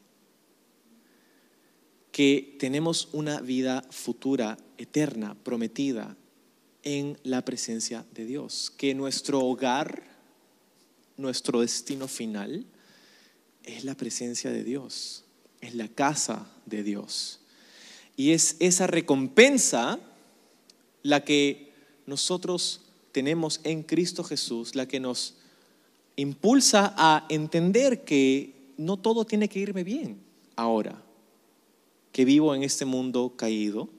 que 2.16 2.56
tenemos 2.58 3.10
una 3.12 3.42
vida 3.42 3.84
futura, 3.90 4.56
eterna, 4.78 5.36
prometida 5.44 6.16
en 6.82 7.18
la 7.24 7.44
presencia 7.44 8.06
de 8.14 8.24
Dios, 8.24 8.72
que 8.74 8.94
nuestro 8.94 9.40
hogar, 9.40 10.02
nuestro 11.18 11.60
destino 11.60 12.08
final 12.08 12.64
es 13.64 13.84
la 13.84 13.94
presencia 13.94 14.50
de 14.50 14.64
Dios, 14.64 15.24
es 15.60 15.74
la 15.74 15.88
casa 15.88 16.50
de 16.64 16.82
Dios. 16.82 17.40
Y 18.16 18.30
es 18.30 18.56
esa 18.60 18.86
recompensa 18.86 20.00
la 21.02 21.22
que 21.22 21.74
nosotros 22.06 22.80
tenemos 23.12 23.60
en 23.62 23.82
Cristo 23.82 24.24
Jesús, 24.24 24.74
la 24.74 24.88
que 24.88 25.00
nos 25.00 25.34
impulsa 26.16 26.94
a 26.96 27.26
entender 27.28 28.06
que 28.06 28.72
no 28.78 28.96
todo 28.96 29.26
tiene 29.26 29.50
que 29.50 29.58
irme 29.58 29.84
bien 29.84 30.18
ahora 30.56 31.02
que 32.16 32.24
vivo 32.24 32.54
en 32.54 32.62
este 32.62 32.86
mundo 32.86 33.34
caído, 33.36 33.90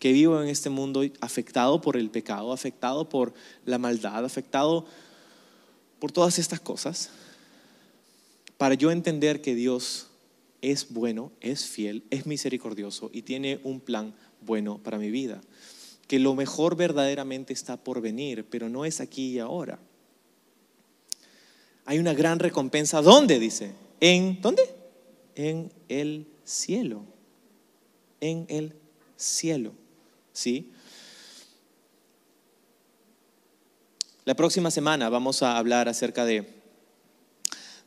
que 0.00 0.10
vivo 0.10 0.42
en 0.42 0.48
este 0.48 0.68
mundo 0.68 1.04
afectado 1.20 1.80
por 1.80 1.96
el 1.96 2.10
pecado, 2.10 2.52
afectado 2.52 3.08
por 3.08 3.34
la 3.64 3.78
maldad, 3.78 4.24
afectado 4.24 4.84
por 6.00 6.10
todas 6.10 6.40
estas 6.40 6.58
cosas, 6.58 7.10
para 8.58 8.74
yo 8.74 8.90
entender 8.90 9.42
que 9.42 9.54
Dios 9.54 10.08
es 10.60 10.92
bueno, 10.92 11.30
es 11.40 11.66
fiel, 11.66 12.02
es 12.10 12.26
misericordioso 12.26 13.10
y 13.12 13.22
tiene 13.22 13.60
un 13.62 13.78
plan 13.78 14.12
bueno 14.40 14.78
para 14.78 14.98
mi 14.98 15.12
vida. 15.12 15.40
Que 16.08 16.18
lo 16.18 16.34
mejor 16.34 16.74
verdaderamente 16.74 17.52
está 17.52 17.76
por 17.76 18.00
venir, 18.00 18.44
pero 18.50 18.68
no 18.68 18.84
es 18.84 19.00
aquí 19.00 19.34
y 19.34 19.38
ahora. 19.38 19.78
Hay 21.84 22.00
una 22.00 22.12
gran 22.12 22.40
recompensa. 22.40 23.02
¿Dónde? 23.02 23.38
Dice. 23.38 23.70
¿En 24.00 24.40
dónde? 24.40 24.62
En 25.36 25.72
el 25.88 26.26
cielo 26.44 27.11
en 28.22 28.46
el 28.48 28.74
cielo. 29.16 29.74
¿Sí? 30.32 30.72
La 34.24 34.34
próxima 34.34 34.70
semana 34.70 35.10
vamos 35.10 35.42
a 35.42 35.58
hablar 35.58 35.88
acerca 35.88 36.24
de, 36.24 36.46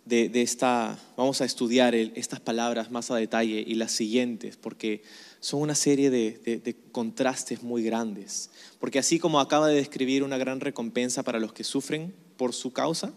de, 0.03 0.41
esta, 0.41 0.99
vamos 1.15 1.39
a 1.39 1.45
estudiar 1.45 1.95
estas 1.95 2.41
palabras 2.41 2.91
más 2.91 3.09
a 3.09 3.15
detalle 3.15 3.63
y 3.65 3.75
las 3.75 3.93
siguientes, 3.93 4.57
porque 4.57 5.01
son 5.39 5.61
una 5.61 5.75
serie 5.75 6.09
de, 6.09 6.61
de 6.63 6.75
contrastes 6.91 7.63
muy 7.63 7.83
grandes. 7.83 8.51
Porque 8.79 8.99
así 8.99 9.17
como 9.17 9.39
acaba 9.39 9.69
de 9.69 9.75
describir 9.75 10.23
una 10.23 10.37
gran 10.37 10.59
recompensa 10.59 11.23
para 11.23 11.39
los 11.39 11.53
que 11.53 11.63
sufren 11.63 12.13
por 12.35 12.53
su 12.53 12.73
causa, 12.73 13.13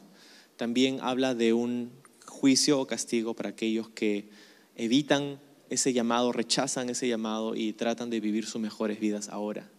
también 0.57 0.99
habla 1.03 1.35
de 1.35 1.53
un 1.53 1.91
juicio 2.25 2.81
o 2.81 2.87
castigo 2.87 3.35
para 3.35 3.51
aquellos 3.51 3.89
que 3.91 4.31
evitan 4.77 5.41
ese 5.71 5.93
llamado, 5.93 6.33
rechazan 6.33 6.91
ese 6.91 7.09
llamado 7.09 7.55
y 7.55 7.73
tratan 7.73 8.11
de 8.11 8.21
vivir 8.21 8.47
sus 8.47 8.61
mejores 8.61 9.01
vidas 9.01 9.29
ahora. 9.29 9.71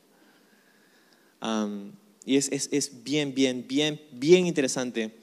y 2.26 2.36
es, 2.36 3.04
bien, 3.04 3.34
bien, 3.34 3.66
bien, 3.68 4.02
bien 4.12 4.46
interesante 4.46 5.16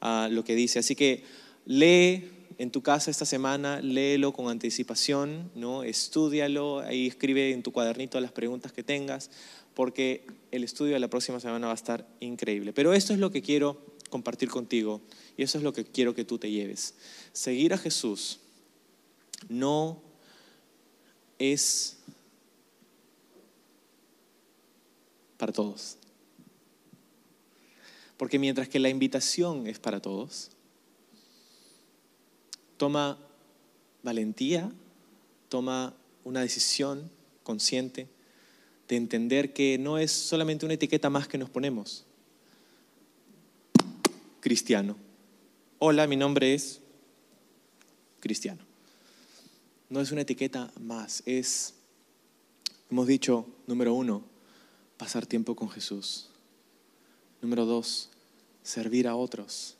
ah, 0.00 0.28
lo 0.30 0.44
que 0.44 0.54
dice. 0.54 0.78
Así 0.78 0.94
que 0.94 1.24
lee 1.64 2.30
en 2.58 2.70
tu 2.70 2.82
casa 2.82 3.10
esta 3.10 3.24
semana, 3.24 3.80
léelo 3.80 4.32
con 4.32 4.48
anticipación, 4.48 5.50
¿no? 5.54 5.82
estudialo, 5.82 6.80
ahí 6.80 7.08
escribe 7.08 7.52
en 7.52 7.62
tu 7.62 7.72
cuadernito 7.72 8.20
las 8.20 8.32
preguntas 8.32 8.72
que 8.72 8.82
tengas, 8.82 9.30
porque 9.74 10.26
el 10.50 10.64
estudio 10.64 10.94
de 10.94 11.00
la 11.00 11.08
próxima 11.08 11.40
semana 11.40 11.66
va 11.66 11.72
a 11.72 11.76
estar 11.76 12.06
increíble. 12.20 12.72
Pero 12.72 12.92
esto 12.92 13.12
es 13.12 13.18
lo 13.18 13.30
que 13.30 13.42
quiero 13.42 13.84
compartir 14.10 14.50
contigo 14.50 15.00
y 15.36 15.42
eso 15.42 15.58
es 15.58 15.64
lo 15.64 15.72
que 15.72 15.84
quiero 15.84 16.14
que 16.14 16.24
tú 16.24 16.38
te 16.38 16.50
lleves. 16.50 16.94
Seguir 17.32 17.72
a 17.74 17.78
Jesús 17.78 18.40
no 19.48 20.02
es 21.42 21.96
para 25.38 25.52
todos. 25.52 25.98
Porque 28.16 28.38
mientras 28.38 28.68
que 28.68 28.78
la 28.78 28.88
invitación 28.88 29.66
es 29.66 29.80
para 29.80 30.00
todos, 30.00 30.52
toma 32.76 33.18
valentía, 34.04 34.70
toma 35.48 35.94
una 36.22 36.40
decisión 36.42 37.10
consciente 37.42 38.06
de 38.86 38.96
entender 38.96 39.52
que 39.52 39.78
no 39.78 39.98
es 39.98 40.12
solamente 40.12 40.64
una 40.64 40.74
etiqueta 40.74 41.10
más 41.10 41.26
que 41.26 41.38
nos 41.38 41.50
ponemos. 41.50 42.04
Cristiano. 44.40 44.96
Hola, 45.80 46.06
mi 46.06 46.14
nombre 46.14 46.54
es 46.54 46.80
Cristiano 48.20 48.71
no 49.92 50.00
es 50.00 50.10
una 50.10 50.22
etiqueta 50.22 50.72
más, 50.80 51.22
es, 51.26 51.74
hemos 52.90 53.06
dicho, 53.06 53.46
número 53.66 53.92
uno, 53.92 54.24
pasar 54.96 55.26
tiempo 55.26 55.54
con 55.54 55.68
Jesús. 55.68 56.30
Número 57.42 57.66
dos, 57.66 58.08
servir 58.62 59.06
a 59.06 59.16
otros, 59.16 59.76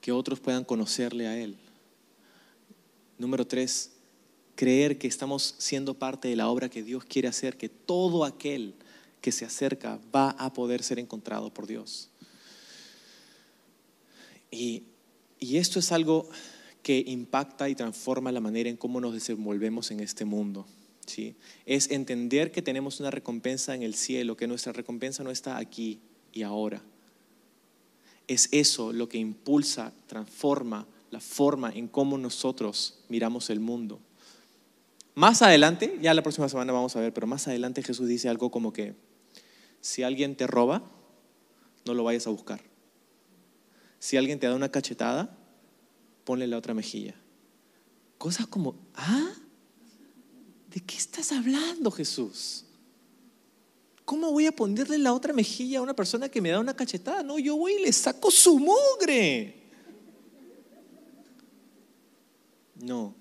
que 0.00 0.10
otros 0.10 0.40
puedan 0.40 0.64
conocerle 0.64 1.26
a 1.26 1.38
Él. 1.38 1.58
Número 3.18 3.46
tres, 3.46 3.92
creer 4.54 4.96
que 4.96 5.06
estamos 5.06 5.54
siendo 5.58 5.92
parte 5.92 6.28
de 6.28 6.36
la 6.36 6.48
obra 6.48 6.70
que 6.70 6.82
Dios 6.82 7.04
quiere 7.04 7.28
hacer, 7.28 7.58
que 7.58 7.68
todo 7.68 8.24
aquel 8.24 8.74
que 9.20 9.32
se 9.32 9.44
acerca 9.44 10.00
va 10.16 10.30
a 10.30 10.54
poder 10.54 10.82
ser 10.82 10.98
encontrado 10.98 11.52
por 11.52 11.66
Dios. 11.66 12.08
Y, 14.50 14.84
y 15.38 15.58
esto 15.58 15.78
es 15.78 15.92
algo 15.92 16.26
que 16.84 17.02
impacta 17.06 17.70
y 17.70 17.74
transforma 17.74 18.30
la 18.30 18.42
manera 18.42 18.68
en 18.68 18.76
cómo 18.76 19.00
nos 19.00 19.14
desenvolvemos 19.14 19.90
en 19.90 20.00
este 20.00 20.26
mundo. 20.26 20.66
¿sí? 21.06 21.34
Es 21.64 21.90
entender 21.90 22.52
que 22.52 22.60
tenemos 22.60 23.00
una 23.00 23.10
recompensa 23.10 23.74
en 23.74 23.82
el 23.82 23.94
cielo, 23.94 24.36
que 24.36 24.46
nuestra 24.46 24.74
recompensa 24.74 25.24
no 25.24 25.30
está 25.30 25.56
aquí 25.56 25.98
y 26.30 26.42
ahora. 26.42 26.82
Es 28.28 28.50
eso 28.52 28.92
lo 28.92 29.08
que 29.08 29.16
impulsa, 29.16 29.94
transforma 30.06 30.86
la 31.10 31.20
forma 31.20 31.70
en 31.70 31.88
cómo 31.88 32.18
nosotros 32.18 32.98
miramos 33.08 33.48
el 33.48 33.60
mundo. 33.60 33.98
Más 35.14 35.40
adelante, 35.40 35.98
ya 36.02 36.12
la 36.12 36.22
próxima 36.22 36.50
semana 36.50 36.74
vamos 36.74 36.94
a 36.96 37.00
ver, 37.00 37.14
pero 37.14 37.26
más 37.26 37.48
adelante 37.48 37.82
Jesús 37.82 38.08
dice 38.08 38.28
algo 38.28 38.50
como 38.50 38.74
que 38.74 38.94
si 39.80 40.02
alguien 40.02 40.36
te 40.36 40.46
roba, 40.46 40.82
no 41.86 41.94
lo 41.94 42.04
vayas 42.04 42.26
a 42.26 42.30
buscar. 42.30 42.60
Si 44.00 44.18
alguien 44.18 44.38
te 44.38 44.48
da 44.48 44.54
una 44.54 44.70
cachetada, 44.70 45.38
ponle 46.24 46.46
la 46.46 46.58
otra 46.58 46.74
mejilla. 46.74 47.14
Cosas 48.18 48.46
como, 48.46 48.74
¿ah? 48.94 49.32
¿De 50.70 50.80
qué 50.80 50.96
estás 50.96 51.30
hablando, 51.32 51.90
Jesús? 51.90 52.64
¿Cómo 54.04 54.32
voy 54.32 54.46
a 54.46 54.52
ponerle 54.52 54.98
la 54.98 55.14
otra 55.14 55.32
mejilla 55.32 55.78
a 55.78 55.82
una 55.82 55.94
persona 55.94 56.28
que 56.28 56.40
me 56.40 56.50
da 56.50 56.60
una 56.60 56.74
cachetada? 56.74 57.22
No, 57.22 57.38
yo 57.38 57.56
voy 57.56 57.74
y 57.74 57.82
le 57.82 57.92
saco 57.92 58.30
su 58.30 58.58
mugre. 58.58 59.62
No. 62.80 63.14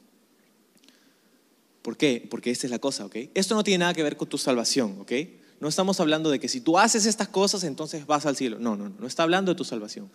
¿Por 1.82 1.96
qué? 1.96 2.26
Porque 2.30 2.52
esta 2.52 2.68
es 2.68 2.72
la 2.72 2.80
cosa, 2.80 3.06
¿ok? 3.06 3.16
Esto 3.34 3.56
no 3.56 3.64
tiene 3.64 3.80
nada 3.80 3.94
que 3.94 4.04
ver 4.04 4.18
con 4.18 4.28
tu 4.28 4.38
salvación, 4.38 5.00
¿ok? 5.02 5.12
No 5.60 5.68
estamos 5.70 6.00
hablando 6.00 6.30
de 6.30 6.40
que 6.40 6.50
si 6.50 6.60
tú 6.60 6.78
haces 6.78 7.06
estas 7.06 7.30
cosas, 7.30 7.64
entonces 7.64 8.06
vas 8.06 8.26
al 8.26 8.36
cielo. 8.36 8.60
No, 8.60 8.76
no, 8.76 8.90
no, 8.90 8.96
no 9.00 9.08
está 9.08 9.24
hablando 9.24 9.52
de 9.52 9.58
tu 9.58 9.64
salvación. 9.64 10.12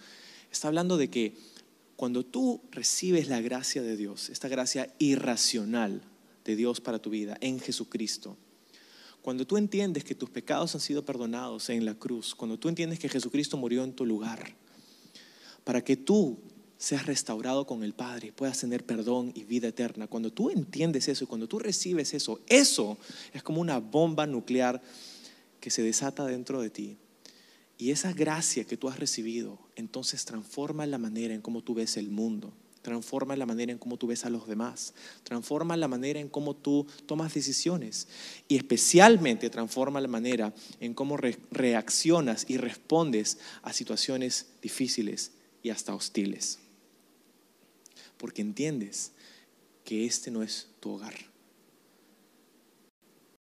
Está 0.51 0.69
hablando 0.69 0.97
de 0.97 1.09
que 1.09 1.37
cuando 1.99 2.25
tú 2.25 2.61
recibes 2.71 3.27
la 3.27 3.41
gracia 3.41 3.83
de 3.83 3.97
Dios, 3.97 4.31
esta 4.31 4.47
gracia 4.47 4.95
irracional 5.01 6.01
de 6.45 6.55
Dios 6.55 6.81
para 6.81 7.01
tu 7.01 7.11
vida 7.11 7.37
en 7.41 7.59
Jesucristo, 7.59 8.37
cuando 9.21 9.49
tú 9.49 9.57
entiendes 9.57 10.05
que 10.05 10.15
tus 10.15 10.31
pecados 10.31 10.77
han 10.77 10.81
sido 10.81 11.05
perdonados 11.05 11.71
en 11.71 11.85
la 11.85 11.97
cruz, 11.97 12.37
cuando 12.37 12.57
tú 12.57 12.69
entiendes 12.69 13.01
que 13.01 13.09
Jesucristo 13.09 13.57
murió 13.57 13.83
en 13.83 13.95
tu 13.95 14.07
lugar, 14.07 14.55
para 15.65 15.83
que 15.83 15.97
tú 15.97 16.39
seas 16.77 17.05
restaurado 17.05 17.67
con 17.67 17.83
el 17.83 17.95
Padre 17.95 18.29
y 18.29 18.31
puedas 18.31 18.61
tener 18.61 18.87
perdón 18.87 19.33
y 19.35 19.43
vida 19.43 19.67
eterna, 19.67 20.07
cuando 20.07 20.33
tú 20.33 20.51
entiendes 20.51 21.09
eso 21.09 21.25
y 21.25 21.27
cuando 21.27 21.49
tú 21.49 21.59
recibes 21.59 22.15
eso, 22.15 22.41
eso 22.47 22.97
es 23.33 23.43
como 23.43 23.61
una 23.61 23.81
bomba 23.81 24.25
nuclear 24.25 24.81
que 25.59 25.71
se 25.71 25.83
desata 25.83 26.25
dentro 26.27 26.63
de 26.63 26.71
ti. 26.71 26.97
Y 27.79 27.93
esa 27.93 28.13
gracia 28.13 28.65
que 28.65 28.77
tú 28.77 28.89
has 28.89 28.99
recibido, 28.99 29.61
entonces 29.77 30.25
transforma 30.25 30.85
la 30.85 30.99
manera 30.99 31.33
en 31.33 31.41
cómo 31.41 31.63
tú 31.63 31.75
ves 31.75 31.97
el 31.97 32.11
mundo, 32.11 32.53
transforma 32.83 33.37
la 33.37 33.47
manera 33.47 33.71
en 33.71 33.79
cómo 33.79 33.97
tú 33.97 34.09
ves 34.09 34.25
a 34.25 34.31
los 34.31 34.49
demás, 34.49 34.95
transforma 35.23 35.77
la 35.77 35.87
manera 35.87 36.19
en 36.19 36.29
cómo 36.29 36.57
tú 36.57 36.89
tomas 37.07 37.35
decisiones 37.35 38.09
y 38.49 38.57
especialmente 38.57 39.49
transforma 39.49 40.01
la 40.01 40.09
manera 40.09 40.53
en 40.81 40.93
cómo 40.93 41.17
reaccionas 41.17 42.47
y 42.49 42.57
respondes 42.57 43.39
a 43.63 43.73
situaciones 43.73 44.47
difíciles 44.61 45.31
y 45.63 45.71
hasta 45.71 45.95
hostiles. 45.95 46.59
Porque 48.17 48.43
entiendes 48.43 49.13
que 49.85 50.05
este 50.05 50.33
no 50.33 50.43
es 50.43 50.67
tu 50.81 50.91
hogar 50.91 51.15